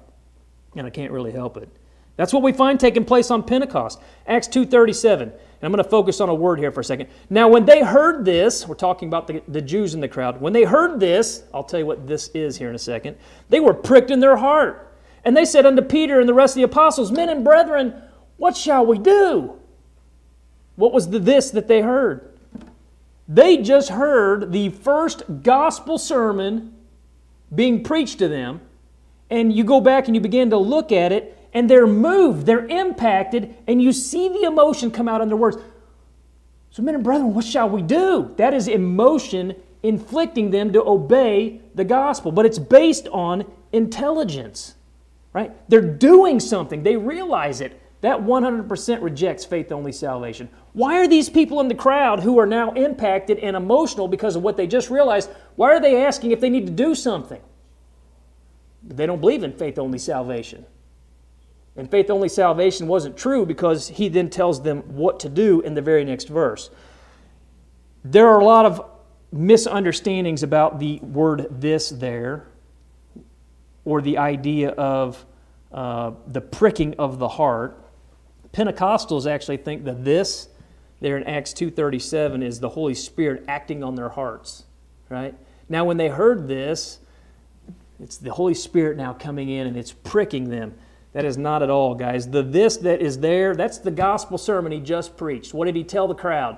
And 0.76 0.88
I 0.88 0.90
can't 0.90 1.12
really 1.12 1.32
help 1.32 1.58
it. 1.58 1.70
That's 2.16 2.34
what 2.34 2.44
we 2.44 2.54
find 2.54 2.80
taking 2.80 3.06
place 3.06 3.32
on 3.32 3.44
Pentecost. 3.44 4.00
Acts 4.28 4.48
2.37. 4.48 5.22
And 5.22 5.34
I'm 5.64 5.72
going 5.72 5.84
to 5.84 5.90
focus 5.90 6.22
on 6.22 6.30
a 6.30 6.36
word 6.36 6.60
here 6.60 6.72
for 6.72 6.82
a 6.82 6.84
second. 6.84 7.10
Now, 7.30 7.48
when 7.48 7.66
they 7.66 7.82
heard 7.82 8.24
this, 8.26 8.68
we're 8.68 8.76
talking 8.76 9.08
about 9.08 9.28
the, 9.28 9.42
the 9.48 9.62
Jews 9.62 9.94
in 9.94 10.02
the 10.02 10.08
crowd. 10.08 10.40
When 10.40 10.54
they 10.54 10.64
heard 10.64 11.00
this, 11.00 11.44
I'll 11.54 11.64
tell 11.64 11.80
you 11.80 11.86
what 11.86 12.06
this 12.06 12.30
is 12.30 12.58
here 12.58 12.70
in 12.70 12.76
a 12.76 12.80
second, 12.80 13.18
they 13.50 13.60
were 13.60 13.74
pricked 13.74 14.12
in 14.12 14.20
their 14.20 14.36
heart. 14.36 14.96
And 15.26 15.36
they 15.36 15.46
said 15.46 15.66
unto 15.66 15.82
Peter 15.82 16.20
and 16.20 16.28
the 16.28 16.34
rest 16.34 16.52
of 16.52 16.58
the 16.58 16.64
apostles, 16.64 17.12
Men 17.12 17.30
and 17.30 17.44
brethren, 17.44 17.96
what 18.38 18.58
shall 18.58 18.86
we 18.86 18.98
do? 18.98 19.58
What 20.76 20.92
was 20.92 21.10
the 21.10 21.20
this 21.20 21.52
that 21.52 21.68
they 21.68 21.82
heard? 21.82 22.30
They 23.28 23.58
just 23.58 23.90
heard 23.90 24.52
the 24.52 24.70
first 24.70 25.24
gospel 25.44 25.98
sermon 25.98 26.76
being 27.54 27.84
preached 27.84 28.20
to 28.20 28.28
them, 28.28 28.62
and 29.30 29.54
you 29.54 29.64
go 29.64 29.82
back 29.82 30.08
and 30.08 30.16
you 30.16 30.22
begin 30.22 30.50
to 30.52 30.58
look 30.58 30.92
at 30.92 31.12
it, 31.12 31.38
and 31.54 31.70
they're 31.70 31.88
moved, 31.88 32.46
they're 32.46 32.66
impacted, 32.66 33.56
and 33.68 33.82
you 33.82 33.92
see 33.92 34.28
the 34.30 34.44
emotion 34.44 34.92
come 34.92 35.08
out 35.08 35.22
in 35.22 35.28
their 35.28 35.38
words. 35.38 35.58
So, 36.72 36.82
men 36.82 36.96
and 36.96 37.04
brethren, 37.04 37.34
what 37.34 37.46
shall 37.46 37.70
we 37.70 37.84
do? 37.84 38.34
That 38.38 38.54
is 38.54 38.68
emotion 38.68 39.56
inflicting 39.84 40.50
them 40.50 40.74
to 40.74 40.82
obey 40.82 41.62
the 41.76 41.84
gospel, 41.84 42.32
but 42.32 42.46
it's 42.46 42.58
based 42.58 43.08
on 43.10 43.46
intelligence, 43.72 44.76
right? 45.34 45.52
They're 45.70 45.82
doing 45.82 46.40
something, 46.40 46.84
they 46.84 46.96
realize 46.96 47.62
it. 47.62 47.80
That 48.02 48.20
100% 48.20 49.02
rejects 49.02 49.46
faith 49.46 49.72
only 49.72 49.94
salvation. 49.94 50.50
Why 50.74 51.00
are 51.00 51.08
these 51.08 51.30
people 51.30 51.62
in 51.62 51.70
the 51.70 51.76
crowd 51.76 52.20
who 52.20 52.38
are 52.38 52.46
now 52.46 52.74
impacted 52.74 53.40
and 53.40 53.56
emotional 53.56 54.10
because 54.10 54.36
of 54.36 54.44
what 54.44 54.58
they 54.58 54.68
just 54.68 54.90
realized, 54.90 55.30
why 55.56 55.70
are 55.70 55.80
they 55.80 56.04
asking 56.04 56.32
if 56.32 56.42
they 56.42 56.50
need 56.50 56.66
to 56.66 56.74
do 56.74 56.96
something? 56.96 57.40
They 58.84 59.06
don't 59.06 59.22
believe 59.22 59.44
in 59.44 59.54
faith 59.54 59.80
only 59.80 59.98
salvation. 59.98 60.66
And 61.76 61.90
faith 61.90 62.10
only 62.10 62.30
salvation 62.30 62.88
wasn't 62.88 63.18
true 63.18 63.46
because 63.46 63.88
he 63.88 64.10
then 64.10 64.30
tells 64.30 64.62
them 64.62 64.82
what 64.96 65.20
to 65.22 65.30
do 65.30 65.62
in 65.62 65.74
the 65.74 65.82
very 65.82 66.06
next 66.06 66.28
verse. 66.28 66.70
There 68.04 68.28
are 68.28 68.40
a 68.40 68.46
lot 68.46 68.66
of 68.66 68.86
misunderstandings 69.32 70.44
about 70.44 70.80
the 70.80 71.00
word 71.00 71.48
this 71.50 71.90
there, 71.90 72.48
or 73.86 74.02
the 74.02 74.18
idea 74.18 74.70
of 74.72 75.26
uh, 75.72 76.12
the 76.28 76.42
pricking 76.42 76.94
of 77.00 77.18
the 77.18 77.28
heart. 77.28 77.80
Pentecostals 78.52 79.30
actually 79.30 79.58
think 79.58 79.86
that 79.86 80.06
this 80.06 80.50
there 81.02 81.18
in 81.18 81.24
Acts 81.24 81.54
2:37 81.54 82.44
is 82.44 82.60
the 82.60 82.70
Holy 82.70 82.94
Spirit 82.94 83.44
acting 83.48 83.84
on 83.84 83.96
their 83.96 84.10
hearts, 84.10 84.64
right? 85.10 85.36
Now 85.68 85.86
when 85.86 85.98
they 85.98 86.08
heard 86.08 86.48
this, 86.48 87.00
it's 88.04 88.18
the 88.18 88.34
Holy 88.34 88.54
Spirit 88.54 88.98
now 88.98 89.14
coming 89.14 89.50
in 89.50 89.66
and 89.66 89.78
it's 89.78 89.94
pricking 89.94 90.50
them. 90.50 90.74
That 91.14 91.24
is 91.24 91.38
not 91.38 91.64
at 91.64 91.70
all, 91.70 91.96
guys. 91.96 92.30
The 92.30 92.44
this 92.44 92.78
that 92.78 93.02
is 93.02 93.20
there, 93.20 93.56
that's 93.56 93.78
the 93.78 93.92
gospel 93.92 94.38
sermon 94.38 94.72
he 94.72 94.80
just 94.80 95.16
preached. 95.16 95.54
What 95.54 95.66
did 95.66 95.76
he 95.76 95.84
tell 95.84 96.08
the 96.08 96.16
crowd? 96.16 96.58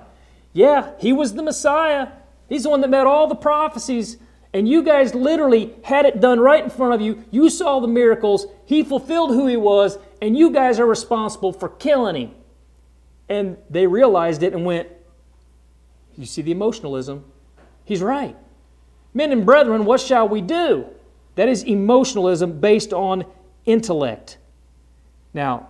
Yeah, 0.52 0.92
he 0.98 1.12
was 1.12 1.34
the 1.34 1.42
Messiah. 1.42 2.08
He's 2.48 2.64
the 2.64 2.70
one 2.70 2.80
that 2.80 2.90
met 2.90 3.06
all 3.06 3.28
the 3.28 3.36
prophecies. 3.36 4.16
And 4.52 4.68
you 4.68 4.82
guys 4.82 5.14
literally 5.14 5.74
had 5.84 6.06
it 6.06 6.20
done 6.20 6.40
right 6.40 6.64
in 6.64 6.70
front 6.70 6.94
of 6.94 7.00
you. 7.00 7.24
You 7.30 7.50
saw 7.50 7.78
the 7.78 7.88
miracles. 7.88 8.46
He 8.64 8.82
fulfilled 8.82 9.30
who 9.30 9.46
he 9.46 9.56
was, 9.56 9.98
and 10.22 10.36
you 10.36 10.50
guys 10.50 10.80
are 10.80 10.86
responsible 10.86 11.52
for 11.52 11.68
killing 11.68 12.16
him. 12.16 12.34
And 13.28 13.58
they 13.68 13.86
realized 13.86 14.42
it 14.42 14.52
and 14.52 14.64
went, 14.64 14.88
You 16.16 16.26
see 16.26 16.42
the 16.42 16.52
emotionalism? 16.52 17.24
He's 17.84 18.02
right. 18.02 18.36
Men 19.12 19.30
and 19.30 19.44
brethren, 19.46 19.84
what 19.84 20.00
shall 20.00 20.28
we 20.28 20.40
do? 20.40 20.86
That 21.36 21.48
is 21.48 21.62
emotionalism 21.62 22.60
based 22.60 22.92
on 22.92 23.24
intellect. 23.64 24.38
Now, 25.32 25.68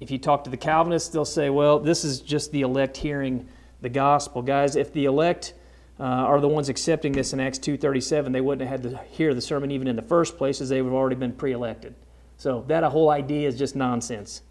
if 0.00 0.10
you 0.10 0.18
talk 0.18 0.44
to 0.44 0.50
the 0.50 0.56
Calvinists, 0.56 1.08
they'll 1.08 1.24
say, 1.24 1.50
well, 1.50 1.78
this 1.78 2.04
is 2.04 2.20
just 2.20 2.52
the 2.52 2.62
elect 2.62 2.96
hearing 2.96 3.48
the 3.80 3.88
gospel. 3.88 4.42
Guys, 4.42 4.76
if 4.76 4.92
the 4.92 5.06
elect 5.06 5.54
uh, 5.98 6.02
are 6.02 6.40
the 6.40 6.48
ones 6.48 6.68
accepting 6.68 7.12
this 7.12 7.32
in 7.32 7.40
Acts 7.40 7.58
2.37, 7.58 8.32
they 8.32 8.40
wouldn't 8.40 8.68
have 8.68 8.82
had 8.82 8.90
to 8.90 8.98
hear 9.10 9.34
the 9.34 9.40
sermon 9.40 9.70
even 9.70 9.88
in 9.88 9.96
the 9.96 10.02
first 10.02 10.36
place 10.36 10.60
as 10.60 10.68
they 10.68 10.82
would 10.82 10.90
have 10.90 10.96
already 10.96 11.16
been 11.16 11.32
pre-elected. 11.32 11.94
So 12.36 12.64
that 12.68 12.84
whole 12.84 13.10
idea 13.10 13.48
is 13.48 13.58
just 13.58 13.74
nonsense. 13.74 14.42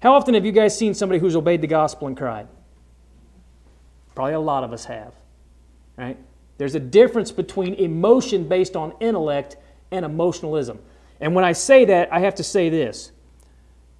How 0.00 0.14
often 0.14 0.34
have 0.34 0.44
you 0.44 0.52
guys 0.52 0.76
seen 0.78 0.94
somebody 0.94 1.18
who's 1.18 1.34
obeyed 1.34 1.60
the 1.60 1.66
gospel 1.66 2.06
and 2.06 2.16
cried? 2.16 2.46
Probably 4.14 4.34
a 4.34 4.40
lot 4.40 4.62
of 4.62 4.72
us 4.72 4.84
have, 4.84 5.14
right? 5.96 6.16
There's 6.58 6.76
a 6.76 6.80
difference 6.80 7.32
between 7.32 7.74
emotion 7.74 8.46
based 8.46 8.76
on 8.76 8.92
intellect 9.00 9.56
and 9.90 10.04
emotionalism. 10.04 10.78
And 11.20 11.34
when 11.34 11.44
I 11.44 11.52
say 11.52 11.84
that, 11.86 12.12
I 12.12 12.20
have 12.20 12.34
to 12.36 12.44
say 12.44 12.68
this. 12.68 13.12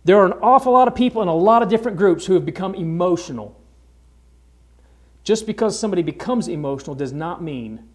There 0.04 0.18
are 0.18 0.26
an 0.26 0.38
awful 0.42 0.72
lot 0.72 0.88
of 0.88 0.94
people 0.94 1.22
in 1.22 1.28
a 1.28 1.34
lot 1.34 1.62
of 1.62 1.68
different 1.68 1.96
groups 1.96 2.26
who 2.26 2.34
have 2.34 2.46
become 2.46 2.74
emotional. 2.74 3.60
Just 5.24 5.46
because 5.46 5.78
somebody 5.78 6.02
becomes 6.02 6.48
emotional 6.48 6.94
does 6.94 7.12
not 7.12 7.42
mean 7.42 7.86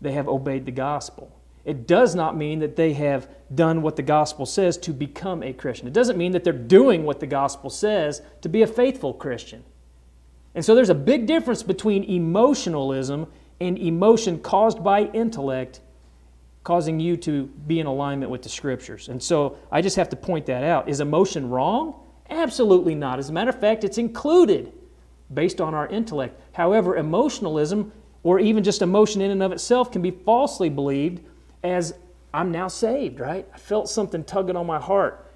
they 0.00 0.12
have 0.12 0.28
obeyed 0.28 0.66
the 0.66 0.72
gospel. 0.72 1.36
It 1.64 1.86
does 1.86 2.14
not 2.14 2.36
mean 2.36 2.60
that 2.60 2.76
they 2.76 2.92
have 2.94 3.28
done 3.54 3.82
what 3.82 3.96
the 3.96 4.02
gospel 4.02 4.46
says 4.46 4.78
to 4.78 4.92
become 4.92 5.42
a 5.42 5.52
Christian. 5.52 5.86
It 5.86 5.92
doesn't 5.92 6.16
mean 6.16 6.32
that 6.32 6.44
they're 6.44 6.52
doing 6.52 7.04
what 7.04 7.20
the 7.20 7.26
gospel 7.26 7.68
says 7.68 8.22
to 8.40 8.48
be 8.48 8.62
a 8.62 8.66
faithful 8.66 9.12
Christian. 9.12 9.64
And 10.54 10.64
so 10.64 10.74
there's 10.74 10.90
a 10.90 10.94
big 10.94 11.26
difference 11.26 11.62
between 11.62 12.04
emotionalism 12.04 13.26
and 13.60 13.78
emotion 13.78 14.38
caused 14.38 14.82
by 14.82 15.04
intellect 15.06 15.80
causing 16.62 17.00
you 17.00 17.16
to 17.16 17.46
be 17.66 17.80
in 17.80 17.86
alignment 17.86 18.30
with 18.30 18.42
the 18.42 18.48
scriptures. 18.48 19.08
And 19.08 19.22
so 19.22 19.56
I 19.72 19.80
just 19.80 19.96
have 19.96 20.08
to 20.10 20.16
point 20.16 20.46
that 20.46 20.62
out. 20.62 20.88
Is 20.88 21.00
emotion 21.00 21.48
wrong? 21.48 21.94
Absolutely 22.28 22.94
not. 22.94 23.18
As 23.18 23.30
a 23.30 23.32
matter 23.32 23.50
of 23.50 23.58
fact, 23.58 23.82
it's 23.82 23.98
included 23.98 24.72
based 25.32 25.60
on 25.60 25.74
our 25.74 25.86
intellect. 25.88 26.40
However, 26.52 26.96
emotionalism, 26.96 27.92
or 28.22 28.38
even 28.40 28.62
just 28.62 28.82
emotion 28.82 29.20
in 29.20 29.30
and 29.30 29.42
of 29.42 29.52
itself, 29.52 29.90
can 29.90 30.02
be 30.02 30.10
falsely 30.10 30.68
believed 30.68 31.24
as 31.62 31.94
I'm 32.32 32.52
now 32.52 32.68
saved, 32.68 33.20
right? 33.20 33.48
I 33.52 33.58
felt 33.58 33.88
something 33.88 34.22
tugging 34.24 34.56
on 34.56 34.66
my 34.66 34.78
heart. 34.78 35.26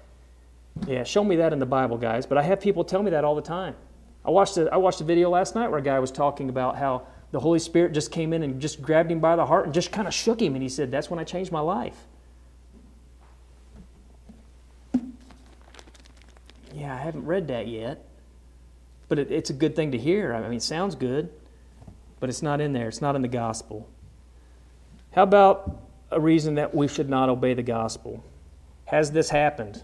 Yeah, 0.87 1.03
show 1.03 1.23
me 1.23 1.37
that 1.37 1.53
in 1.53 1.59
the 1.59 1.65
Bible, 1.65 1.97
guys. 1.97 2.25
But 2.25 2.37
I 2.37 2.43
have 2.43 2.59
people 2.59 2.83
tell 2.83 3.01
me 3.01 3.11
that 3.11 3.23
all 3.23 3.35
the 3.35 3.41
time. 3.41 3.75
I 4.23 4.31
watched 4.31 4.57
a, 4.57 4.71
I 4.71 4.77
watched 4.77 5.01
a 5.01 5.03
video 5.03 5.29
last 5.29 5.55
night 5.55 5.69
where 5.69 5.79
a 5.79 5.83
guy 5.83 5.99
was 5.99 6.11
talking 6.11 6.49
about 6.49 6.77
how 6.77 7.07
the 7.35 7.41
Holy 7.41 7.59
Spirit 7.59 7.91
just 7.91 8.13
came 8.13 8.31
in 8.31 8.43
and 8.43 8.61
just 8.61 8.81
grabbed 8.81 9.11
him 9.11 9.19
by 9.19 9.35
the 9.35 9.45
heart 9.45 9.65
and 9.65 9.73
just 9.73 9.91
kind 9.91 10.07
of 10.07 10.13
shook 10.13 10.41
him. 10.41 10.53
And 10.53 10.63
he 10.63 10.69
said, 10.69 10.89
That's 10.89 11.09
when 11.09 11.19
I 11.19 11.25
changed 11.25 11.51
my 11.51 11.59
life. 11.59 11.97
Yeah, 16.73 16.95
I 16.95 16.97
haven't 16.97 17.25
read 17.25 17.49
that 17.49 17.67
yet. 17.67 18.05
But 19.09 19.19
it, 19.19 19.31
it's 19.33 19.49
a 19.49 19.53
good 19.53 19.75
thing 19.75 19.91
to 19.91 19.97
hear. 19.97 20.33
I 20.33 20.43
mean, 20.43 20.53
it 20.53 20.63
sounds 20.63 20.95
good, 20.95 21.29
but 22.21 22.29
it's 22.29 22.41
not 22.41 22.61
in 22.61 22.71
there. 22.71 22.87
It's 22.87 23.01
not 23.01 23.17
in 23.17 23.21
the 23.21 23.27
gospel. 23.27 23.89
How 25.11 25.23
about 25.23 25.77
a 26.11 26.21
reason 26.21 26.55
that 26.55 26.73
we 26.73 26.87
should 26.87 27.09
not 27.09 27.27
obey 27.27 27.53
the 27.53 27.63
gospel? 27.63 28.23
Has 28.85 29.11
this 29.11 29.29
happened? 29.29 29.83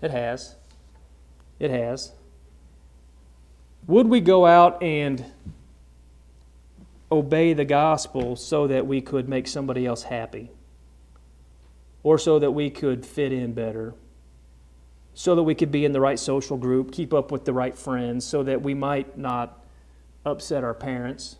It 0.00 0.12
has. 0.12 0.54
It 1.58 1.72
has. 1.72 2.12
Would 3.88 4.06
we 4.06 4.20
go 4.20 4.46
out 4.46 4.80
and 4.80 5.24
obey 7.14 7.52
the 7.52 7.64
gospel 7.64 8.34
so 8.34 8.66
that 8.66 8.86
we 8.86 9.00
could 9.00 9.28
make 9.28 9.46
somebody 9.46 9.86
else 9.86 10.02
happy, 10.04 10.50
or 12.02 12.18
so 12.18 12.38
that 12.38 12.50
we 12.50 12.68
could 12.70 13.06
fit 13.06 13.32
in 13.32 13.52
better, 13.52 13.94
so 15.14 15.36
that 15.36 15.44
we 15.44 15.54
could 15.54 15.70
be 15.70 15.84
in 15.84 15.92
the 15.92 16.00
right 16.00 16.18
social 16.18 16.56
group, 16.56 16.90
keep 16.92 17.14
up 17.14 17.30
with 17.30 17.44
the 17.44 17.52
right 17.52 17.78
friends, 17.78 18.24
so 18.24 18.42
that 18.42 18.62
we 18.62 18.74
might 18.74 19.16
not 19.16 19.64
upset 20.26 20.64
our 20.64 20.74
parents, 20.74 21.36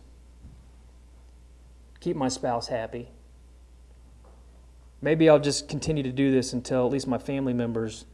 keep 1.99 2.15
my 2.15 2.29
spouse 2.29 2.67
happy. 2.67 3.09
Maybe 5.01 5.29
I'll 5.29 5.39
just 5.39 5.67
continue 5.67 6.03
to 6.03 6.11
do 6.11 6.31
this 6.31 6.53
until 6.53 6.85
at 6.85 6.91
least 6.91 7.05
my 7.05 7.17
family 7.17 7.53
members 7.53 8.05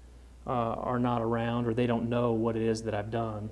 uh, 0.47 0.49
are 0.49 0.99
not 0.99 1.21
around 1.21 1.67
or 1.67 1.73
they 1.73 1.85
don't 1.85 2.09
know 2.09 2.31
what 2.31 2.55
it 2.55 2.63
is 2.63 2.81
that 2.83 2.95
I've 2.95 3.11
done. 3.11 3.51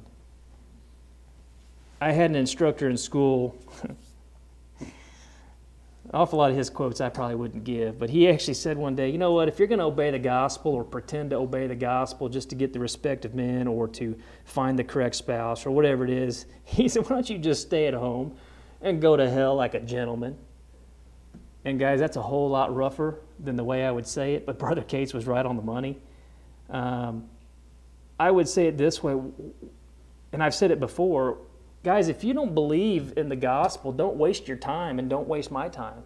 I 2.01 2.11
had 2.11 2.29
an 2.29 2.35
instructor 2.35 2.89
in 2.89 2.97
school. 2.97 3.55
An 6.09 6.15
awful 6.15 6.39
lot 6.39 6.49
of 6.49 6.57
his 6.57 6.71
quotes 6.71 7.01
I 7.01 7.09
probably 7.09 7.35
wouldn't 7.35 7.63
give, 7.63 7.99
but 7.99 8.09
he 8.09 8.27
actually 8.27 8.55
said 8.55 8.79
one 8.79 8.95
day, 8.95 9.11
you 9.11 9.19
know 9.19 9.33
what, 9.33 9.47
if 9.47 9.59
you're 9.59 9.67
going 9.67 9.77
to 9.77 9.85
obey 9.85 10.09
the 10.09 10.17
gospel 10.17 10.71
or 10.71 10.83
pretend 10.83 11.29
to 11.29 11.35
obey 11.35 11.67
the 11.67 11.75
gospel 11.75 12.29
just 12.29 12.49
to 12.49 12.55
get 12.55 12.73
the 12.73 12.79
respect 12.79 13.25
of 13.25 13.35
men 13.35 13.67
or 13.67 13.87
to 13.89 14.17
find 14.43 14.79
the 14.79 14.83
correct 14.83 15.15
spouse 15.15 15.67
or 15.67 15.71
whatever 15.71 16.03
it 16.03 16.09
is, 16.09 16.47
he 16.63 16.87
said, 16.87 17.03
why 17.03 17.09
don't 17.09 17.29
you 17.29 17.37
just 17.37 17.61
stay 17.61 17.85
at 17.85 17.93
home 17.93 18.35
and 18.81 18.99
go 18.99 19.15
to 19.15 19.29
hell 19.29 19.55
like 19.55 19.75
a 19.75 19.79
gentleman? 19.79 20.35
And 21.63 21.77
guys, 21.77 21.99
that's 21.99 22.17
a 22.17 22.23
whole 22.23 22.49
lot 22.49 22.75
rougher 22.75 23.19
than 23.39 23.55
the 23.55 23.63
way 23.63 23.85
I 23.85 23.91
would 23.91 24.07
say 24.07 24.33
it, 24.33 24.47
but 24.47 24.57
Brother 24.59 24.81
Cates 24.81 25.13
was 25.13 25.27
right 25.27 25.45
on 25.45 25.57
the 25.57 25.61
money. 25.61 25.99
Um, 26.71 27.29
I 28.19 28.31
would 28.31 28.49
say 28.49 28.65
it 28.65 28.79
this 28.79 29.03
way, 29.03 29.13
and 30.33 30.41
I've 30.41 30.55
said 30.55 30.71
it 30.71 30.79
before 30.79 31.37
guys, 31.83 32.07
if 32.07 32.23
you 32.23 32.33
don't 32.33 32.53
believe 32.53 33.13
in 33.17 33.29
the 33.29 33.35
gospel, 33.35 33.91
don't 33.91 34.17
waste 34.17 34.47
your 34.47 34.57
time 34.57 34.99
and 34.99 35.09
don't 35.09 35.27
waste 35.27 35.51
my 35.51 35.69
time. 35.69 36.03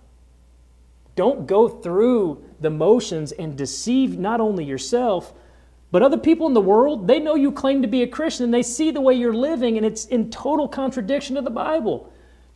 Don't 1.16 1.46
go 1.46 1.68
through 1.68 2.44
the 2.60 2.70
motions 2.70 3.32
and 3.32 3.58
deceive 3.58 4.18
not 4.18 4.42
only 4.42 4.66
yourself, 4.66 5.34
but 5.92 6.02
other 6.02 6.18
people 6.18 6.48
in 6.48 6.56
the 6.56 6.62
world. 6.62 7.08
They 7.08 7.20
know 7.20 7.36
you 7.36 7.52
claim 7.52 7.84
to 7.84 7.88
be 7.88 8.02
a 8.02 8.08
Christian 8.08 8.46
and 8.46 8.54
they 8.54 8.64
see 8.64 8.90
the 8.90 9.02
way 9.02 9.14
you're 9.14 9.34
living, 9.34 9.78
and 9.78 9.86
it's 9.86 10.06
in 10.06 10.32
total 10.32 10.68
contradiction 10.68 11.36
to 11.36 11.42
the 11.42 11.52
Bible. 11.52 12.12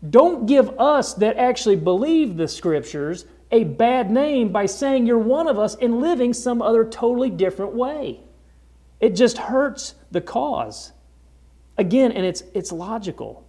Don't 0.10 0.46
give 0.48 0.70
us 0.80 1.14
that 1.16 1.38
actually 1.38 1.76
believe 1.76 2.38
the 2.38 2.48
scriptures 2.48 3.26
a 3.52 3.64
bad 3.64 4.12
name 4.12 4.50
by 4.52 4.66
saying 4.66 5.06
you're 5.06 5.18
one 5.18 5.48
of 5.48 5.58
us 5.58 5.76
and 5.76 6.02
living 6.02 6.34
some 6.34 6.62
other 6.62 6.84
totally 6.84 7.30
different 7.30 7.74
way. 7.74 8.20
It 9.00 9.16
just 9.16 9.38
hurts 9.38 9.96
the 10.12 10.22
cause. 10.22 10.92
Again, 11.78 12.12
and 12.12 12.26
it's, 12.26 12.44
it's 12.54 12.72
logical. 12.72 13.46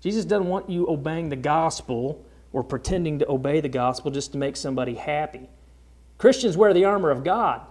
Jesus 0.00 0.24
doesn't 0.24 0.48
want 0.48 0.68
you 0.68 0.88
obeying 0.88 1.28
the 1.28 1.36
gospel 1.36 2.24
or 2.52 2.62
pretending 2.62 3.18
to 3.20 3.30
obey 3.30 3.60
the 3.60 3.68
gospel 3.68 4.10
just 4.10 4.32
to 4.32 4.38
make 4.38 4.56
somebody 4.56 4.94
happy. 4.94 5.48
Christians 6.18 6.56
wear 6.56 6.72
the 6.74 6.84
armor 6.84 7.10
of 7.10 7.24
God. 7.24 7.62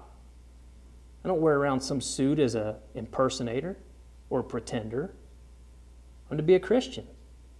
I 1.23 1.27
don't 1.27 1.41
wear 1.41 1.57
around 1.57 1.81
some 1.81 2.01
suit 2.01 2.39
as 2.39 2.55
an 2.55 2.75
impersonator 2.95 3.77
or 4.29 4.39
a 4.39 4.43
pretender. 4.43 5.13
I'm 6.29 6.37
to 6.37 6.43
be 6.43 6.55
a 6.55 6.59
Christian. 6.59 7.05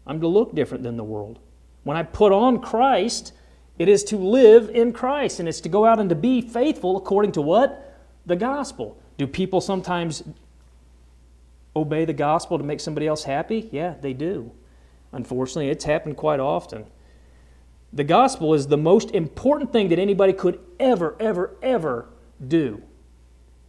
I'm 0.08 0.20
to 0.22 0.28
look 0.28 0.56
different 0.56 0.84
than 0.84 0.98
the 0.98 1.04
world. 1.04 1.40
When 1.84 1.98
I 1.98 2.04
put 2.04 2.32
on 2.32 2.60
Christ, 2.60 3.34
it 3.78 3.88
is 3.88 4.04
to 4.06 4.18
live 4.18 4.70
in 4.70 4.94
Christ 4.94 5.40
and 5.40 5.48
it's 5.48 5.62
to 5.62 5.70
go 5.70 5.86
out 5.86 6.00
and 6.00 6.10
to 6.10 6.16
be 6.16 6.42
faithful 6.42 6.98
according 6.98 7.34
to 7.34 7.42
what? 7.42 8.00
The 8.26 8.36
gospel. 8.36 8.98
Do 9.18 9.28
people 9.28 9.62
sometimes 9.62 10.24
obey 11.76 12.06
the 12.06 12.14
gospel 12.14 12.58
to 12.58 12.64
make 12.64 12.80
somebody 12.80 13.08
else 13.08 13.24
happy? 13.24 13.70
Yeah, 13.72 13.96
they 14.02 14.14
do. 14.14 14.52
Unfortunately, 15.12 15.70
it's 15.70 15.86
happened 15.86 16.18
quite 16.18 16.40
often. 16.40 16.86
The 17.94 18.04
gospel 18.04 18.54
is 18.54 18.68
the 18.68 18.78
most 18.78 19.12
important 19.12 19.74
thing 19.74 19.90
that 19.90 20.00
anybody 20.00 20.34
could 20.34 20.60
ever, 20.80 21.16
ever, 21.20 21.58
ever 21.62 22.08
do. 22.46 22.82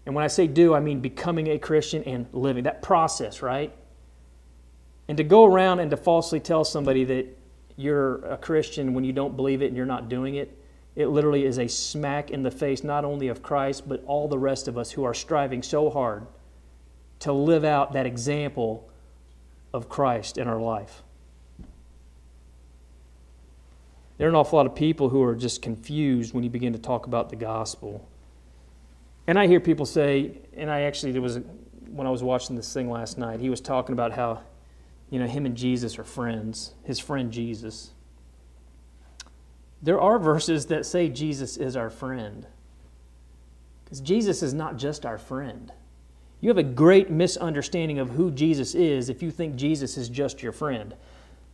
And 0.07 0.15
when 0.15 0.25
I 0.25 0.29
say 0.29 0.47
do, 0.47 0.75
I 0.75 0.81
mean 0.81 1.01
becoming 1.01 1.49
a 1.49 1.59
Christian 1.59 2.03
and 2.05 2.27
living. 2.33 2.65
That 2.65 2.83
process, 2.83 3.43
right? 3.43 3.73
And 5.09 5.17
to 5.17 5.25
go 5.25 5.45
around 5.45 5.81
and 5.81 5.91
to 5.91 5.97
falsely 5.97 6.41
tell 6.41 6.65
somebody 6.65 7.05
that 7.05 7.27
you're 7.77 8.25
a 8.27 8.37
Christian 8.37 8.95
when 8.95 9.05
you 9.05 9.13
don't 9.13 9.37
believe 9.37 9.63
it 9.63 9.67
and 9.67 9.77
you're 9.77 9.87
not 9.87 10.09
doing 10.09 10.37
it, 10.37 10.57
it 10.95 11.07
literally 11.07 11.45
is 11.45 11.59
a 11.59 11.69
smack 11.69 12.31
in 12.31 12.43
the 12.43 12.51
face 12.51 12.85
not 12.85 13.05
only 13.05 13.29
of 13.29 13.43
Christ, 13.43 13.89
but 13.89 14.05
all 14.07 14.29
the 14.29 14.39
rest 14.39 14.69
of 14.69 14.77
us 14.77 14.91
who 14.91 15.05
are 15.05 15.15
striving 15.15 15.63
so 15.63 15.91
hard 15.91 16.27
to 17.23 17.33
live 17.33 17.65
out 17.65 17.93
that 17.93 18.07
example 18.07 18.89
of 19.73 19.89
Christ 19.89 20.39
in 20.39 20.49
our 20.49 20.61
life. 20.61 21.03
There 24.19 24.27
are 24.27 24.31
an 24.31 24.37
awful 24.37 24.57
lot 24.59 24.67
of 24.67 24.75
people 24.75 25.09
who 25.09 25.23
are 25.23 25.35
just 25.35 25.63
confused 25.63 26.35
when 26.35 26.45
you 26.45 26.51
begin 26.51 26.73
to 26.73 26.79
talk 26.79 27.07
about 27.07 27.31
the 27.31 27.37
gospel. 27.37 28.07
And 29.27 29.39
I 29.39 29.47
hear 29.47 29.61
people 29.61 29.87
say, 29.87 30.39
and 30.57 30.71
I 30.71 30.83
actually, 30.83 31.13
there 31.13 31.23
was, 31.23 31.41
when 31.91 32.07
I 32.07 32.11
was 32.11 32.23
watching 32.23 32.57
this 32.57 32.73
thing 32.73 32.91
last 32.91 33.19
night, 33.19 33.41
he 33.41 33.51
was 33.51 33.61
talking 33.61 33.93
about 33.93 34.13
how 34.13 34.43
you 35.11 35.19
know, 35.19 35.27
him 35.27 35.45
and 35.45 35.57
Jesus 35.57 35.99
are 35.99 36.05
friends, 36.05 36.73
his 36.85 36.99
friend 36.99 37.31
Jesus. 37.31 37.91
There 39.83 40.01
are 40.01 40.19
verses 40.19 40.67
that 40.67 40.87
say 40.87 41.09
Jesus 41.09 41.57
is 41.59 41.77
our 41.77 41.91
friend. 41.91 42.47
Because 43.85 44.01
Jesus 44.01 44.43
is 44.43 44.55
not 44.55 44.79
just 44.79 45.05
our 45.05 45.19
friend. 45.19 45.71
You 46.43 46.49
have 46.49 46.59
a 46.59 46.65
great 46.65 47.09
misunderstanding 47.09 48.01
of 48.01 48.11
who 48.11 48.33
Jesus 48.33 48.75
is 48.75 49.09
if 49.09 49.23
you 49.23 49.31
think 49.31 49.55
Jesus 49.55 49.97
is 49.97 50.09
just 50.09 50.43
your 50.43 50.51
friend. 50.51 50.93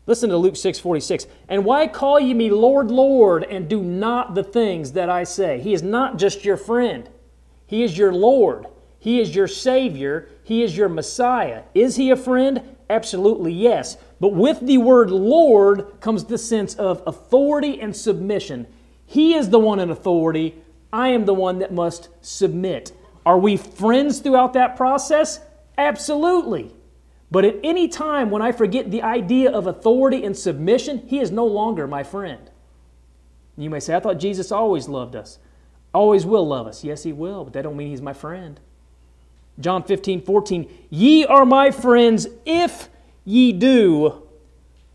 Listen 0.07 0.30
to 0.30 0.39
Luke 0.39 0.57
6:46. 0.57 1.26
And 1.47 1.66
why 1.66 1.86
call 1.86 2.18
ye 2.18 2.32
me 2.32 2.49
Lord, 2.49 2.91
Lord, 2.91 3.45
and 3.45 3.68
do 3.68 3.82
not 3.82 4.34
the 4.34 4.43
things 4.43 4.93
that 4.93 5.11
I 5.11 5.24
say? 5.24 5.61
He 5.61 5.74
is 5.74 5.82
not 5.82 6.16
just 6.16 6.43
your 6.43 6.57
friend. 6.57 7.07
He 7.66 7.82
is 7.82 7.99
your 7.99 8.14
Lord. 8.14 8.66
He 8.99 9.20
is 9.20 9.36
your 9.36 9.47
Savior. 9.47 10.30
He 10.43 10.62
is 10.62 10.74
your 10.74 10.89
Messiah. 10.89 11.64
Is 11.74 11.97
he 11.97 12.11
a 12.11 12.16
friend? 12.16 12.62
Absolutely 12.89 13.53
yes. 13.53 13.99
But 14.20 14.32
with 14.32 14.61
the 14.61 14.78
word 14.78 15.11
Lord 15.11 16.01
comes 16.01 16.24
the 16.24 16.39
sense 16.39 16.74
of 16.74 17.03
authority 17.07 17.78
and 17.78 17.95
submission. 17.95 18.66
He 19.05 19.34
is 19.34 19.51
the 19.51 19.61
one 19.61 19.80
in 19.80 19.91
authority. 19.91 20.55
I 20.91 21.09
am 21.09 21.26
the 21.26 21.34
one 21.34 21.59
that 21.59 21.74
must 21.74 22.09
submit. 22.22 22.93
Are 23.29 23.37
we 23.37 23.59
friends 23.59 24.20
throughout 24.20 24.55
that 24.55 24.74
process? 24.74 25.41
Absolutely. 25.76 26.74
But 27.31 27.45
at 27.45 27.57
any 27.62 27.87
time 27.87 28.31
when 28.31 28.41
I 28.41 28.53
forget 28.53 28.91
the 28.91 29.03
idea 29.03 29.51
of 29.51 29.66
authority 29.66 30.24
and 30.24 30.35
submission, 30.35 31.07
he 31.07 31.20
is 31.20 31.31
no 31.31 31.45
longer 31.45 31.87
my 31.87 32.03
friend. 32.03 32.51
You 33.59 33.68
may 33.68 33.81
say, 33.81 33.95
I 33.95 34.01
thought 34.01 34.14
Jesus 34.14 34.51
always 34.51 34.89
loved 34.89 35.14
us. 35.14 35.39
Always 35.93 36.24
will 36.24 36.49
love 36.49 36.66
us. 36.66 36.83
Yes, 36.83 37.03
he 37.03 37.12
will, 37.12 37.45
but 37.45 37.53
that 37.53 37.64
don't 37.64 37.76
mean 37.76 37.91
he's 37.91 38.01
my 38.01 38.14
friend. 38.14 38.59
John 39.61 39.83
15, 39.83 40.22
14, 40.22 40.70
ye 40.89 41.26
are 41.26 41.45
my 41.45 41.70
friends 41.70 42.29
if 42.47 42.89
ye 43.26 43.53
do 43.53 44.22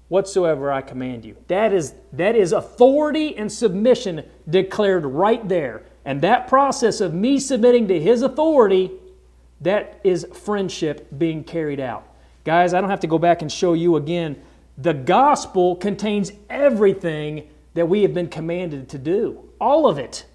whatsoever 0.07 0.71
I 0.71 0.81
command 0.81 1.23
you. 1.23 1.37
That 1.49 1.71
is, 1.71 1.93
that 2.13 2.35
is 2.35 2.51
authority 2.51 3.37
and 3.37 3.51
submission 3.51 4.23
declared 4.49 5.05
right 5.05 5.47
there. 5.47 5.83
And 6.05 6.21
that 6.21 6.47
process 6.47 7.01
of 7.01 7.13
me 7.13 7.39
submitting 7.39 7.87
to 7.87 7.99
his 7.99 8.21
authority, 8.21 8.91
that 9.61 9.99
is 10.03 10.27
friendship 10.33 11.07
being 11.17 11.43
carried 11.43 11.79
out. 11.79 12.07
Guys, 12.43 12.73
I 12.73 12.81
don't 12.81 12.89
have 12.89 12.99
to 13.01 13.07
go 13.07 13.17
back 13.17 13.41
and 13.41 13.51
show 13.51 13.73
you 13.73 13.95
again. 13.95 14.41
The 14.77 14.93
gospel 14.93 15.75
contains 15.75 16.31
everything 16.49 17.47
that 17.73 17.87
we 17.87 18.01
have 18.01 18.13
been 18.13 18.27
commanded 18.27 18.89
to 18.89 18.97
do, 18.97 19.49
all 19.61 19.87
of 19.87 19.97
it. 19.97 20.25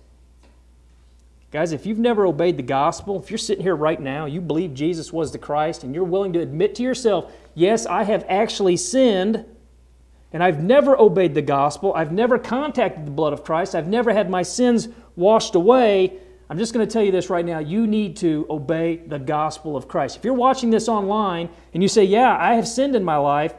Guys, 1.51 1.73
if 1.73 1.87
you've 1.87 1.99
never 1.99 2.27
obeyed 2.27 2.57
the 2.57 2.63
gospel, 2.63 3.19
if 3.19 3.31
you're 3.31 3.39
sitting 3.39 3.63
here 3.63 3.77
right 3.77 4.01
now, 4.01 4.27
you 4.27 4.41
believe 4.41 4.75
Jesus 4.75 5.13
was 5.13 5.33
the 5.33 5.39
Christ, 5.39 5.83
and 5.83 5.95
you're 5.95 6.05
willing 6.05 6.33
to 6.35 6.41
admit 6.41 6.75
to 6.77 6.83
yourself, 6.83 7.33
yes, 7.55 7.87
I 7.87 8.05
have 8.05 8.25
actually 8.29 8.77
sinned, 8.77 9.45
and 10.33 10.43
I've 10.43 10.63
never 10.63 10.99
obeyed 10.99 11.35
the 11.35 11.43
gospel, 11.43 11.93
I've 11.95 12.13
never 12.13 12.39
contacted 12.39 13.07
the 13.07 13.11
blood 13.11 13.33
of 13.33 13.45
Christ, 13.45 13.75
I've 13.75 13.89
never 13.89 14.13
had 14.13 14.31
my 14.31 14.43
sins 14.43 14.89
washed 15.17 15.55
away, 15.55 16.19
I'm 16.51 16.59
just 16.59 16.73
going 16.73 16.87
to 16.87 16.91
tell 16.93 17.03
you 17.03 17.13
this 17.13 17.29
right 17.29 17.45
now. 17.45 17.59
You 17.59 17.87
need 17.87 18.17
to 18.19 18.47
obey 18.49 18.97
the 18.97 19.19
gospel 19.19 19.77
of 19.77 19.87
Christ. 19.87 20.17
If 20.17 20.25
you're 20.25 20.33
watching 20.33 20.71
this 20.71 20.89
online 20.89 21.51
and 21.75 21.83
you 21.83 21.91
say, 21.91 22.05
Yeah, 22.05 22.39
I 22.41 22.55
have 22.55 22.67
sinned 22.67 22.97
in 22.97 23.05
my 23.05 23.19
life, 23.19 23.53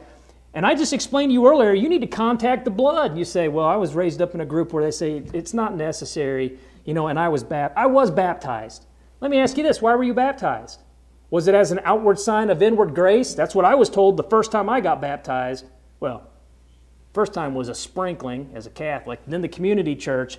and 0.54 0.66
I 0.66 0.74
just 0.74 0.92
explained 0.92 1.30
to 1.30 1.34
you 1.34 1.46
earlier, 1.46 1.72
you 1.72 1.88
need 1.88 2.00
to 2.00 2.08
contact 2.08 2.64
the 2.64 2.72
blood. 2.72 3.16
You 3.16 3.24
say, 3.24 3.46
Well, 3.46 3.64
I 3.64 3.76
was 3.76 3.94
raised 3.94 4.20
up 4.20 4.34
in 4.34 4.40
a 4.40 4.44
group 4.44 4.72
where 4.72 4.82
they 4.82 4.90
say 4.90 5.22
it's 5.32 5.54
not 5.54 5.76
necessary 5.76 6.58
you 6.84 6.94
know, 6.94 7.08
and 7.08 7.18
I 7.18 7.28
was 7.28 7.44
bap- 7.44 7.76
I 7.76 7.86
was 7.86 8.10
baptized. 8.10 8.86
Let 9.20 9.30
me 9.30 9.38
ask 9.38 9.56
you 9.56 9.62
this: 9.62 9.82
Why 9.82 9.94
were 9.94 10.04
you 10.04 10.14
baptized? 10.14 10.80
Was 11.30 11.46
it 11.46 11.54
as 11.54 11.70
an 11.70 11.80
outward 11.84 12.18
sign 12.18 12.50
of 12.50 12.62
inward 12.62 12.94
grace? 12.94 13.34
That's 13.34 13.54
what 13.54 13.64
I 13.64 13.74
was 13.74 13.88
told 13.88 14.16
the 14.16 14.24
first 14.24 14.50
time 14.50 14.68
I 14.68 14.80
got 14.80 15.00
baptized. 15.00 15.66
Well, 16.00 16.29
first 17.12 17.32
time 17.32 17.54
was 17.54 17.68
a 17.68 17.74
sprinkling 17.74 18.50
as 18.54 18.66
a 18.66 18.70
Catholic. 18.70 19.20
Then 19.26 19.40
the 19.40 19.48
community 19.48 19.96
church, 19.96 20.38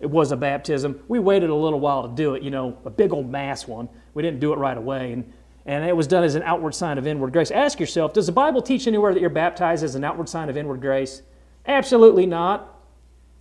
it 0.00 0.10
was 0.10 0.32
a 0.32 0.36
baptism. 0.36 1.02
We 1.08 1.18
waited 1.18 1.50
a 1.50 1.54
little 1.54 1.80
while 1.80 2.08
to 2.08 2.14
do 2.14 2.34
it. 2.34 2.42
You 2.42 2.50
know, 2.50 2.78
a 2.84 2.90
big 2.90 3.12
old 3.12 3.30
mass 3.30 3.66
one. 3.66 3.88
We 4.14 4.22
didn't 4.22 4.40
do 4.40 4.52
it 4.52 4.58
right 4.58 4.76
away, 4.76 5.12
and 5.12 5.32
and 5.64 5.84
it 5.84 5.96
was 5.96 6.08
done 6.08 6.24
as 6.24 6.34
an 6.34 6.42
outward 6.42 6.74
sign 6.74 6.98
of 6.98 7.06
inward 7.06 7.32
grace. 7.32 7.50
Ask 7.50 7.78
yourself: 7.78 8.12
Does 8.12 8.26
the 8.26 8.32
Bible 8.32 8.62
teach 8.62 8.86
anywhere 8.86 9.14
that 9.14 9.20
you're 9.20 9.30
baptized 9.30 9.84
as 9.84 9.94
an 9.94 10.04
outward 10.04 10.28
sign 10.28 10.48
of 10.48 10.56
inward 10.56 10.80
grace? 10.80 11.22
Absolutely 11.66 12.26
not. 12.26 12.72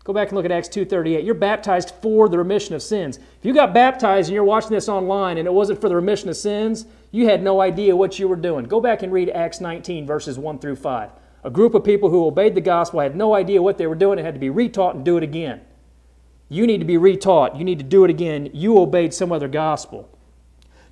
Go 0.03 0.13
back 0.13 0.29
and 0.29 0.35
look 0.35 0.45
at 0.45 0.51
Acts 0.51 0.67
2.38. 0.69 1.23
You're 1.23 1.35
baptized 1.35 1.93
for 2.01 2.27
the 2.27 2.37
remission 2.37 2.73
of 2.73 2.81
sins. 2.81 3.17
If 3.17 3.43
you 3.45 3.53
got 3.53 3.71
baptized 3.71 4.29
and 4.29 4.33
you're 4.33 4.43
watching 4.43 4.71
this 4.71 4.89
online 4.89 5.37
and 5.37 5.47
it 5.47 5.53
wasn't 5.53 5.79
for 5.79 5.89
the 5.89 5.95
remission 5.95 6.27
of 6.27 6.35
sins, 6.35 6.85
you 7.11 7.27
had 7.27 7.43
no 7.43 7.61
idea 7.61 7.95
what 7.95 8.17
you 8.17 8.27
were 8.27 8.35
doing. 8.35 8.65
Go 8.65 8.81
back 8.81 9.03
and 9.03 9.13
read 9.13 9.29
Acts 9.29 9.61
19, 9.61 10.07
verses 10.07 10.39
1 10.39 10.57
through 10.57 10.77
5. 10.77 11.11
A 11.43 11.49
group 11.49 11.73
of 11.73 11.83
people 11.83 12.09
who 12.09 12.25
obeyed 12.25 12.55
the 12.55 12.61
gospel 12.61 12.99
had 12.99 13.15
no 13.15 13.33
idea 13.33 13.61
what 13.61 13.77
they 13.77 13.87
were 13.87 13.95
doing 13.95 14.19
and 14.19 14.25
had 14.25 14.35
to 14.35 14.39
be 14.39 14.49
retaught 14.49 14.95
and 14.95 15.05
do 15.05 15.17
it 15.17 15.23
again. 15.23 15.61
You 16.49 16.67
need 16.67 16.79
to 16.79 16.85
be 16.85 16.97
retaught. 16.97 17.57
You 17.57 17.63
need 17.63 17.79
to 17.79 17.85
do 17.85 18.03
it 18.03 18.09
again. 18.09 18.49
You 18.53 18.77
obeyed 18.77 19.13
some 19.13 19.31
other 19.31 19.47
gospel. 19.47 20.09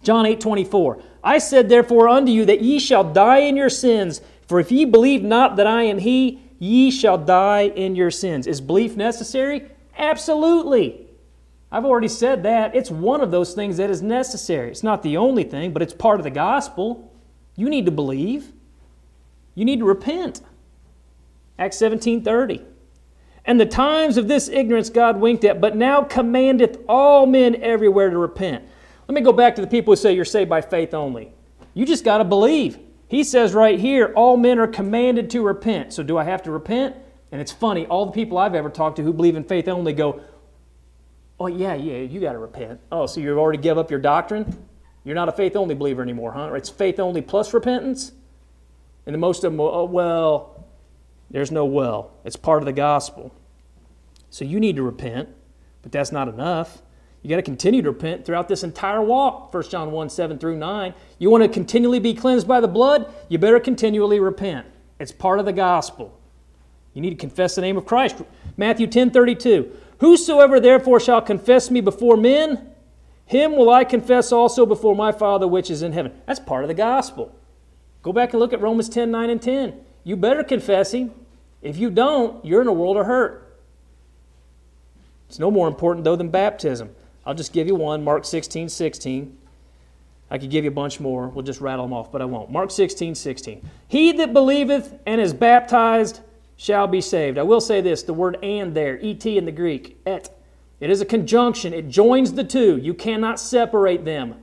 John 0.01 0.25
8, 0.25 0.39
24. 0.39 1.01
I 1.23 1.37
said 1.37 1.69
therefore 1.69 2.07
unto 2.07 2.31
you 2.31 2.45
that 2.45 2.61
ye 2.61 2.79
shall 2.79 3.03
die 3.03 3.39
in 3.39 3.57
your 3.57 3.69
sins, 3.69 4.21
for 4.47 4.59
if 4.59 4.71
ye 4.71 4.85
believe 4.85 5.21
not 5.21 5.57
that 5.57 5.67
I 5.67 5.83
am 5.83 5.99
he, 5.99 6.39
Ye 6.59 6.91
shall 6.91 7.17
die 7.17 7.63
in 7.63 7.95
your 7.95 8.11
sins. 8.11 8.45
Is 8.45 8.59
belief 8.59 8.97
necessary? 8.97 9.63
Absolutely. 9.97 11.07
I've 11.71 11.85
already 11.85 12.09
said 12.09 12.43
that. 12.43 12.75
It's 12.75 12.91
one 12.91 13.21
of 13.21 13.31
those 13.31 13.53
things 13.53 13.77
that 13.77 13.89
is 13.89 14.01
necessary. 14.01 14.69
It's 14.69 14.83
not 14.83 15.01
the 15.01 15.15
only 15.17 15.43
thing, 15.43 15.71
but 15.71 15.81
it's 15.81 15.93
part 15.93 16.19
of 16.19 16.25
the 16.25 16.29
gospel. 16.29 17.13
You 17.55 17.69
need 17.69 17.85
to 17.85 17.91
believe. 17.91 18.51
You 19.59 19.65
need 19.65 19.79
to 19.79 19.85
repent. 19.85 20.39
Acts 21.57 21.75
17:30. 21.79 22.63
And 23.43 23.59
the 23.59 23.65
times 23.65 24.15
of 24.15 24.29
this 24.29 24.47
ignorance 24.47 24.89
God 24.89 25.19
winked 25.19 25.43
at, 25.43 25.59
but 25.59 25.75
now 25.75 26.01
commandeth 26.01 26.77
all 26.87 27.25
men 27.25 27.57
everywhere 27.61 28.09
to 28.09 28.17
repent. 28.17 28.63
Let 29.09 29.15
me 29.15 29.19
go 29.19 29.33
back 29.33 29.55
to 29.55 29.61
the 29.61 29.67
people 29.67 29.91
who 29.91 29.95
say 29.97 30.13
you're 30.13 30.23
saved 30.23 30.49
by 30.49 30.61
faith 30.61 30.93
only. 30.93 31.33
You 31.73 31.85
just 31.85 32.05
got 32.05 32.19
to 32.19 32.23
believe. 32.23 32.79
He 33.09 33.21
says 33.25 33.53
right 33.53 33.77
here, 33.77 34.13
all 34.15 34.37
men 34.37 34.59
are 34.59 34.67
commanded 34.67 35.29
to 35.31 35.41
repent. 35.41 35.91
So 35.91 36.03
do 36.03 36.17
I 36.17 36.23
have 36.23 36.41
to 36.43 36.51
repent? 36.51 36.95
And 37.33 37.41
it's 37.41 37.51
funny, 37.51 37.85
all 37.87 38.05
the 38.05 38.13
people 38.13 38.37
I've 38.37 38.55
ever 38.55 38.69
talked 38.69 38.95
to 38.95 39.03
who 39.03 39.11
believe 39.11 39.35
in 39.35 39.43
faith 39.43 39.67
only 39.67 39.91
go, 39.91 40.21
Oh, 41.37 41.47
yeah, 41.47 41.73
yeah, 41.73 41.97
you 41.97 42.21
got 42.21 42.31
to 42.31 42.39
repent. 42.39 42.79
Oh, 42.93 43.07
so 43.07 43.19
you've 43.19 43.37
already 43.37 43.59
give 43.59 43.77
up 43.77 43.91
your 43.91 43.99
doctrine? 43.99 44.65
You're 45.03 45.15
not 45.15 45.27
a 45.27 45.33
faith 45.33 45.57
only 45.57 45.75
believer 45.75 46.01
anymore, 46.01 46.31
huh? 46.31 46.53
It's 46.53 46.69
faith 46.69 46.97
only 46.97 47.21
plus 47.21 47.53
repentance? 47.53 48.13
And 49.09 49.15
the 49.15 49.17
most 49.17 49.43
of 49.43 49.51
them, 49.51 49.59
oh, 49.59 49.85
well, 49.85 50.67
there's 51.31 51.51
no 51.51 51.65
well. 51.65 52.11
It's 52.25 52.35
part 52.35 52.61
of 52.61 52.67
the 52.67 52.71
gospel. 52.71 53.33
So 54.29 54.45
you 54.45 54.59
need 54.59 54.75
to 54.75 54.83
repent, 54.83 55.29
but 55.81 55.91
that's 55.91 56.11
not 56.11 56.27
enough. 56.27 56.83
You 57.23 57.29
got 57.31 57.37
to 57.37 57.41
continue 57.41 57.81
to 57.81 57.89
repent 57.89 58.23
throughout 58.23 58.47
this 58.47 58.61
entire 58.61 59.01
walk, 59.01 59.51
1 59.51 59.63
John 59.63 59.89
1 59.89 60.11
7 60.11 60.37
through 60.37 60.57
9. 60.57 60.93
You 61.17 61.31
want 61.31 61.41
to 61.41 61.49
continually 61.49 61.97
be 61.97 62.13
cleansed 62.13 62.47
by 62.47 62.59
the 62.59 62.67
blood? 62.67 63.11
You 63.29 63.39
better 63.39 63.59
continually 63.59 64.19
repent. 64.19 64.67
It's 64.99 65.11
part 65.11 65.39
of 65.39 65.47
the 65.47 65.53
gospel. 65.53 66.15
You 66.93 67.01
need 67.01 67.09
to 67.09 67.15
confess 67.15 67.55
the 67.55 67.61
name 67.61 67.77
of 67.77 67.87
Christ. 67.87 68.17
Matthew 68.57 68.85
10 68.85 69.09
32. 69.09 69.71
Whosoever 70.01 70.59
therefore 70.59 70.99
shall 70.99 71.23
confess 71.23 71.71
me 71.71 71.81
before 71.81 72.15
men, 72.15 72.75
him 73.25 73.55
will 73.55 73.71
I 73.71 73.85
confess 73.85 74.31
also 74.31 74.67
before 74.67 74.95
my 74.95 75.11
Father 75.11 75.47
which 75.47 75.71
is 75.71 75.81
in 75.81 75.93
heaven. 75.93 76.11
That's 76.27 76.39
part 76.39 76.63
of 76.63 76.67
the 76.67 76.75
gospel. 76.75 77.35
Go 78.09 78.13
back 78.13 78.33
and 78.33 78.39
look 78.39 78.53
at 78.53 78.59
Romans 78.59 78.89
10 78.89 79.11
9 79.11 79.29
and 79.29 79.39
10. 79.39 79.81
You 80.03 80.15
better 80.15 80.43
confess 80.43 80.95
him. 80.95 81.11
If 81.61 81.77
you 81.77 81.91
don't, 81.91 82.43
you're 82.43 82.59
in 82.59 82.67
a 82.67 82.73
world 82.73 82.97
of 82.97 83.05
hurt. 83.05 83.55
It's 85.27 85.37
no 85.37 85.51
more 85.51 85.67
important, 85.67 86.05
though, 86.05 86.15
than 86.15 86.29
baptism. 86.29 86.89
I'll 87.23 87.35
just 87.35 87.53
give 87.53 87.67
you 87.67 87.75
one 87.75 88.03
Mark 88.03 88.25
16 88.25 88.67
16. 88.67 89.37
I 90.31 90.39
could 90.39 90.49
give 90.49 90.63
you 90.63 90.71
a 90.71 90.73
bunch 90.73 90.99
more. 90.99 91.27
We'll 91.27 91.45
just 91.45 91.61
rattle 91.61 91.85
them 91.85 91.93
off, 91.93 92.11
but 92.11 92.19
I 92.19 92.25
won't. 92.25 92.49
Mark 92.49 92.71
16 92.71 93.13
16. 93.13 93.69
He 93.87 94.11
that 94.13 94.33
believeth 94.33 94.97
and 95.05 95.21
is 95.21 95.31
baptized 95.31 96.21
shall 96.57 96.87
be 96.87 97.01
saved. 97.01 97.37
I 97.37 97.43
will 97.43 97.61
say 97.61 97.79
this 97.79 98.01
the 98.01 98.13
word 98.13 98.39
and 98.41 98.73
there, 98.73 98.97
et 99.03 99.23
in 99.27 99.45
the 99.45 99.51
Greek, 99.51 100.01
et. 100.07 100.35
It 100.79 100.89
is 100.89 100.99
a 100.99 101.05
conjunction, 101.05 101.75
it 101.75 101.89
joins 101.89 102.33
the 102.33 102.43
two. 102.43 102.77
You 102.77 102.95
cannot 102.95 103.39
separate 103.39 104.03
them. 104.03 104.33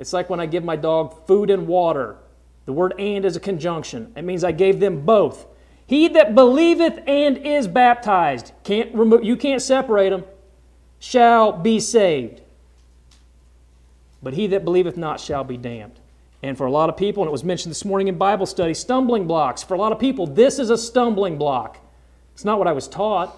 It's 0.00 0.12
like 0.12 0.28
when 0.28 0.40
I 0.40 0.46
give 0.46 0.64
my 0.64 0.74
dog 0.74 1.28
food 1.28 1.48
and 1.48 1.68
water. 1.68 2.18
The 2.66 2.72
word 2.72 2.94
and 2.98 3.24
is 3.24 3.36
a 3.36 3.40
conjunction. 3.40 4.12
It 4.16 4.22
means 4.22 4.44
I 4.44 4.52
gave 4.52 4.80
them 4.80 5.04
both. 5.04 5.46
He 5.86 6.08
that 6.08 6.34
believeth 6.34 7.00
and 7.06 7.36
is 7.38 7.68
baptized, 7.68 8.52
can't 8.62 8.94
remove, 8.94 9.22
you 9.22 9.36
can't 9.36 9.60
separate 9.60 10.10
them, 10.10 10.24
shall 10.98 11.52
be 11.52 11.78
saved. 11.78 12.40
But 14.22 14.32
he 14.32 14.46
that 14.46 14.64
believeth 14.64 14.96
not 14.96 15.20
shall 15.20 15.44
be 15.44 15.58
damned. 15.58 16.00
And 16.42 16.56
for 16.56 16.66
a 16.66 16.70
lot 16.70 16.88
of 16.88 16.96
people, 16.96 17.22
and 17.22 17.28
it 17.28 17.32
was 17.32 17.44
mentioned 17.44 17.70
this 17.70 17.84
morning 17.84 18.08
in 18.08 18.16
Bible 18.16 18.46
study, 18.46 18.72
stumbling 18.74 19.26
blocks. 19.26 19.62
For 19.62 19.74
a 19.74 19.78
lot 19.78 19.92
of 19.92 19.98
people, 19.98 20.26
this 20.26 20.58
is 20.58 20.70
a 20.70 20.78
stumbling 20.78 21.36
block. 21.36 21.78
It's 22.32 22.44
not 22.44 22.58
what 22.58 22.66
I 22.66 22.72
was 22.72 22.88
taught. 22.88 23.36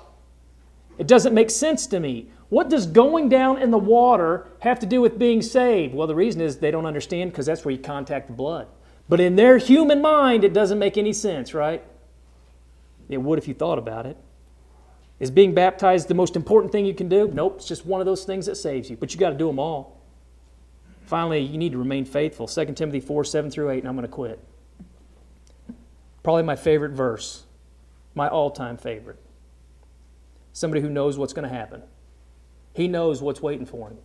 It 0.98 1.06
doesn't 1.06 1.34
make 1.34 1.50
sense 1.50 1.86
to 1.88 2.00
me. 2.00 2.28
What 2.48 2.68
does 2.68 2.86
going 2.86 3.28
down 3.28 3.58
in 3.58 3.70
the 3.70 3.78
water 3.78 4.46
have 4.60 4.78
to 4.80 4.86
do 4.86 5.00
with 5.00 5.18
being 5.18 5.42
saved? 5.42 5.94
Well, 5.94 6.06
the 6.06 6.14
reason 6.14 6.40
is 6.40 6.58
they 6.58 6.70
don't 6.70 6.86
understand 6.86 7.32
because 7.32 7.46
that's 7.46 7.64
where 7.64 7.72
you 7.72 7.80
contact 7.80 8.28
the 8.28 8.32
blood. 8.32 8.68
But 9.08 9.20
in 9.20 9.36
their 9.36 9.58
human 9.58 10.02
mind, 10.02 10.44
it 10.44 10.52
doesn't 10.52 10.78
make 10.78 10.98
any 10.98 11.12
sense, 11.12 11.54
right? 11.54 11.82
It 13.08 13.18
would 13.18 13.38
if 13.38 13.46
you 13.46 13.54
thought 13.54 13.78
about 13.78 14.06
it. 14.06 14.16
Is 15.18 15.30
being 15.30 15.54
baptized 15.54 16.08
the 16.08 16.14
most 16.14 16.36
important 16.36 16.72
thing 16.72 16.84
you 16.84 16.94
can 16.94 17.08
do? 17.08 17.30
Nope, 17.32 17.56
it's 17.56 17.68
just 17.68 17.86
one 17.86 18.00
of 18.00 18.06
those 18.06 18.24
things 18.24 18.46
that 18.46 18.56
saves 18.56 18.90
you, 18.90 18.96
but 18.96 19.14
you 19.14 19.20
got 19.20 19.30
to 19.30 19.36
do 19.36 19.46
them 19.46 19.58
all. 19.58 19.96
Finally, 21.06 21.40
you 21.40 21.56
need 21.56 21.72
to 21.72 21.78
remain 21.78 22.04
faithful. 22.04 22.46
2 22.46 22.66
Timothy 22.72 23.00
4 23.00 23.24
7 23.24 23.50
through 23.50 23.70
8, 23.70 23.78
and 23.78 23.88
I'm 23.88 23.94
going 23.94 24.06
to 24.06 24.12
quit. 24.12 24.40
Probably 26.22 26.42
my 26.42 26.56
favorite 26.56 26.90
verse, 26.90 27.44
my 28.14 28.28
all 28.28 28.50
time 28.50 28.76
favorite. 28.76 29.18
Somebody 30.52 30.80
who 30.82 30.90
knows 30.90 31.16
what's 31.16 31.32
going 31.32 31.48
to 31.48 31.54
happen, 31.54 31.82
he 32.74 32.88
knows 32.88 33.22
what's 33.22 33.40
waiting 33.40 33.66
for 33.66 33.88
him. 33.88 33.98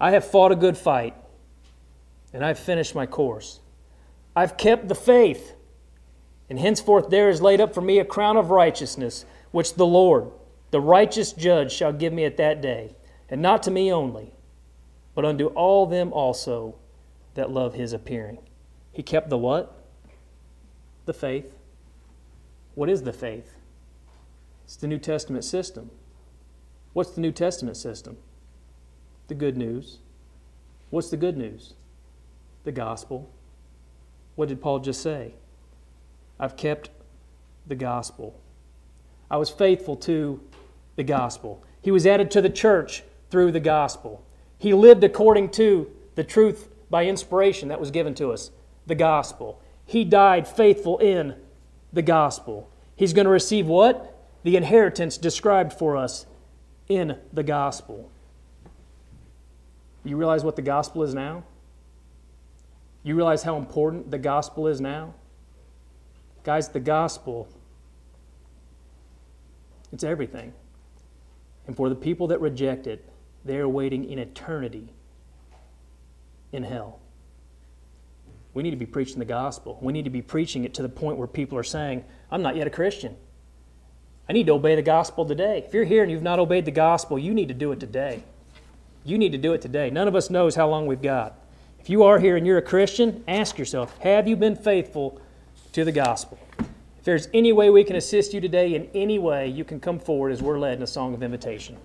I 0.00 0.10
have 0.10 0.24
fought 0.24 0.50
a 0.50 0.56
good 0.56 0.76
fight, 0.76 1.14
and 2.32 2.44
I've 2.44 2.58
finished 2.58 2.94
my 2.94 3.06
course. 3.06 3.60
I've 4.34 4.56
kept 4.56 4.88
the 4.88 4.94
faith, 4.94 5.54
and 6.48 6.58
henceforth 6.58 7.10
there 7.10 7.28
is 7.28 7.42
laid 7.42 7.60
up 7.60 7.74
for 7.74 7.80
me 7.80 7.98
a 7.98 8.04
crown 8.04 8.36
of 8.36 8.50
righteousness, 8.50 9.24
which 9.50 9.74
the 9.74 9.86
Lord, 9.86 10.30
the 10.70 10.80
righteous 10.80 11.32
judge, 11.32 11.72
shall 11.72 11.92
give 11.92 12.12
me 12.12 12.24
at 12.24 12.36
that 12.36 12.60
day, 12.60 12.94
and 13.28 13.42
not 13.42 13.62
to 13.64 13.70
me 13.70 13.92
only 13.92 14.32
but 15.14 15.24
unto 15.24 15.46
all 15.48 15.86
them 15.86 16.12
also 16.12 16.76
that 17.34 17.50
love 17.50 17.74
his 17.74 17.92
appearing. 17.92 18.38
He 18.92 19.02
kept 19.02 19.28
the 19.28 19.38
what? 19.38 19.84
The 21.06 21.12
faith. 21.12 21.54
What 22.74 22.88
is 22.88 23.02
the 23.02 23.12
faith? 23.12 23.56
It's 24.64 24.76
the 24.76 24.86
New 24.86 24.98
Testament 24.98 25.44
system. 25.44 25.90
What's 26.92 27.10
the 27.10 27.20
New 27.20 27.32
Testament 27.32 27.76
system? 27.76 28.16
The 29.28 29.34
good 29.34 29.56
news. 29.56 29.98
What's 30.90 31.10
the 31.10 31.16
good 31.16 31.36
news? 31.36 31.74
The 32.64 32.72
gospel. 32.72 33.30
What 34.36 34.48
did 34.48 34.60
Paul 34.60 34.78
just 34.80 35.02
say? 35.02 35.34
I've 36.38 36.56
kept 36.56 36.90
the 37.66 37.74
gospel. 37.74 38.40
I 39.30 39.36
was 39.36 39.50
faithful 39.50 39.96
to 39.96 40.40
the 40.96 41.04
gospel. 41.04 41.62
He 41.82 41.90
was 41.90 42.06
added 42.06 42.30
to 42.32 42.42
the 42.42 42.50
church 42.50 43.02
through 43.30 43.52
the 43.52 43.60
gospel. 43.60 44.24
He 44.58 44.74
lived 44.74 45.04
according 45.04 45.50
to 45.50 45.90
the 46.14 46.24
truth 46.24 46.68
by 46.90 47.06
inspiration 47.06 47.68
that 47.68 47.80
was 47.80 47.90
given 47.90 48.14
to 48.16 48.30
us, 48.30 48.50
the 48.86 48.94
gospel. 48.94 49.60
He 49.86 50.04
died 50.04 50.46
faithful 50.46 50.98
in 50.98 51.36
the 51.92 52.02
gospel. 52.02 52.68
He's 52.96 53.12
going 53.12 53.24
to 53.24 53.30
receive 53.30 53.66
what? 53.66 54.16
The 54.42 54.56
inheritance 54.56 55.16
described 55.16 55.72
for 55.72 55.96
us 55.96 56.26
in 56.88 57.16
the 57.32 57.42
gospel. 57.42 58.10
You 60.04 60.16
realize 60.16 60.44
what 60.44 60.56
the 60.56 60.62
gospel 60.62 61.02
is 61.02 61.14
now? 61.14 61.44
You 63.02 63.14
realize 63.14 63.42
how 63.42 63.56
important 63.56 64.10
the 64.10 64.18
gospel 64.18 64.66
is 64.66 64.80
now? 64.80 65.14
Guys, 66.44 66.68
the 66.68 66.80
gospel, 66.80 67.48
it's 69.92 70.04
everything. 70.04 70.52
And 71.66 71.76
for 71.76 71.88
the 71.88 71.94
people 71.94 72.26
that 72.28 72.40
reject 72.40 72.86
it, 72.86 73.04
they 73.44 73.56
are 73.56 73.68
waiting 73.68 74.10
in 74.10 74.18
eternity 74.18 74.88
in 76.52 76.64
hell. 76.64 77.00
We 78.52 78.62
need 78.62 78.72
to 78.72 78.76
be 78.76 78.86
preaching 78.86 79.18
the 79.18 79.24
gospel. 79.24 79.78
We 79.80 79.92
need 79.92 80.04
to 80.04 80.10
be 80.10 80.22
preaching 80.22 80.64
it 80.64 80.74
to 80.74 80.82
the 80.82 80.88
point 80.88 81.16
where 81.16 81.28
people 81.28 81.56
are 81.56 81.62
saying, 81.62 82.04
I'm 82.30 82.42
not 82.42 82.56
yet 82.56 82.66
a 82.66 82.70
Christian. 82.70 83.16
I 84.28 84.32
need 84.32 84.46
to 84.46 84.52
obey 84.52 84.74
the 84.74 84.82
gospel 84.82 85.24
today. 85.24 85.64
If 85.66 85.72
you're 85.72 85.84
here 85.84 86.02
and 86.02 86.10
you've 86.10 86.22
not 86.22 86.38
obeyed 86.38 86.64
the 86.64 86.70
gospel, 86.70 87.18
you 87.18 87.32
need 87.32 87.48
to 87.48 87.54
do 87.54 87.72
it 87.72 87.80
today. 87.80 88.22
You 89.04 89.18
need 89.18 89.32
to 89.32 89.38
do 89.38 89.52
it 89.52 89.62
today. 89.62 89.90
None 89.90 90.08
of 90.08 90.14
us 90.14 90.30
knows 90.30 90.54
how 90.54 90.68
long 90.68 90.86
we've 90.86 91.00
got. 91.00 91.39
If 91.80 91.88
you 91.88 92.02
are 92.02 92.18
here 92.18 92.36
and 92.36 92.46
you're 92.46 92.58
a 92.58 92.62
Christian, 92.62 93.24
ask 93.26 93.58
yourself, 93.58 93.96
have 93.98 94.28
you 94.28 94.36
been 94.36 94.54
faithful 94.54 95.18
to 95.72 95.82
the 95.82 95.92
gospel? 95.92 96.38
If 96.58 97.04
there's 97.04 97.28
any 97.32 97.54
way 97.54 97.70
we 97.70 97.84
can 97.84 97.96
assist 97.96 98.34
you 98.34 98.40
today 98.40 98.74
in 98.74 98.90
any 98.94 99.18
way, 99.18 99.48
you 99.48 99.64
can 99.64 99.80
come 99.80 99.98
forward 99.98 100.30
as 100.30 100.42
we're 100.42 100.58
led 100.58 100.76
in 100.76 100.82
a 100.82 100.86
song 100.86 101.14
of 101.14 101.22
invitation. 101.22 101.78